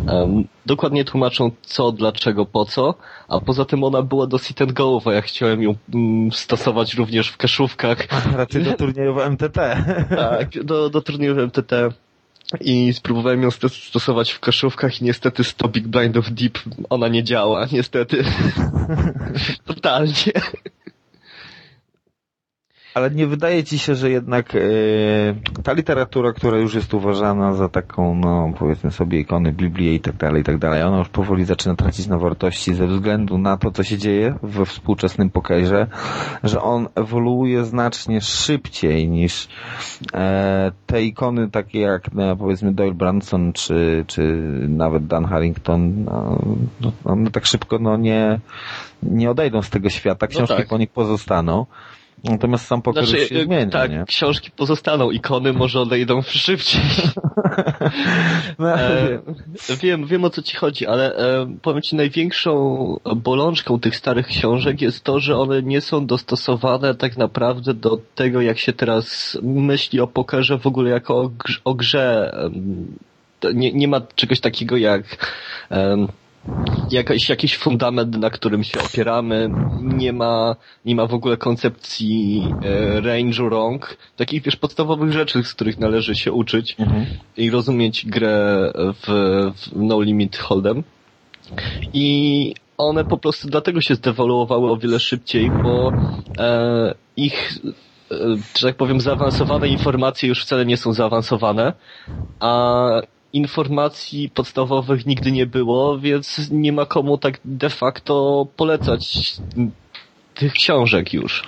em, 0.07 0.47
dokładnie 0.65 1.05
tłumaczą 1.05 1.51
co, 1.61 1.91
dlaczego, 1.91 2.45
po 2.45 2.65
co, 2.65 2.95
a 3.27 3.39
poza 3.39 3.65
tym 3.65 3.83
ona 3.83 4.01
była 4.01 4.27
do 4.27 4.37
sit 4.37 4.61
and 4.61 4.71
go'owa, 4.71 5.11
ja 5.11 5.21
chciałem 5.21 5.63
ją 5.63 5.75
mm, 5.93 6.31
stosować 6.31 6.93
również 6.93 7.27
w 7.27 7.37
kaszówkach, 7.37 7.97
Raczej 8.35 8.63
do 8.63 8.73
turnieju 8.73 9.15
MTT. 9.29 9.83
tak, 10.09 10.63
do, 10.63 10.89
do 10.89 11.01
turnieju 11.01 11.35
MTT 11.47 11.71
i 12.59 12.93
spróbowałem 12.93 13.43
ją 13.43 13.49
stos- 13.49 13.87
stosować 13.87 14.31
w 14.31 14.39
kaszówkach 14.39 15.01
i 15.01 15.05
niestety 15.05 15.43
z 15.43 15.55
Blind 15.83 16.17
of 16.17 16.31
Deep 16.31 16.59
ona 16.89 17.07
nie 17.07 17.23
działa, 17.23 17.67
niestety. 17.71 18.23
Totalnie. 19.65 20.31
Ale 22.93 23.11
nie 23.11 23.27
wydaje 23.27 23.63
ci 23.63 23.79
się, 23.79 23.95
że 23.95 24.09
jednak 24.09 24.55
e, 24.55 24.59
ta 25.63 25.73
literatura, 25.73 26.33
która 26.33 26.57
już 26.57 26.75
jest 26.75 26.93
uważana 26.93 27.53
za 27.53 27.69
taką, 27.69 28.15
no 28.15 28.53
powiedzmy 28.59 28.91
sobie 28.91 29.19
ikony 29.19 29.53
Biblii 29.53 29.95
i 29.95 29.99
tak 29.99 30.15
dalej, 30.15 30.41
i 30.41 30.45
tak 30.45 30.57
dalej, 30.57 30.83
ona 30.83 30.97
już 30.97 31.09
powoli 31.09 31.45
zaczyna 31.45 31.75
tracić 31.75 32.07
na 32.07 32.17
wartości 32.17 32.73
ze 32.73 32.87
względu 32.87 33.37
na 33.37 33.57
to, 33.57 33.71
co 33.71 33.83
się 33.83 33.97
dzieje 33.97 34.35
we 34.43 34.65
współczesnym 34.65 35.29
pokerze, 35.29 35.87
że 36.43 36.61
on 36.61 36.87
ewoluuje 36.95 37.65
znacznie 37.65 38.21
szybciej 38.21 39.09
niż 39.09 39.47
e, 40.13 40.71
te 40.85 41.03
ikony 41.03 41.49
takie 41.49 41.79
jak 41.79 42.07
e, 42.17 42.35
powiedzmy 42.35 42.73
Doyle 42.73 42.93
Branson 42.93 43.53
czy, 43.53 44.05
czy 44.07 44.21
nawet 44.67 45.07
Dan 45.07 45.25
Harrington, 45.25 46.03
no, 46.03 46.39
no, 46.81 46.91
one 47.05 47.31
tak 47.31 47.45
szybko 47.45 47.79
no 47.79 47.97
nie, 47.97 48.39
nie 49.03 49.31
odejdą 49.31 49.61
z 49.61 49.69
tego 49.69 49.89
świata, 49.89 50.27
książki 50.27 50.57
tak. 50.57 50.67
po 50.67 50.77
nich 50.77 50.89
pozostaną. 50.89 51.65
Natomiast 52.23 52.67
sam 52.67 52.81
poker 52.81 53.03
już 53.03 53.11
się 53.11 53.35
e, 53.35 53.43
zmienia, 53.43 53.71
tak, 53.71 53.91
nie? 53.91 54.03
książki 54.07 54.51
pozostaną, 54.51 55.11
ikony 55.11 55.53
może 55.53 55.79
odejdą 55.79 56.21
szybciej. 56.45 56.81
No, 58.59 58.79
E, 58.79 59.19
wiem, 59.81 60.05
wiem 60.07 60.25
o 60.25 60.29
co 60.29 60.41
ci 60.41 60.57
chodzi, 60.57 60.87
ale 60.87 61.15
e, 61.15 61.55
powiem 61.61 61.81
ci, 61.81 61.95
największą 61.95 62.51
bolączką 63.15 63.79
tych 63.79 63.95
starych 63.95 64.27
książek 64.27 64.81
jest 64.81 65.03
to, 65.03 65.19
że 65.19 65.37
one 65.37 65.63
nie 65.63 65.81
są 65.81 66.05
dostosowane 66.05 66.95
tak 66.95 67.17
naprawdę 67.17 67.73
do 67.73 67.99
tego, 68.15 68.41
jak 68.41 68.57
się 68.59 68.73
teraz 68.73 69.37
myśli 69.43 69.99
o 69.99 70.07
pokerze 70.07 70.57
w 70.59 70.67
ogóle 70.67 70.89
jako 70.89 71.17
o, 71.21 71.25
grze- 71.29 71.59
o 71.63 71.73
grze. 71.73 72.35
Nie, 73.53 73.73
nie 73.73 73.87
ma 73.87 74.01
czegoś 74.15 74.39
takiego 74.39 74.77
jak 74.77 75.03
em, 75.69 76.07
jakaś, 76.91 77.29
jakiś 77.29 77.57
fundament, 77.57 78.17
na 78.17 78.29
którym 78.29 78.63
się 78.63 78.79
opieramy. 78.81 79.49
Nie 79.81 80.13
ma, 80.13 80.55
nie 80.85 80.95
ma 80.95 81.07
w 81.07 81.13
ogóle 81.13 81.37
koncepcji 81.37 82.43
e, 82.63 83.01
range'u 83.01 83.49
rąk. 83.49 83.97
Takich, 84.15 84.43
wiesz, 84.43 84.55
podstawowych 84.55 85.11
rzeczy, 85.11 85.43
z 85.43 85.53
których 85.53 85.79
należy 85.79 86.15
się 86.15 86.31
uczyć 86.31 86.75
Mhm. 86.79 87.05
i 87.37 87.49
rozumieć 87.49 88.05
grę 88.05 88.71
w, 88.75 89.07
w 89.55 89.75
No 89.75 90.01
Limit 90.01 90.37
Hold'em. 90.37 90.83
I 91.93 92.53
one 92.77 93.05
po 93.05 93.17
prostu 93.17 93.47
dlatego 93.47 93.81
się 93.81 93.95
zdewoluowały 93.95 94.71
o 94.71 94.77
wiele 94.77 94.99
szybciej, 94.99 95.51
bo 95.63 95.91
e, 96.39 96.93
ich, 97.17 97.59
e, 98.11 98.15
że 98.59 98.67
tak 98.67 98.75
powiem, 98.75 99.01
zaawansowane 99.01 99.67
informacje 99.67 100.29
już 100.29 100.43
wcale 100.43 100.65
nie 100.65 100.77
są 100.77 100.93
zaawansowane, 100.93 101.73
a 102.39 102.87
informacji 103.33 104.29
podstawowych 104.29 105.05
nigdy 105.05 105.31
nie 105.31 105.45
było, 105.45 105.99
więc 105.99 106.49
nie 106.51 106.73
ma 106.73 106.85
komu 106.85 107.17
tak 107.17 107.39
de 107.45 107.69
facto 107.69 108.47
polecać 108.55 109.35
tych 110.35 110.53
książek 110.53 111.13
już. 111.13 111.43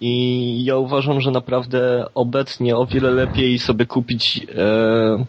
I 0.00 0.64
ja 0.64 0.76
uważam, 0.76 1.20
że 1.20 1.30
naprawdę 1.30 2.06
obecnie 2.14 2.76
o 2.76 2.86
wiele 2.86 3.10
lepiej 3.10 3.58
sobie 3.58 3.86
kupić 3.86 4.46
e, 4.56 5.26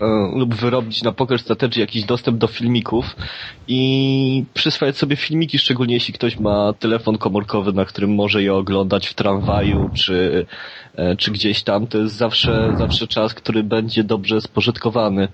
e, 0.00 0.32
lub 0.34 0.54
wyrobić 0.54 1.02
na 1.02 1.12
Poker 1.12 1.38
Strategy 1.38 1.80
jakiś 1.80 2.04
dostęp 2.04 2.38
do 2.38 2.46
filmików 2.46 3.16
i 3.68 4.44
przyswajać 4.54 4.96
sobie 4.96 5.16
filmiki, 5.16 5.58
szczególnie 5.58 5.94
jeśli 5.94 6.14
ktoś 6.14 6.38
ma 6.38 6.72
telefon 6.72 7.18
komórkowy, 7.18 7.72
na 7.72 7.84
którym 7.84 8.14
może 8.14 8.42
je 8.42 8.54
oglądać 8.54 9.06
w 9.06 9.14
tramwaju 9.14 9.90
czy, 9.94 10.46
czy 11.18 11.30
gdzieś 11.30 11.62
tam. 11.62 11.86
To 11.86 11.98
jest 11.98 12.16
zawsze, 12.16 12.74
zawsze 12.78 13.06
czas, 13.06 13.34
który 13.34 13.62
będzie 13.62 14.04
dobrze 14.04 14.40
spożytkowany. 14.40 15.28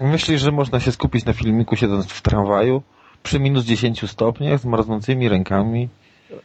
Myślisz, 0.00 0.40
że 0.40 0.52
można 0.52 0.80
się 0.80 0.92
skupić 0.92 1.24
na 1.24 1.32
filmiku 1.32 1.76
siedząc 1.76 2.06
w 2.06 2.22
tramwaju 2.22 2.82
przy 3.22 3.40
minus 3.40 3.64
10 3.64 4.10
stopniach 4.10 4.60
z 4.60 4.64
marznącymi 4.64 5.28
rękami? 5.28 5.88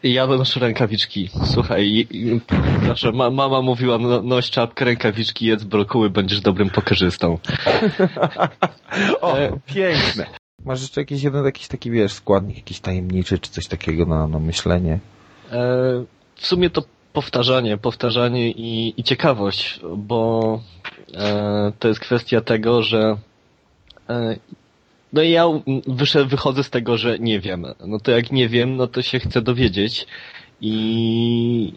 Ja 0.04 0.28
noszę 0.28 0.60
rękawiczki. 0.60 1.30
Słuchaj, 1.46 2.08
zawsze 2.88 3.12
ma, 3.12 3.30
mama 3.30 3.62
mówiła, 3.62 3.98
no, 3.98 4.22
noś 4.22 4.50
czapkę, 4.50 4.86
rękawiczki, 4.86 5.46
jedz 5.46 5.64
brokuły, 5.64 6.10
będziesz 6.10 6.42
dobrym 6.42 6.70
pokerzystą. 6.70 7.38
O, 9.22 9.40
E, 9.40 9.60
piękne. 9.66 10.26
Masz 10.66 10.82
jeszcze 10.82 11.02
jakiś 11.02 11.24
jeden 11.24 11.46
jakiś 11.46 11.68
taki, 11.68 11.92
wiesz, 11.92 12.14
składnik 12.14 12.58
jakiś 12.58 12.80
tajemniczy, 12.80 13.40
czy 13.40 13.52
coś 13.52 13.68
takiego 13.68 14.06
na, 14.06 14.28
na 14.28 14.40
myślenie? 14.40 15.00
E, 15.52 15.60
w 16.36 16.48
sumie 16.48 16.70
to 16.70 16.82
powtarzanie, 17.18 17.78
powtarzanie 17.78 18.52
i, 18.52 18.94
i 18.98 19.04
ciekawość, 19.04 19.80
bo 19.98 20.62
e, 21.14 21.72
to 21.80 21.88
jest 21.88 22.00
kwestia 22.00 22.42
tego, 22.42 22.84
że 22.84 23.18
e, 24.10 24.36
no 25.14 25.22
i 25.22 25.32
ja 25.32 25.46
wyszę, 25.88 26.26
wychodzę 26.26 26.64
z 26.64 26.70
tego, 26.70 26.98
że 26.98 27.20
nie 27.20 27.40
wiem. 27.40 27.66
No 27.88 28.00
to 28.00 28.12
jak 28.12 28.32
nie 28.32 28.50
wiem, 28.50 28.76
no 28.76 28.88
to 28.88 29.02
się 29.02 29.20
chcę 29.20 29.42
dowiedzieć 29.42 30.08
i 30.62 31.74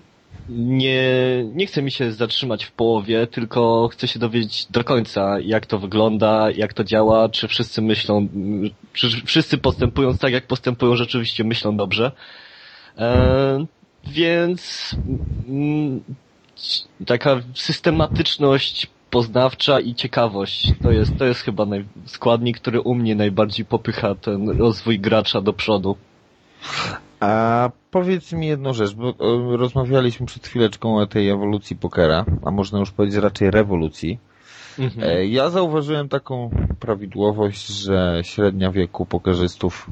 nie, 0.48 1.12
nie 1.54 1.66
chce 1.66 1.82
mi 1.82 1.90
się 1.90 2.12
zatrzymać 2.12 2.64
w 2.64 2.72
połowie, 2.72 3.26
tylko 3.26 3.88
chcę 3.92 4.08
się 4.08 4.18
dowiedzieć 4.18 4.66
do 4.70 4.84
końca, 4.84 5.40
jak 5.40 5.66
to 5.66 5.78
wygląda, 5.78 6.50
jak 6.50 6.74
to 6.74 6.84
działa, 6.84 7.28
czy 7.28 7.48
wszyscy 7.48 7.82
myślą, 7.82 8.28
czy 8.92 9.08
wszyscy 9.26 9.58
postępując 9.58 10.18
tak, 10.18 10.32
jak 10.32 10.46
postępują, 10.46 10.96
rzeczywiście 10.96 11.44
myślą 11.44 11.76
dobrze. 11.76 12.12
E, 12.98 13.79
więc 14.06 14.90
mm, 15.48 16.00
taka 17.06 17.40
systematyczność 17.54 18.86
poznawcza 19.10 19.80
i 19.80 19.94
ciekawość 19.94 20.72
to 20.82 20.90
jest, 20.90 21.16
to 21.18 21.24
jest 21.24 21.40
chyba 21.40 21.66
naj, 21.66 21.84
składnik, 22.06 22.60
który 22.60 22.80
u 22.80 22.94
mnie 22.94 23.14
najbardziej 23.14 23.66
popycha 23.66 24.14
ten 24.14 24.48
rozwój 24.58 25.00
gracza 25.00 25.40
do 25.40 25.52
przodu. 25.52 25.96
A 27.20 27.70
powiedz 27.90 28.32
mi 28.32 28.46
jedną 28.46 28.72
rzecz, 28.74 28.94
bo 28.94 29.08
e, 29.10 29.14
rozmawialiśmy 29.56 30.26
przed 30.26 30.46
chwileczką 30.46 30.96
o 30.98 31.06
tej 31.06 31.28
ewolucji 31.28 31.76
pokera, 31.76 32.24
a 32.44 32.50
można 32.50 32.78
już 32.78 32.90
powiedzieć 32.90 33.22
raczej 33.22 33.50
rewolucji. 33.50 34.18
Mhm. 34.78 35.10
E, 35.10 35.26
Ja 35.26 35.50
zauważyłem 35.50 36.08
taką 36.08 36.50
prawidłowość, 36.80 37.66
że 37.68 38.20
średnia 38.22 38.70
wieku 38.70 39.06
pokerzystów 39.06 39.90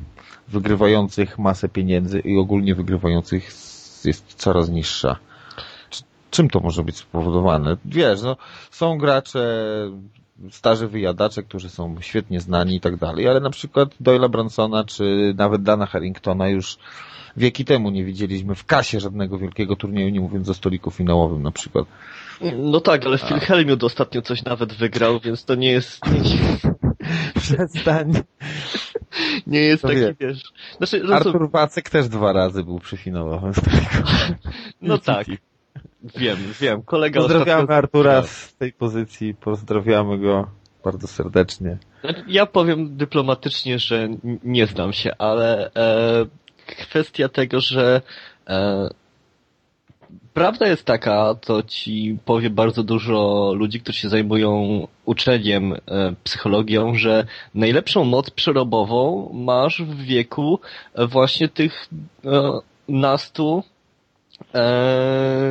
wygrywających 0.49 1.39
masę 1.39 1.69
pieniędzy 1.69 2.21
i 2.21 2.39
ogólnie 2.39 2.75
wygrywających 2.75 3.49
s- 3.49 3.68
jest 4.05 4.34
coraz 4.34 4.68
niższa. 4.68 5.16
Czy 5.90 6.03
czym 6.30 6.51
to 6.51 6.61
może 6.61 6.84
być 6.84 6.96
spowodowane? 6.96 7.76
Wiesz, 7.84 8.22
no, 8.22 8.36
są 8.70 8.99
gracze, 8.99 9.64
starzy 10.51 10.88
wyjadacze, 10.88 11.42
którzy 11.42 11.70
są 11.70 11.96
świetnie 12.01 12.40
znani 12.40 12.76
i 12.76 12.80
tak 12.80 12.96
dalej, 12.96 13.28
ale 13.28 13.40
na 13.40 13.51
przykład 13.51 13.88
Doyla 14.01 14.28
Bransona 14.28 14.84
czy 14.84 15.34
nawet 15.36 15.62
Dana 15.62 15.86
Harringtona 15.86 16.49
już 16.49 16.78
wieki 17.36 17.64
temu 17.64 17.90
nie 17.90 18.05
widzieliśmy 18.05 18.55
w 18.55 18.64
kasie 18.64 19.01
żadnego 19.01 19.38
wielkiego 19.38 19.76
turnieju, 19.76 20.09
nie 20.09 20.20
mówiąc 20.20 20.49
o 20.49 20.55
stoliku 20.55 20.90
finałowym 20.90 21.42
na 21.42 21.51
przykład. 21.51 21.86
No 22.57 22.80
tak, 22.80 23.07
ale 23.07 23.18
w 23.18 23.28
Wilhelmiu 23.28 23.76
ostatnio 23.82 24.22
coś 24.22 24.44
nawet 24.44 24.72
wygrał, 24.72 25.20
więc 25.20 25.44
to 25.44 25.55
nie 25.55 25.70
jest... 25.70 26.01
Przestań. 27.34 28.12
Nie 29.47 29.61
jest 29.61 29.83
To 29.83 29.89
taki, 29.89 30.01
wie. 30.01 30.14
wiesz... 30.21 30.43
Znaczy. 30.77 31.03
Artur 31.14 31.51
Wacek 31.51 31.91
też 31.91 32.09
dwa 32.09 32.33
razy 32.33 32.64
był 32.64 32.79
przy 32.79 32.97
finałowym 32.97 33.55
stoliku. 33.55 33.97
No 34.83 34.99
tak. 34.99 35.27
Wiem, 36.16 36.37
wiem. 36.61 36.83
Kolega 36.83 37.21
Pozdrawiamy 37.21 37.62
ostatnio- 37.62 37.75
Artura 37.75 38.23
z 38.23 38.55
tej 38.55 38.73
pozycji, 38.73 39.35
pozdrawiamy 39.35 40.19
go 40.19 40.51
bardzo 40.85 41.07
serdecznie. 41.07 41.79
Znaczy, 42.01 42.25
Ja 42.27 42.47
powiem 42.47 42.97
dyplomatycznie, 42.97 43.79
że 43.79 44.09
nie 44.45 44.66
znam 44.66 44.93
się, 44.93 45.11
ale 45.19 45.71
e, 45.75 46.27
kwestia 46.66 47.29
tego, 47.29 47.61
że 47.61 48.03
e, 48.49 48.89
prawda 50.39 50.66
jest 50.68 50.84
taka, 50.84 51.34
to 51.34 51.62
ci 51.62 52.18
powie 52.24 52.51
bardzo 52.51 52.82
dużo 52.82 53.53
ludzi, 53.57 53.80
którzy 53.80 53.99
się 53.99 54.09
zajmują 54.09 54.86
uczeniem, 55.05 55.72
e, 55.72 55.78
psychologią, 56.24 56.95
że 56.95 57.26
najlepszą 57.55 58.05
moc 58.05 58.30
przerobową 58.30 59.30
masz 59.32 59.82
w 59.82 59.97
wieku 60.03 60.61
właśnie 61.09 61.49
tych 61.49 61.89
e, 62.24 62.53
nastu 62.89 63.62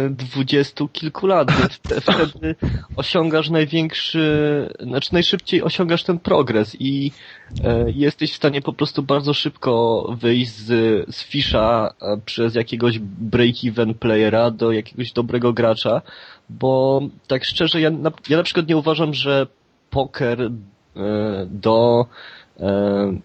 dwudziestu 0.09 0.87
kilku 0.87 1.27
lat, 1.27 1.51
więc 1.51 1.73
wte- 1.79 2.01
wtedy 2.01 2.55
osiągasz 2.95 3.49
największy, 3.49 4.69
znaczy 4.79 5.13
najszybciej 5.13 5.63
osiągasz 5.63 6.03
ten 6.03 6.19
progres 6.19 6.75
i 6.79 7.11
e, 7.63 7.91
jesteś 7.91 8.33
w 8.33 8.35
stanie 8.35 8.61
po 8.61 8.73
prostu 8.73 9.03
bardzo 9.03 9.33
szybko 9.33 10.05
wyjść 10.21 10.51
z, 10.51 10.69
z 11.15 11.23
fisza 11.23 11.93
e, 12.01 12.17
przez 12.25 12.55
jakiegoś 12.55 12.99
break-even 13.31 13.93
playera 13.93 14.51
do 14.51 14.71
jakiegoś 14.71 15.11
dobrego 15.11 15.53
gracza, 15.53 16.01
bo 16.49 17.01
tak 17.27 17.45
szczerze, 17.45 17.81
ja 17.81 17.89
na, 17.89 18.11
ja 18.29 18.37
na 18.37 18.43
przykład 18.43 18.67
nie 18.67 18.77
uważam, 18.77 19.13
że 19.13 19.47
poker 19.89 20.41
e, 20.41 20.49
do 21.45 22.05
e, 22.59 23.19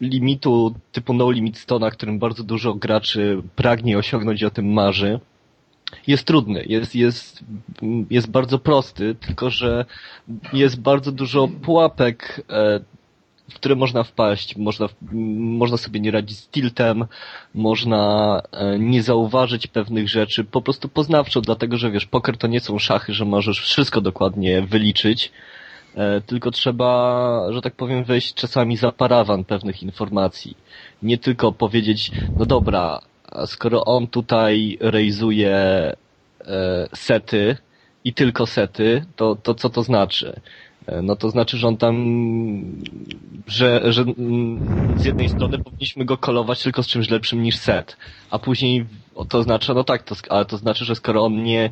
limitu 0.00 0.74
typu 0.92 1.14
no 1.14 1.30
limit 1.30 1.58
stona, 1.58 1.90
którym 1.90 2.18
bardzo 2.18 2.42
dużo 2.42 2.74
graczy 2.74 3.42
pragnie 3.56 3.98
osiągnąć 3.98 4.42
i 4.42 4.46
o 4.46 4.50
tym 4.50 4.72
marzy, 4.72 5.20
jest 6.06 6.24
trudny, 6.24 6.64
jest, 6.68 6.94
jest, 6.94 7.44
jest 8.10 8.30
bardzo 8.30 8.58
prosty, 8.58 9.14
tylko 9.14 9.50
że 9.50 9.84
jest 10.52 10.80
bardzo 10.80 11.12
dużo 11.12 11.48
pułapek, 11.48 12.44
e, 12.50 12.80
w 13.50 13.54
które 13.54 13.74
można 13.74 14.02
wpaść. 14.02 14.56
Można, 14.56 14.88
można 15.36 15.76
sobie 15.76 16.00
nie 16.00 16.10
radzić 16.10 16.38
z 16.38 16.48
tiltem, 16.48 17.04
można 17.54 18.42
e, 18.52 18.78
nie 18.78 19.02
zauważyć 19.02 19.66
pewnych 19.66 20.08
rzeczy, 20.08 20.44
po 20.44 20.62
prostu 20.62 20.88
poznawczo, 20.88 21.40
dlatego 21.40 21.76
że 21.76 21.90
wiesz, 21.90 22.06
poker 22.06 22.36
to 22.38 22.46
nie 22.46 22.60
są 22.60 22.78
szachy, 22.78 23.12
że 23.12 23.24
możesz 23.24 23.60
wszystko 23.60 24.00
dokładnie 24.00 24.62
wyliczyć, 24.62 25.32
tylko 26.26 26.50
trzeba, 26.50 27.52
że 27.52 27.60
tak 27.62 27.74
powiem, 27.74 28.04
wejść 28.04 28.34
czasami 28.34 28.76
za 28.76 28.92
parawan 28.92 29.44
pewnych 29.44 29.82
informacji. 29.82 30.56
Nie 31.02 31.18
tylko 31.18 31.52
powiedzieć, 31.52 32.12
no 32.36 32.46
dobra, 32.46 33.00
skoro 33.46 33.84
on 33.84 34.06
tutaj 34.06 34.78
rejzuje 34.80 35.56
e, 36.46 36.88
sety 36.94 37.56
i 38.04 38.14
tylko 38.14 38.46
sety, 38.46 39.04
to, 39.16 39.36
to 39.36 39.54
co 39.54 39.70
to 39.70 39.82
znaczy? 39.82 40.40
E, 40.86 41.02
No 41.02 41.16
to 41.16 41.30
znaczy, 41.30 41.56
że 41.58 41.68
on 41.68 41.76
tam, 41.76 41.96
że, 43.46 43.92
że 43.92 44.04
z 44.96 45.04
jednej 45.04 45.28
strony 45.28 45.58
powinniśmy 45.58 46.04
go 46.04 46.16
kolować 46.18 46.62
tylko 46.62 46.82
z 46.82 46.86
czymś 46.86 47.10
lepszym 47.10 47.42
niż 47.42 47.56
set, 47.56 47.96
a 48.30 48.38
później 48.38 48.86
to 49.28 49.42
znaczy, 49.42 49.74
no 49.74 49.84
tak, 49.84 50.02
to, 50.02 50.14
ale 50.28 50.44
to 50.44 50.56
znaczy, 50.56 50.84
że 50.84 50.94
skoro 50.94 51.24
on 51.24 51.42
nie, 51.42 51.64
e, 51.64 51.70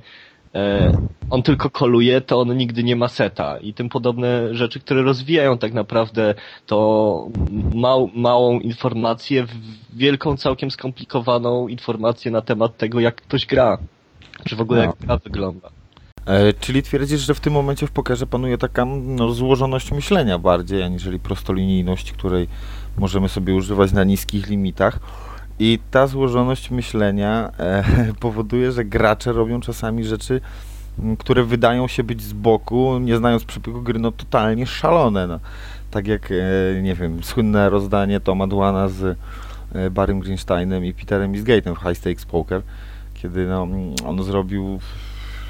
on 1.30 1.42
tylko 1.42 1.70
koluje, 1.70 2.20
to 2.20 2.40
on 2.40 2.57
nigdy 2.57 2.84
nie 2.84 2.96
ma 2.96 3.09
seta 3.09 3.59
i 3.59 3.74
tym 3.74 3.88
podobne 3.88 4.55
rzeczy, 4.55 4.80
które 4.80 5.03
rozwijają 5.03 5.59
tak 5.59 5.72
naprawdę 5.72 6.34
to 6.66 7.28
mał, 7.74 8.11
małą 8.14 8.61
informację 8.61 9.46
w 9.46 9.53
wielką, 9.96 10.36
całkiem 10.36 10.70
skomplikowaną 10.70 11.68
informację 11.68 12.30
na 12.30 12.40
temat 12.40 12.76
tego, 12.76 13.00
jak 13.00 13.14
ktoś 13.14 13.46
gra. 13.46 13.78
Czy 14.44 14.57
w 14.57 14.61
ogóle 14.61 14.80
No. 14.80 14.86
jak 14.86 14.96
gra 14.96 15.16
wygląda. 15.16 15.68
E, 16.26 16.53
czyli 16.53 16.82
twierdzisz, 16.82 17.20
że 17.20 17.34
w 17.34 17.40
tym 17.40 17.53
momencie 17.53 17.86
w 17.86 17.90
pokerze 17.90 18.26
panuje 18.26 18.59
taka 18.59 18.84
no, 18.84 19.30
złożoność 19.30 19.92
myślenia 19.92 20.38
bardziej, 20.38 20.82
aniżeli 20.82 21.18
prostolinijność, 21.18 22.12
której 22.12 22.48
możemy 22.98 23.28
sobie 23.28 23.55
używać 23.55 23.92
na 23.92 24.05
niskich 24.05 24.48
limitach. 24.48 24.98
I 25.59 25.78
ta 25.90 26.07
złożoność 26.07 26.70
myślenia 26.70 27.50
e, 27.59 27.84
powoduje, 28.20 28.72
że 28.72 28.84
gracze 28.84 29.32
robią 29.32 29.61
czasami 29.61 30.05
rzeczy, 30.05 30.40
m, 30.98 31.16
które 31.16 31.44
wydają 31.44 31.88
się 31.88 32.05
być 32.05 32.22
z 32.22 32.32
boku, 32.32 32.98
nie 32.98 33.16
znając 33.16 33.44
przebiegu 33.44 33.82
gry, 33.82 33.98
no 33.98 34.12
totalnie 34.12 34.66
szalone. 34.66 35.26
No. 35.26 35.40
Tak 35.90 36.07
jak, 36.07 36.30
e, 36.30 36.82
nie 36.82 36.94
wiem, 36.94 37.22
słynne 37.22 37.70
rozdanie 37.70 38.20
Toma 38.20 38.46
Dłana 38.46 38.88
z 38.88 39.18
e, 39.74 39.90
Barrym 39.90 40.20
Greensteinem 40.20 40.84
i 40.84 40.94
Peterem 40.94 41.32
Isgate'em 41.32 41.74
w 41.74 41.82
High 41.88 41.98
Stakes 41.98 42.24
Poker, 42.24 42.62
kiedy 43.14 43.46
no, 43.46 43.62
mm, 43.62 43.94
on 44.07 44.22
zrobił 44.22 44.78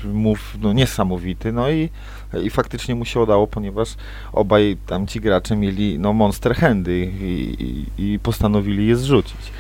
move 0.05 0.59
no, 0.61 0.73
niesamowity, 0.73 1.53
no 1.53 1.71
i, 1.71 1.91
i 2.43 2.51
faktycznie 2.51 2.95
mu 2.95 3.05
się 3.05 3.21
udało, 3.21 3.47
ponieważ 3.47 3.95
obaj 4.33 4.77
tamci 4.87 5.21
gracze 5.21 5.57
mieli 5.57 5.99
no, 5.99 6.13
monster 6.13 6.55
handy 6.55 7.13
i, 7.21 7.87
i, 7.99 8.13
i 8.15 8.19
postanowili 8.19 8.87
je 8.87 8.97
zrzucić. 8.97 9.53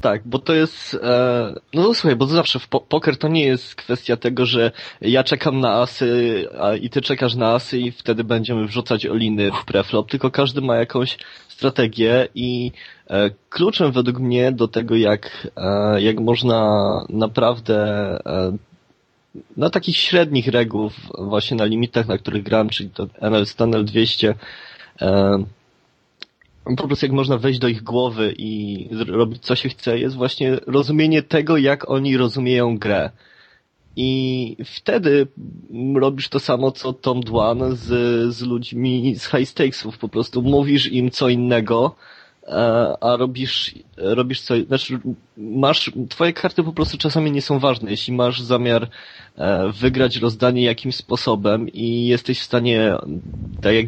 Tak, 0.00 0.22
bo 0.24 0.38
to 0.38 0.54
jest, 0.54 0.94
e, 1.02 1.54
no 1.74 1.94
słuchaj, 1.94 2.16
bo 2.16 2.26
zawsze 2.26 2.58
w 2.58 2.68
po 2.68 2.80
poker 2.80 3.16
to 3.16 3.28
nie 3.28 3.44
jest 3.44 3.74
kwestia 3.74 4.16
tego, 4.16 4.46
że 4.46 4.72
ja 5.00 5.24
czekam 5.24 5.60
na 5.60 5.72
asy 5.72 6.46
a, 6.60 6.74
i 6.74 6.90
ty 6.90 7.02
czekasz 7.02 7.34
na 7.34 7.54
asy 7.54 7.78
i 7.78 7.92
wtedy 7.92 8.24
będziemy 8.24 8.66
wrzucać 8.66 9.06
oliny 9.06 9.50
w 9.52 9.64
preflop, 9.64 10.10
tylko 10.10 10.30
każdy 10.30 10.60
ma 10.60 10.76
jakąś 10.76 11.18
strategię 11.48 12.28
i 12.34 12.72
e, 13.10 13.30
kluczem 13.50 13.92
według 13.92 14.18
mnie 14.18 14.52
do 14.52 14.68
tego, 14.68 14.96
jak, 14.96 15.48
e, 15.56 16.02
jak 16.02 16.20
można 16.20 16.66
naprawdę 17.08 17.76
e, 18.26 18.56
na 19.56 19.70
takich 19.70 19.96
średnich 19.96 20.48
reguł, 20.48 20.90
właśnie 21.18 21.56
na 21.56 21.64
limitach, 21.64 22.08
na 22.08 22.18
których 22.18 22.42
gram, 22.42 22.68
czyli 22.68 22.90
to 22.90 23.06
NL 23.20 23.46
100, 23.46 23.64
NL 23.64 23.84
200, 23.84 24.34
e, 25.00 25.44
po 26.76 26.86
prostu 26.86 27.06
jak 27.06 27.12
można 27.12 27.38
wejść 27.38 27.58
do 27.58 27.68
ich 27.68 27.82
głowy 27.82 28.34
i 28.38 28.88
robić 29.06 29.42
co 29.42 29.56
się 29.56 29.68
chce, 29.68 29.98
jest 29.98 30.16
właśnie 30.16 30.56
rozumienie 30.66 31.22
tego, 31.22 31.56
jak 31.56 31.90
oni 31.90 32.16
rozumieją 32.16 32.78
grę. 32.78 33.10
I 33.96 34.56
wtedy 34.64 35.26
robisz 35.94 36.28
to 36.28 36.40
samo, 36.40 36.70
co 36.70 36.92
Tom 36.92 37.20
Dwan 37.20 37.76
z, 37.76 37.86
z 38.34 38.42
ludźmi 38.42 39.14
z 39.16 39.30
high 39.30 39.48
stakesów. 39.48 39.98
Po 39.98 40.08
prostu 40.08 40.42
mówisz 40.42 40.92
im 40.92 41.10
co 41.10 41.28
innego, 41.28 41.96
a 43.00 43.16
robisz, 43.16 43.74
robisz 43.96 44.40
co, 44.40 44.54
znaczy 44.66 45.00
masz, 45.36 45.90
twoje 46.08 46.32
karty 46.32 46.62
po 46.62 46.72
prostu 46.72 46.98
czasami 46.98 47.32
nie 47.32 47.42
są 47.42 47.58
ważne. 47.58 47.90
Jeśli 47.90 48.12
masz 48.12 48.40
zamiar 48.40 48.88
e, 49.36 49.72
wygrać 49.72 50.16
rozdanie 50.16 50.62
jakimś 50.62 50.96
sposobem 50.96 51.68
i 51.68 52.06
jesteś 52.06 52.40
w 52.40 52.44
stanie, 52.44 52.94
tak 53.60 53.74
jak 53.74 53.86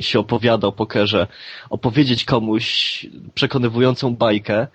się 0.00 0.18
opowiada 0.18 0.68
o 0.68 0.72
pokerze, 0.72 1.26
opowiedzieć 1.70 2.24
komuś 2.24 3.06
przekonywującą 3.34 4.16
bajkę, 4.16 4.66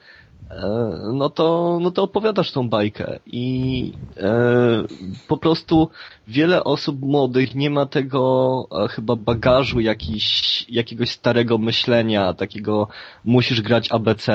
no 1.14 1.30
to, 1.30 1.80
no 1.82 1.92
to 1.92 2.04
opowiadasz 2.04 2.52
tą 2.52 2.70
bajkę 2.70 3.20
i 3.26 3.92
e, 4.18 4.84
po 5.28 5.38
prostu 5.38 5.90
wiele 6.28 6.64
osób 6.64 7.02
młodych 7.02 7.56
nie 7.56 7.70
ma 7.70 7.86
tego 7.86 8.68
e, 8.86 8.88
chyba 8.88 9.16
bagażu 9.16 9.80
jakiś, 9.80 10.66
jakiegoś 10.70 11.10
starego 11.10 11.58
myślenia, 11.58 12.34
takiego 12.34 12.88
musisz 13.24 13.62
grać 13.62 13.92
ABC, 13.92 14.34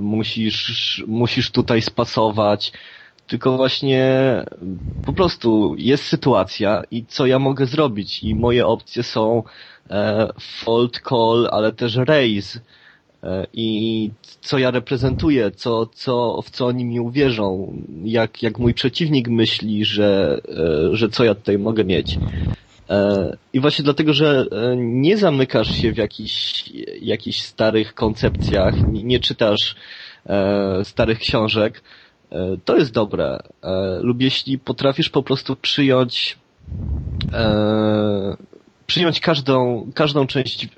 musisz, 0.00 1.04
musisz 1.06 1.50
tutaj 1.50 1.82
spasować, 1.82 2.72
tylko 3.26 3.56
właśnie 3.56 4.10
po 5.06 5.12
prostu 5.12 5.74
jest 5.78 6.04
sytuacja 6.04 6.82
i 6.90 7.06
co 7.06 7.26
ja 7.26 7.38
mogę 7.38 7.66
zrobić? 7.66 8.22
I 8.22 8.34
moje 8.34 8.66
opcje 8.66 9.02
są 9.02 9.42
e, 9.90 10.28
fold 10.40 11.00
call, 11.08 11.48
ale 11.50 11.72
też 11.72 11.96
raise. 11.96 12.58
e, 12.58 12.79
i 13.52 14.10
co 14.40 14.58
ja 14.58 14.70
reprezentuję, 14.70 15.50
co, 15.50 15.86
co, 15.86 16.42
w 16.42 16.50
co 16.50 16.66
oni 16.66 16.84
mi 16.84 17.00
uwierzą, 17.00 17.76
jak, 18.04 18.42
jak 18.42 18.58
mój 18.58 18.74
przeciwnik 18.74 19.28
myśli, 19.28 19.84
że, 19.84 20.40
e, 20.48 20.96
że 20.96 21.08
co 21.08 21.24
ja 21.24 21.34
tutaj 21.34 21.58
mogę 21.58 21.84
mieć. 21.84 22.18
E, 22.90 23.36
I 23.52 23.60
właśnie 23.60 23.84
dlatego, 23.84 24.12
że 24.12 24.46
e, 24.52 24.76
nie 24.76 25.16
zamykasz 25.16 25.74
się 25.74 25.92
w 25.92 25.96
jakichś, 25.96 26.64
jakichś 27.02 27.42
starych 27.42 27.94
koncepcjach, 27.94 28.74
nie, 28.92 29.20
czytasz 29.20 29.76
e, 30.26 30.84
starych 30.84 31.18
książek, 31.18 31.82
E, 32.32 32.56
to 32.64 32.76
jest 32.76 32.92
dobre. 32.92 33.38
E, 33.62 33.98
lub 34.02 34.20
jeśli 34.20 34.58
potrafisz 34.58 35.08
po 35.08 35.22
prostu 35.22 35.56
przyjąć 35.56 36.38
e, 37.32 38.36
przyjąć 38.90 39.20
każdą, 39.20 39.86
każdą 39.94 40.26
część 40.26 40.64
e, 40.64 40.68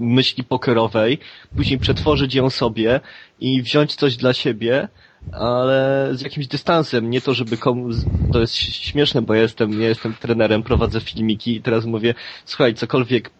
myśli 0.00 0.44
pokerowej, 0.44 1.18
później 1.56 1.78
przetworzyć 1.78 2.34
ją 2.34 2.50
sobie 2.50 3.00
i 3.40 3.62
wziąć 3.62 3.94
coś 3.94 4.16
dla 4.16 4.32
siebie, 4.32 4.88
ale 5.32 6.08
z 6.12 6.20
jakimś 6.20 6.46
dystansem, 6.46 7.10
nie 7.10 7.20
to, 7.20 7.34
żeby 7.34 7.56
komuś, 7.56 7.94
to 8.32 8.40
jest 8.40 8.54
śmieszne, 8.56 9.22
bo 9.22 9.34
ja 9.34 9.42
jestem, 9.42 9.80
ja 9.80 9.88
jestem 9.88 10.14
trenerem, 10.14 10.62
prowadzę 10.62 11.00
filmiki 11.00 11.56
i 11.56 11.62
teraz 11.62 11.84
mówię, 11.84 12.14
słuchaj, 12.44 12.74
cokolwiek 12.74 13.30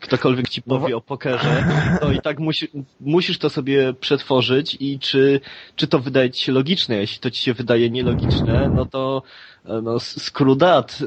ktokolwiek 0.00 0.48
ci 0.48 0.62
powie 0.62 0.96
o 0.96 1.00
pokerze, 1.00 1.64
to 2.00 2.12
i 2.12 2.20
tak 2.20 2.38
musi, 2.38 2.68
musisz 3.00 3.38
to 3.38 3.50
sobie 3.50 3.92
przetworzyć 3.92 4.76
i 4.80 4.98
czy, 4.98 5.40
czy 5.76 5.86
to 5.86 5.98
wydaje 5.98 6.30
ci 6.30 6.44
się 6.44 6.52
logiczne. 6.52 6.96
Jeśli 6.96 7.18
to 7.18 7.30
ci 7.30 7.42
się 7.42 7.54
wydaje 7.54 7.90
nielogiczne, 7.90 8.70
no 8.74 8.86
to 8.86 9.22
no, 9.82 10.00
skrudat, 10.00 10.98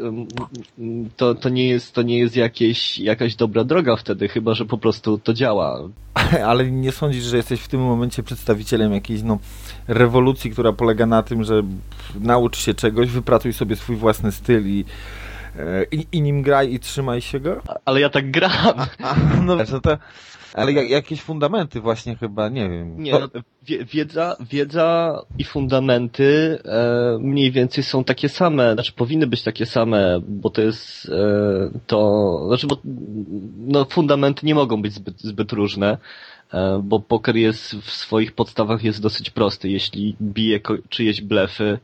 to, 1.16 1.36
to 1.36 1.50
nie 1.50 1.68
jest, 1.68 1.94
to 1.94 2.02
nie 2.02 2.20
jest 2.20 2.36
jakieś, 2.36 3.00
jakaś 3.00 3.36
dobra 3.36 3.64
droga 3.64 3.96
wtedy, 3.96 4.28
chyba, 4.28 4.54
że 4.54 4.66
po 4.66 4.78
prostu 4.78 5.18
to 5.18 5.34
działa. 5.34 5.80
Ale 6.48 6.72
nie 6.72 6.92
sądzisz, 6.92 7.24
że 7.24 7.38
jesteś 7.38 7.60
w 7.60 7.68
tym 7.68 7.82
momencie 7.82 8.24
przedstawicielem 8.24 8.94
jakiejś 8.94 9.22
no, 9.24 9.40
rewolucji, 9.88 10.52
która 10.52 10.74
polega 10.74 11.06
na 11.06 11.24
tym, 11.24 11.44
że 11.44 11.64
naucz 12.20 12.58
się 12.58 12.74
czegoś, 12.74 13.10
wypracuj 13.10 13.54
sobie 13.54 13.76
swój 13.76 13.96
własny 13.96 14.32
styl 14.32 14.68
i 14.68 14.86
I, 15.92 16.08
I, 16.12 16.22
nim 16.22 16.42
graj 16.42 16.74
i 16.74 16.80
trzymaj 16.80 17.22
się 17.22 17.40
go? 17.40 17.62
Ale 17.86 18.02
ja 18.02 18.10
tak 18.10 18.32
gram. 18.32 18.52
A, 18.54 18.88
a, 19.04 19.16
no, 19.46 19.56
no 19.56 19.80
to, 19.80 19.98
ale 20.54 20.74
jakieś 20.74 21.22
fundamenty 21.22 21.82
właśnie 21.82 22.16
chyba, 22.16 22.50
nie 22.50 22.70
wiem. 22.70 23.04
Nie, 23.04 23.12
no, 23.12 23.28
wiedza, 23.94 24.36
wiedza 24.40 25.22
i 25.38 25.44
fundamenty 25.44 26.60
e, 26.66 27.18
mniej 27.20 27.52
więcej 27.52 27.84
są 27.84 28.04
takie 28.04 28.30
same, 28.30 28.74
znaczy 28.74 28.94
powinny 28.94 29.28
być 29.28 29.44
takie 29.44 29.66
same, 29.66 30.22
bo 30.28 30.50
to 30.50 30.62
jest 30.62 31.10
e, 31.10 31.80
to, 31.88 32.44
znaczy 32.48 32.68
bo 32.68 32.78
no, 33.58 33.86
fundamenty 33.86 34.46
nie 34.46 34.56
mogą 34.56 34.82
być 34.82 34.94
zbyt, 34.94 35.22
zbyt 35.22 35.52
różne, 35.52 35.98
e, 36.54 36.82
bo 36.84 37.00
poker 37.00 37.36
jest 37.36 37.76
w 37.76 37.92
swoich 37.92 38.32
podstawach 38.32 38.84
jest 38.84 39.02
dosyć 39.02 39.30
prosty. 39.30 39.70
Jeśli 39.70 40.16
bije 40.22 40.60
czyjeś 40.90 41.22
blefy, 41.22 41.80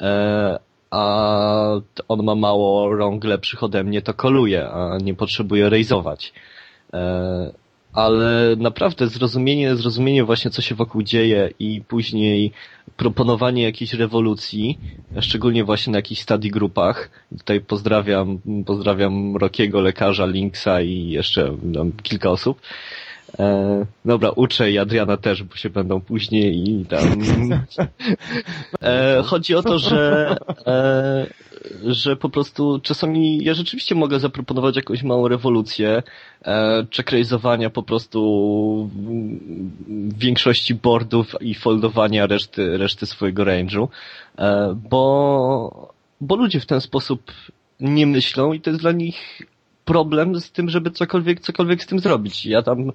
e, 0.00 0.58
a 0.90 1.80
on 2.08 2.24
ma 2.24 2.34
mało 2.34 2.94
rąk 2.96 3.24
lepszych 3.24 3.62
ode 3.62 3.84
mnie, 3.84 4.02
to 4.02 4.14
koluje, 4.14 4.68
a 4.68 4.98
nie 4.98 5.14
potrzebuje 5.14 5.68
rejzować. 5.68 6.32
E, 6.92 7.52
ale 7.92 8.56
naprawdę 8.56 9.08
zrozumienie, 9.08 9.76
zrozumienie 9.76 10.24
właśnie 10.24 10.50
co 10.50 10.62
się 10.62 10.74
wokół 10.74 11.02
dzieje 11.02 11.50
i 11.58 11.82
później 11.88 12.52
proponowanie 12.96 13.62
jakiejś 13.62 13.94
rewolucji, 13.94 14.78
szczególnie 15.20 15.64
właśnie 15.64 15.90
na 15.90 15.98
jakichś 15.98 16.20
study 16.20 16.48
grupach. 16.48 17.10
Tutaj 17.38 17.60
pozdrawiam, 17.60 18.38
pozdrawiam 18.66 19.36
Rokiego, 19.36 19.80
lekarza, 19.80 20.26
Linksa 20.26 20.80
i 20.80 21.08
jeszcze 21.08 21.56
no, 21.62 21.84
kilka 22.02 22.30
osób. 22.30 22.60
E, 23.38 23.86
dobra, 24.04 24.30
uczę 24.30 24.70
i 24.70 24.78
Adriana 24.78 25.16
też, 25.16 25.42
bo 25.42 25.56
się 25.56 25.70
będą 25.70 26.00
później 26.00 26.70
i 26.70 26.86
tam. 26.86 27.00
E, 28.82 29.22
chodzi 29.24 29.54
o 29.54 29.62
to, 29.62 29.78
że, 29.78 30.36
e, 30.66 31.26
że 31.86 32.16
po 32.16 32.28
prostu 32.28 32.80
czasami 32.82 33.44
ja 33.44 33.54
rzeczywiście 33.54 33.94
mogę 33.94 34.20
zaproponować 34.20 34.76
jakąś 34.76 35.02
małą 35.02 35.28
rewolucję, 35.28 36.02
e, 36.44 36.86
po 37.70 37.82
prostu 37.82 38.90
większości 40.18 40.74
boardów 40.74 41.34
i 41.40 41.54
foldowania 41.54 42.26
reszty, 42.26 42.78
reszty 42.78 43.06
swojego 43.06 43.44
range'u, 43.44 43.88
e, 44.38 44.74
bo, 44.90 45.92
bo 46.20 46.36
ludzie 46.36 46.60
w 46.60 46.66
ten 46.66 46.80
sposób 46.80 47.32
nie 47.80 48.06
myślą 48.06 48.52
i 48.52 48.60
to 48.60 48.70
jest 48.70 48.82
dla 48.82 48.92
nich 48.92 49.42
problem 49.90 50.40
z 50.40 50.50
tym, 50.50 50.68
żeby 50.68 50.90
cokolwiek, 50.90 51.40
cokolwiek 51.40 51.82
z 51.82 51.86
tym 51.86 51.98
zrobić. 51.98 52.46
Ja 52.46 52.62
tam, 52.62 52.92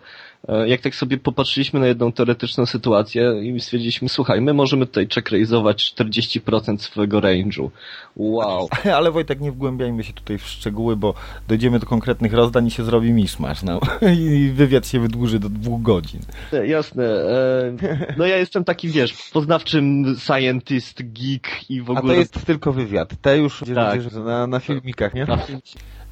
e, 0.48 0.68
jak 0.68 0.82
tak 0.82 0.96
sobie 0.96 1.18
popatrzyliśmy 1.18 1.80
na 1.80 1.88
jedną 1.88 2.12
teoretyczną 2.12 2.66
sytuację 2.66 3.34
i 3.44 3.60
stwierdziliśmy, 3.60 4.10
słuchaj, 4.10 4.42
my 4.42 4.54
możemy 4.54 4.86
tutaj 4.86 5.08
checkraizować 5.14 5.94
40% 5.98 6.78
swojego 6.78 7.20
range'u. 7.20 7.70
Wow. 8.16 8.70
Ale 8.98 9.12
Wojtek, 9.12 9.42
nie 9.42 9.52
wgłębiajmy 9.52 10.04
się 10.04 10.14
tutaj 10.14 10.38
w 10.38 10.48
szczegóły, 10.48 10.96
bo 10.96 11.14
dojdziemy 11.48 11.80
do 11.80 11.86
konkretnych 11.86 12.34
rozdań 12.34 12.68
i 12.68 12.72
się 12.72 12.84
zrobi 12.84 13.12
miszmasz, 13.12 13.64
no. 13.64 13.80
I 14.20 14.52
wywiad 14.54 14.88
się 14.88 15.00
wydłuży 15.00 15.40
do 15.40 15.50
dwóch 15.50 15.82
godzin. 15.82 16.22
E, 16.54 16.68
jasne. 16.68 17.04
E, 17.04 17.74
no 18.18 18.26
ja 18.26 18.38
jestem 18.38 18.64
taki, 18.64 18.90
wiesz, 18.90 19.14
poznawczym 19.34 20.16
scientist, 20.20 21.02
geek 21.14 21.70
i 21.70 21.82
w 21.82 21.90
ogóle... 21.90 22.14
A 22.14 22.16
to 22.16 22.20
jest 22.20 22.46
tylko 22.46 22.74
wywiad. 22.74 23.14
Te 23.22 23.38
już 23.38 23.64
tak. 23.76 24.14
na, 24.14 24.48
na 24.48 24.60
filmikach, 24.60 25.14
nie? 25.14 25.26
Na 25.26 25.38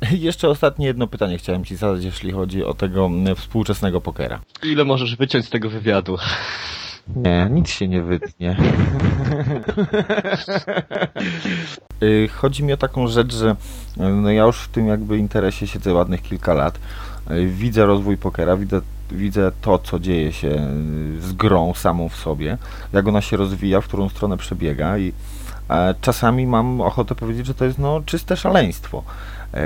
Jeszcze 0.12 0.50
ostatnie 0.50 0.86
jedno 0.86 1.08
pytanie 1.08 1.38
chciałem 1.38 1.66
Ci 1.66 1.76
zadać, 1.76 2.04
jeśli 2.04 2.32
chodzi 2.32 2.64
o 2.64 2.74
tego 2.74 3.10
współczesnego 3.36 4.02
pokera. 4.02 4.42
Ile 4.64 4.86
możesz 4.86 5.16
wyciąć 5.16 5.46
z 5.46 5.50
tego 5.50 5.70
wywiadu? 5.70 6.18
Nie, 7.16 7.48
nic 7.52 7.70
się 7.70 7.88
nie 7.88 8.02
wytnie. 8.02 8.56
Y, 12.04 12.28
chodzi 12.28 12.64
mi 12.64 12.74
o 12.74 12.78
taką 12.78 13.08
rzecz, 13.08 13.36
że 13.36 13.56
no 13.98 14.32
ja 14.32 14.44
już 14.44 14.58
w 14.58 14.68
tym 14.68 14.88
jakby 14.88 15.18
interesie 15.18 15.68
siedzę 15.68 15.94
ładnych 15.94 16.22
kilka 16.22 16.54
lat. 16.54 16.80
Y, 17.32 17.48
widzę 17.48 17.86
rozwój 17.86 18.18
pokera, 18.18 18.58
widzę, 18.58 18.82
widzę 19.12 19.52
to, 19.62 19.80
co 19.80 20.00
dzieje 20.00 20.34
się 20.34 20.48
y, 20.48 21.22
z 21.22 21.34
grą 21.34 21.74
samą 21.74 22.10
w 22.10 22.16
sobie, 22.16 22.58
jak 22.94 23.08
ona 23.08 23.22
się 23.22 23.38
rozwija, 23.38 23.82
w 23.82 23.88
którą 23.88 24.10
stronę 24.10 24.38
przebiega 24.38 24.98
i 24.98 25.14
czasami 26.02 26.48
mam 26.48 26.82
ochotę 26.82 27.16
powiedzieć, 27.16 27.46
że 27.46 27.54
to 27.54 27.66
jest 27.66 27.80
no 27.80 28.02
czyste 28.06 28.38
szaleństwo. 28.38 29.04
E, 29.54 29.62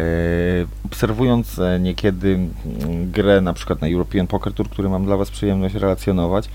obserwując 0.85 1.59
e, 1.59 1.79
niekiedy 1.79 2.33
mm, 2.33 3.11
grę 3.11 3.41
na 3.41 3.53
przykład 3.53 3.81
na 3.81 3.87
European 3.87 4.27
Poker 4.27 4.53
Tour, 4.53 4.69
który 4.69 4.89
mam 4.89 5.05
dla 5.05 5.17
Was 5.17 5.31
przyjemność 5.31 5.75
relacjonować, 5.75 6.49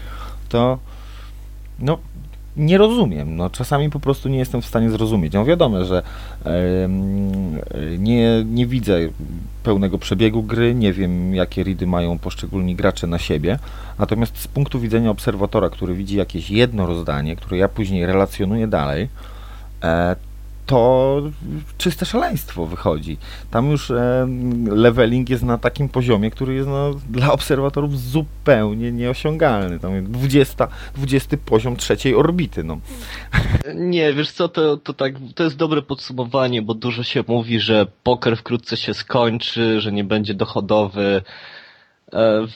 to 0.49 0.79
no, 1.79 1.99
nie 2.57 2.79
rozumiem. 2.79 3.37
No, 3.37 3.51
czasami 3.51 3.91
po 3.91 4.01
prostu 4.01 4.29
nie 4.29 4.39
jestem 4.39 4.63
w 4.63 4.67
stanie 4.67 4.91
zrozumieć. 4.91 5.33
No 5.33 5.45
wiadomo, 5.45 5.85
że 5.85 6.03
nie, 7.99 8.45
nie 8.45 8.67
widzę 8.67 8.99
pełnego 9.63 9.99
przebiegu 9.99 10.43
gry, 10.43 10.75
nie 10.75 10.93
wiem 10.93 11.35
jakie 11.35 11.63
ridy 11.63 11.87
mają 11.87 12.19
poszczególni 12.19 12.75
gracze 12.75 13.07
na 13.07 13.19
siebie, 13.19 13.59
natomiast 13.99 14.39
z 14.39 14.49
punktu 14.49 14.81
widzenia 14.81 15.11
obserwatora, 15.11 15.71
który 15.71 15.95
widzi 15.95 16.17
jakieś 16.17 16.51
jedno 16.51 16.87
rozdanie, 16.87 17.37
które 17.37 17.59
ja 17.59 17.69
później 17.69 18.07
relacjonuję 18.07 18.67
dalej, 18.67 19.09
e, 19.83 20.17
to 20.67 21.23
czyste 21.79 22.07
szaleństwo 22.07 22.67
wychodzi. 22.67 23.19
Tam 23.51 23.71
już 23.71 23.93
leveling 24.67 25.31
jest 25.31 25.43
na 25.43 25.59
takim 25.59 25.89
poziomie, 25.89 26.31
który 26.31 26.55
jest 26.55 26.69
no, 26.69 26.91
dla 27.11 27.33
obserwatorów 27.33 28.01
zupełnie 28.01 28.93
nieosiągalny. 28.93 29.79
Tam 29.79 29.95
jest 29.95 30.11
20, 30.11 30.69
20 30.95 31.37
poziom 31.37 31.77
trzeciej 31.77 32.15
orbity. 32.15 32.65
No. 32.65 32.81
Nie, 33.75 34.13
wiesz 34.13 34.31
co, 34.31 34.49
to, 34.49 34.77
to, 34.77 34.93
tak, 34.93 35.15
to 35.35 35.45
jest 35.45 35.57
dobre 35.57 35.83
podsumowanie, 35.83 36.63
bo 36.63 36.75
dużo 36.75 37.03
się 37.03 37.25
mówi, 37.27 37.61
że 37.61 37.87
poker 38.03 38.37
wkrótce 38.37 38.77
się 38.77 38.95
skończy, 38.95 39.81
że 39.81 39.93
nie 39.93 40.05
będzie 40.05 40.35
dochodowy. 40.35 41.23
E, 42.13 42.47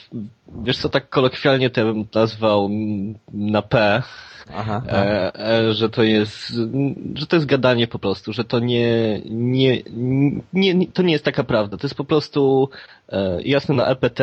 wiesz 0.63 0.77
co, 0.77 0.89
tak 0.89 1.09
kolokwialnie 1.09 1.69
to 1.69 1.85
bym 1.85 2.05
nazwał 2.15 2.69
na 3.33 3.61
P, 3.61 4.03
Aha, 4.55 4.81
e, 4.87 5.39
e, 5.39 5.73
że 5.73 5.89
to 5.89 6.03
jest, 6.03 6.53
że 7.15 7.27
to 7.27 7.35
jest 7.35 7.45
gadanie 7.45 7.87
po 7.87 7.99
prostu, 7.99 8.33
że 8.33 8.43
to 8.43 8.59
nie, 8.59 9.21
nie, 9.25 9.81
nie, 10.53 10.73
nie 10.73 10.87
to 10.87 11.01
nie 11.01 11.11
jest 11.11 11.25
taka 11.25 11.43
prawda. 11.43 11.77
To 11.77 11.87
jest 11.87 11.95
po 11.95 12.03
prostu, 12.03 12.69
e, 13.09 13.41
jasne 13.41 13.75
na 13.75 13.87
EPT 13.87 14.19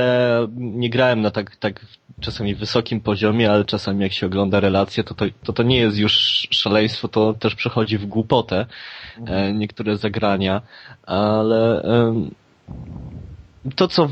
nie 0.56 0.90
grałem 0.90 1.20
na 1.20 1.30
tak, 1.30 1.56
tak 1.56 1.86
czasami 2.20 2.54
wysokim 2.54 3.00
poziomie, 3.00 3.50
ale 3.50 3.64
czasami 3.64 4.02
jak 4.02 4.12
się 4.12 4.26
ogląda 4.26 4.60
relacje, 4.60 5.04
to 5.04 5.14
to, 5.14 5.24
to, 5.42 5.52
to 5.52 5.62
nie 5.62 5.78
jest 5.78 5.96
już 5.96 6.12
szaleństwo, 6.50 7.08
to 7.08 7.34
też 7.34 7.54
przechodzi 7.54 7.98
w 7.98 8.06
głupotę, 8.06 8.66
e, 9.16 9.20
mhm. 9.20 9.58
niektóre 9.58 9.96
zagrania, 9.96 10.62
ale 11.06 11.82
to 13.76 13.88
co, 13.88 14.08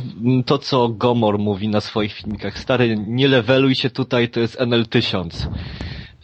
to, 0.46 0.58
co 0.58 0.88
Gomor 0.88 1.38
mówi 1.38 1.68
na 1.68 1.80
swoich 1.80 2.12
filmikach, 2.12 2.58
stary, 2.58 2.96
nie 3.06 3.28
leveluj 3.28 3.74
się 3.74 3.90
tutaj, 3.90 4.28
to 4.28 4.40
jest 4.40 4.60
NL1000. 4.60 5.48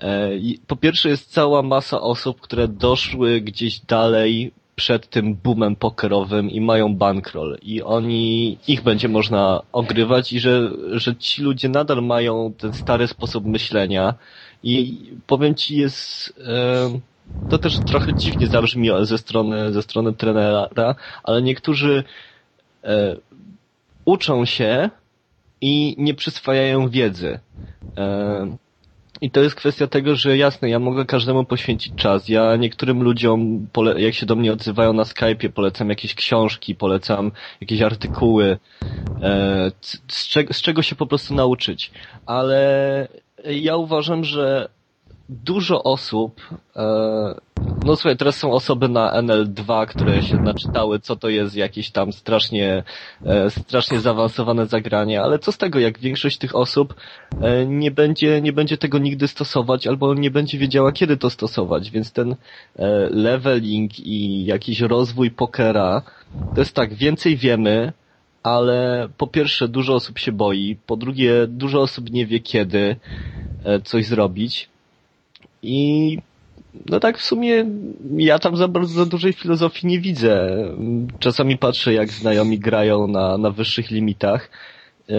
E, 0.02 0.30
po 0.66 0.76
pierwsze 0.76 1.08
jest 1.08 1.32
cała 1.32 1.62
masa 1.62 2.00
osób, 2.00 2.40
które 2.40 2.68
doszły 2.68 3.40
gdzieś 3.40 3.80
dalej 3.80 4.52
przed 4.78 5.08
tym 5.08 5.34
boomem 5.34 5.76
pokerowym 5.76 6.50
i 6.50 6.60
mają 6.60 6.96
bankroll 6.96 7.58
i 7.62 7.82
oni, 7.82 8.58
ich 8.68 8.82
będzie 8.82 9.08
można 9.08 9.62
ogrywać 9.72 10.32
i 10.32 10.40
że, 10.40 10.70
że 10.92 11.16
ci 11.16 11.42
ludzie 11.42 11.68
nadal 11.68 12.02
mają 12.02 12.52
ten 12.58 12.72
stary 12.72 13.08
sposób 13.08 13.44
myślenia 13.44 14.14
i 14.62 14.98
powiem 15.26 15.54
ci 15.54 15.76
jest, 15.76 16.34
e, 16.46 17.00
to 17.48 17.58
też 17.58 17.80
trochę 17.80 18.14
dziwnie 18.14 18.46
zabrzmi 18.46 18.88
ze 19.02 19.18
strony, 19.18 19.72
ze 19.72 19.82
strony 19.82 20.12
trenera, 20.12 20.94
ale 21.22 21.42
niektórzy 21.42 22.04
e, 22.84 23.16
uczą 24.04 24.44
się 24.44 24.90
i 25.60 25.94
nie 25.98 26.14
przyswajają 26.14 26.88
wiedzy. 26.88 27.40
I 29.20 29.30
to 29.30 29.40
jest 29.40 29.54
kwestia 29.54 29.86
tego, 29.86 30.16
że 30.16 30.36
jasne, 30.36 30.68
ja 30.68 30.78
mogę 30.78 31.04
każdemu 31.04 31.44
poświęcić 31.44 31.94
czas. 31.96 32.28
Ja 32.28 32.56
niektórym 32.56 33.02
ludziom, 33.02 33.66
jak 33.96 34.14
się 34.14 34.26
do 34.26 34.36
mnie 34.36 34.52
odzywają 34.52 34.92
na 34.92 35.02
Skype'ie, 35.02 35.48
polecam 35.48 35.88
jakieś 35.88 36.14
książki, 36.14 36.74
polecam 36.74 37.32
jakieś 37.60 37.82
artykuły, 37.82 38.58
e, 39.22 39.70
z, 40.08 40.28
czeg- 40.28 40.52
z 40.52 40.62
czego 40.62 40.82
się 40.82 40.96
po 40.96 41.06
prostu 41.06 41.34
nauczyć. 41.34 41.90
Ale 42.26 43.08
ja 43.44 43.76
uważam, 43.76 44.24
że 44.24 44.68
dużo 45.28 45.82
osób, 45.82 46.40
e, 46.76 47.34
no 47.84 47.96
słuchaj, 47.96 48.16
teraz 48.16 48.36
są 48.36 48.52
osoby 48.52 48.88
na 48.88 49.22
NL2, 49.22 49.86
które 49.86 50.22
się 50.22 50.36
naczytały, 50.36 51.00
co 51.00 51.16
to 51.16 51.28
jest 51.28 51.56
jakieś 51.56 51.90
tam 51.90 52.12
strasznie, 52.12 52.82
e, 53.26 53.50
strasznie 53.50 54.00
zaawansowane 54.00 54.66
zagranie, 54.66 55.22
ale 55.22 55.38
co 55.38 55.52
z 55.52 55.58
tego, 55.58 55.78
jak 55.78 55.98
większość 55.98 56.38
tych 56.38 56.56
osób 56.56 56.94
e, 57.40 57.66
nie 57.66 57.90
będzie, 57.90 58.40
nie 58.40 58.52
będzie 58.52 58.78
tego 58.78 58.98
nigdy 58.98 59.28
stosować, 59.28 59.86
albo 59.86 60.14
nie 60.14 60.30
będzie 60.30 60.58
wiedziała, 60.58 60.92
kiedy 60.92 61.16
to 61.16 61.30
stosować, 61.30 61.90
więc 61.90 62.12
ten 62.12 62.32
e, 62.32 62.36
leveling 63.10 63.98
i 63.98 64.44
jakiś 64.44 64.80
rozwój 64.80 65.30
pokera, 65.30 66.02
to 66.54 66.60
jest 66.60 66.74
tak, 66.74 66.94
więcej 66.94 67.36
wiemy, 67.36 67.92
ale 68.42 69.08
po 69.16 69.26
pierwsze 69.26 69.68
dużo 69.68 69.94
osób 69.94 70.18
się 70.18 70.32
boi, 70.32 70.76
po 70.86 70.96
drugie 70.96 71.46
dużo 71.46 71.80
osób 71.80 72.10
nie 72.10 72.26
wie 72.26 72.40
kiedy 72.40 72.96
coś 73.84 74.06
zrobić. 74.06 74.68
I 75.62 76.18
no 76.86 77.00
tak 77.00 77.18
w 77.18 77.24
sumie 77.24 77.64
ja 78.16 78.38
tam 78.38 78.56
za 78.56 78.68
bardzo 78.68 78.94
za 78.94 79.06
dużej 79.06 79.32
filozofii 79.32 79.86
nie 79.86 80.00
widzę. 80.00 80.64
Czasami 81.18 81.58
patrzę 81.58 81.92
jak 81.92 82.10
znajomi 82.10 82.58
grają 82.58 83.06
na, 83.06 83.38
na 83.38 83.50
wyższych 83.50 83.90
limitach 83.90 84.50
e, 85.08 85.14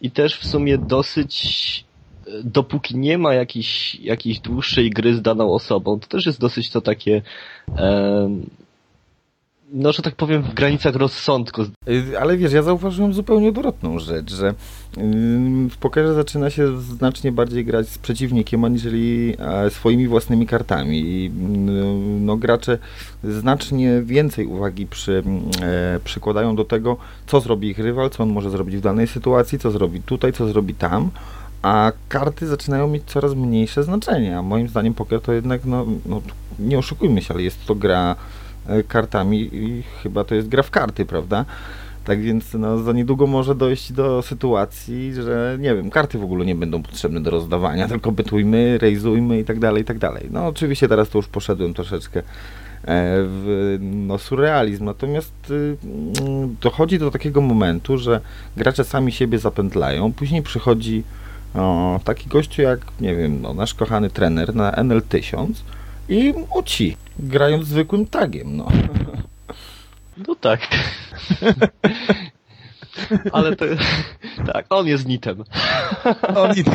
i 0.00 0.10
też 0.10 0.36
w 0.38 0.46
sumie 0.46 0.78
dosyć 0.78 1.84
e, 2.26 2.30
dopóki 2.44 2.96
nie 2.96 3.18
ma 3.18 3.34
jakiejś, 3.34 3.94
jakiejś 3.94 4.40
dłuższej 4.40 4.90
gry 4.90 5.14
z 5.14 5.22
daną 5.22 5.52
osobą, 5.52 6.00
to 6.00 6.06
też 6.06 6.26
jest 6.26 6.40
dosyć 6.40 6.70
to 6.70 6.80
takie 6.80 7.22
e, 7.78 8.30
no, 9.72 9.92
że 9.92 10.02
tak 10.02 10.14
powiem, 10.14 10.42
w 10.42 10.54
granicach 10.54 10.94
rozsądku. 10.94 11.62
Y, 11.88 12.20
Ale 12.20 12.36
wiesz, 12.36 12.52
ja 12.52 12.62
zauważyłem 12.62 13.12
zupełnie 13.12 13.48
odwrotną 13.48 13.98
rzecz, 13.98 14.34
że 14.34 14.54
ym, 14.98 15.70
w 15.70 15.76
pokerze 15.76 16.14
zaczyna 16.14 16.50
się 16.50 16.80
znacznie 16.80 17.32
bardziej 17.32 17.64
grać 17.64 17.88
z 17.88 17.98
przeciwnikiem, 17.98 18.64
aniżeli 18.64 19.36
swoimi 19.68 20.08
własnymi 20.08 20.46
kartami. 20.46 21.00
I 21.00 21.26
mm, 21.26 22.26
no, 22.26 22.36
gracze 22.36 22.78
znacznie 23.24 24.02
więcej 24.02 24.46
uwagi 24.46 24.86
przy, 24.86 25.22
przykładają 26.04 26.56
do 26.56 26.64
tego, 26.64 26.96
co 27.26 27.40
zrobi 27.40 27.68
ich 27.68 27.78
rywal, 27.78 28.10
co 28.10 28.22
on 28.22 28.28
może 28.28 28.50
zrobić 28.50 28.76
w 28.76 28.80
danej 28.80 29.06
sytuacji, 29.06 29.58
co 29.58 29.70
zrobi 29.70 30.02
tutaj, 30.02 30.32
co 30.32 30.48
zrobi 30.48 30.74
tam. 30.74 31.10
A 31.62 31.92
karty 32.08 32.46
zaczynają 32.46 32.88
mieć 32.88 33.02
coraz 33.06 33.34
mniejsze 33.34 33.82
znaczenie. 33.82 34.38
A 34.38 34.42
moim 34.42 34.68
zdaniem 34.68 34.94
poker 34.94 35.20
to 35.20 35.32
jednak, 35.32 35.64
no, 35.64 35.86
no 36.06 36.22
nie 36.58 36.78
oszukujmy 36.78 37.22
się, 37.22 37.34
ale 37.34 37.42
jest 37.42 37.66
to 37.66 37.74
gra 37.74 38.16
kartami 38.88 39.50
i 39.52 39.82
chyba 40.02 40.24
to 40.24 40.34
jest 40.34 40.48
gra 40.48 40.62
w 40.62 40.70
karty, 40.70 41.04
prawda? 41.04 41.44
Tak 42.04 42.20
więc 42.20 42.54
no, 42.54 42.78
za 42.78 42.92
niedługo 42.92 43.26
może 43.26 43.54
dojść 43.54 43.92
do 43.92 44.22
sytuacji, 44.22 45.14
że 45.14 45.56
nie 45.60 45.74
wiem, 45.74 45.90
karty 45.90 46.18
w 46.18 46.24
ogóle 46.24 46.46
nie 46.46 46.54
będą 46.54 46.82
potrzebne 46.82 47.20
do 47.20 47.30
rozdawania, 47.30 47.88
tylko 47.88 48.12
bytujmy, 48.12 48.78
rejzujmy 48.78 49.38
i 49.38 49.44
tak 49.44 49.58
dalej, 49.58 49.82
i 49.82 49.84
tak 49.84 49.98
dalej. 49.98 50.28
No 50.30 50.46
oczywiście 50.46 50.88
teraz 50.88 51.08
to 51.08 51.18
już 51.18 51.28
poszedłem 51.28 51.74
troszeczkę 51.74 52.18
e, 52.18 52.22
w 53.26 53.76
no, 53.80 54.18
surrealizm, 54.18 54.84
natomiast 54.84 55.32
y, 55.50 55.76
mm, 55.84 56.56
dochodzi 56.60 56.98
do 56.98 57.10
takiego 57.10 57.40
momentu, 57.40 57.98
że 57.98 58.20
gracze 58.56 58.84
sami 58.84 59.12
siebie 59.12 59.38
zapętlają, 59.38 60.12
później 60.12 60.42
przychodzi 60.42 61.02
o, 61.54 62.00
taki 62.04 62.28
gościu 62.28 62.62
jak, 62.62 62.80
nie 63.00 63.16
wiem, 63.16 63.42
no, 63.42 63.54
nasz 63.54 63.74
kochany 63.74 64.10
trener 64.10 64.54
na 64.54 64.72
NL1000 64.72 65.48
i 66.08 66.34
uci, 66.54 66.96
grając 67.18 67.66
zwykłym 67.66 68.06
tagiem, 68.06 68.56
no. 68.56 68.68
No 70.28 70.34
tak. 70.34 70.60
Ale 73.32 73.56
to 73.56 73.64
tak, 74.52 74.66
on 74.70 74.86
jest 74.86 75.08
nitem. 75.08 75.44
Oni... 76.36 76.62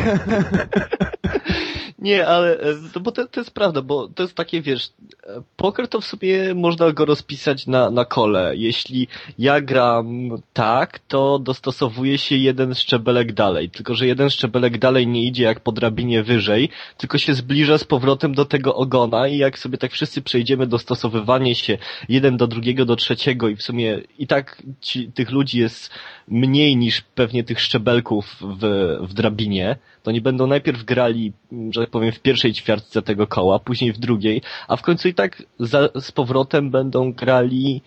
Nie, 2.02 2.28
ale 2.28 2.60
e, 2.60 2.76
to, 2.94 3.00
bo 3.00 3.12
to, 3.12 3.28
to 3.28 3.40
jest 3.40 3.52
prawda, 3.52 3.82
bo 3.82 4.08
to 4.08 4.24
jest 4.24 4.36
takie, 4.36 4.62
wiesz, 4.62 4.90
e, 5.28 5.42
poker 5.56 5.88
to 5.88 6.02
w 6.02 6.06
sobie 6.06 6.56
można 6.56 6.92
go 6.92 7.06
rozpisać 7.06 7.68
na, 7.68 7.90
na 7.90 8.06
kole. 8.06 8.54
Jeśli 8.56 9.08
ja 9.40 9.62
gram 9.62 10.30
tak, 10.54 11.00
to 11.00 11.40
dostosowuje 11.40 12.18
się 12.18 12.36
jeden 12.36 12.76
szczebelek 12.76 13.34
dalej. 13.34 13.70
Tylko, 13.70 13.96
że 13.96 14.08
jeden 14.08 14.30
szczebelek 14.30 14.78
dalej 14.78 15.08
nie 15.08 15.24
idzie 15.24 15.44
jak 15.44 15.60
po 15.60 15.72
drabinie 15.72 16.24
wyżej, 16.24 16.70
tylko 16.98 17.18
się 17.18 17.34
zbliża 17.34 17.78
z 17.78 17.84
powrotem 17.84 18.34
do 18.34 18.46
tego 18.46 18.76
ogona 18.76 19.28
i 19.28 19.38
jak 19.38 19.60
sobie 19.60 19.78
tak 19.78 19.92
wszyscy 19.92 20.22
przejdziemy 20.22 20.68
dostosowywanie 20.68 21.56
się 21.56 21.78
jeden 22.10 22.38
do 22.38 22.48
drugiego, 22.48 22.86
do 22.86 22.96
trzeciego 22.96 23.50
i 23.50 23.56
w 23.56 23.64
sumie 23.64 24.02
i 24.18 24.28
tak 24.28 24.64
ci, 24.82 25.12
tych 25.12 25.32
ludzi 25.32 25.60
jest 25.60 25.90
mniej 26.28 26.78
niż 26.78 27.02
pewnie 27.02 27.44
tych 27.44 27.60
szczebelków 27.60 28.36
w, 28.42 28.98
w 29.02 29.14
drabinie, 29.14 29.76
to 30.04 30.12
oni 30.12 30.22
będą 30.22 30.48
najpierw 30.48 30.84
grali, 30.84 31.34
że 31.72 31.82
tak 31.82 31.90
powiem, 31.90 32.12
w 32.12 32.20
pierwszej 32.20 32.54
ćwiartce 32.54 33.02
tego 33.02 33.28
koła, 33.28 33.60
później 33.60 33.94
w 33.94 33.98
drugiej, 33.98 34.42
a 34.68 34.76
w 34.76 34.82
końcu 34.82 35.08
i 35.08 35.14
tak 35.14 35.44
za, 35.60 35.90
z 36.00 36.12
powrotem 36.12 36.72
będą 36.72 37.14
grali, 37.14 37.82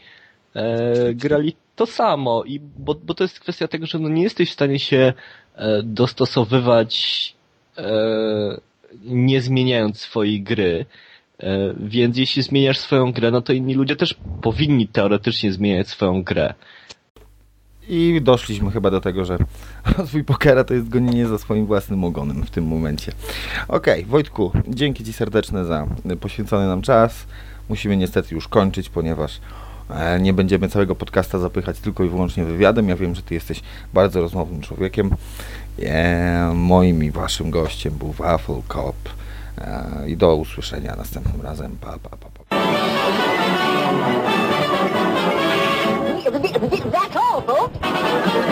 e, 0.55 1.15
grali 1.15 1.53
to 1.77 1.87
samo. 1.87 2.45
I, 2.45 2.61
bo, 2.79 2.95
bo 2.95 3.15
to 3.15 3.25
jest 3.25 3.41
kwestia 3.41 3.69
tego, 3.69 3.87
że 3.87 3.99
no 3.99 4.09
nie 4.09 4.23
jesteś 4.23 4.51
w 4.51 4.53
stanie 4.53 4.79
się 4.79 5.13
e, 5.55 5.83
dostosowywać 5.83 7.35
e, 7.79 8.61
nie 9.05 9.41
zmieniając 9.41 10.01
swojej 10.01 10.43
gry. 10.43 10.87
E, 11.41 11.75
więc 11.81 12.19
jeśli 12.19 12.43
zmieniasz 12.43 12.79
swoją 12.79 13.13
grę, 13.13 13.31
no 13.31 13.43
to 13.43 13.53
inni 13.53 13.75
ludzie 13.75 13.97
też 13.97 14.17
powinni 14.43 14.89
teoretycznie 14.89 15.53
zmieniać 15.53 15.89
swoją 15.89 16.23
grę. 16.23 16.55
I 17.89 18.21
doszliśmy 18.23 18.71
chyba 18.71 18.91
do 18.91 19.01
tego, 19.01 19.25
że 19.25 19.39
rozwój 19.99 20.25
pokera 20.25 20.65
to 20.65 20.75
jest 20.75 20.89
gonienie 20.89 21.27
za 21.27 21.39
swoim 21.39 21.67
własnym 21.67 22.05
ogonem 22.05 22.43
w 22.43 22.51
tym 22.51 22.67
momencie. 22.67 23.13
Okej, 23.69 24.01
okay, 24.01 24.11
Wojtku, 24.11 24.53
dzięki 24.69 25.05
Ci 25.05 25.13
serdeczne 25.13 25.65
za 25.65 25.87
y, 26.13 26.17
poświęcony 26.17 26.67
nam 26.67 26.83
czas. 26.83 27.27
Musimy 27.69 27.97
niestety 27.97 28.35
już 28.35 28.49
kończyć, 28.49 28.89
ponieważ 28.89 29.41
e, 29.91 30.21
nie 30.21 30.33
będziemy 30.33 30.69
całego 30.69 30.95
podcasta 30.95 31.39
zapychać 31.39 31.79
tylko 31.79 32.05
i 32.05 32.09
wyłącznie 32.09 32.45
wywiadem. 32.45 32.89
Ja 32.89 32.97
wiem, 32.97 33.15
że 33.15 33.23
Ty 33.23 33.35
jesteś 33.35 33.63
bardzo 33.95 34.21
rozmownym 34.21 34.61
człowiekiem. 34.61 35.11
E, 35.83 36.53
moim 36.55 37.05
i 37.05 37.11
Waszym 37.11 37.51
gościem 37.51 37.95
był 37.95 38.13
Waffle 38.13 38.63
Cop. 38.69 38.97
E, 39.59 40.05
I 40.09 40.17
do 40.17 40.37
usłyszenia 40.37 40.97
następnym 40.97 41.41
razem. 41.41 41.77
Pa, 41.81 41.99
pa, 41.99 42.17
pa, 42.17 42.27
pa. 42.49 42.57
哦。 47.47 48.52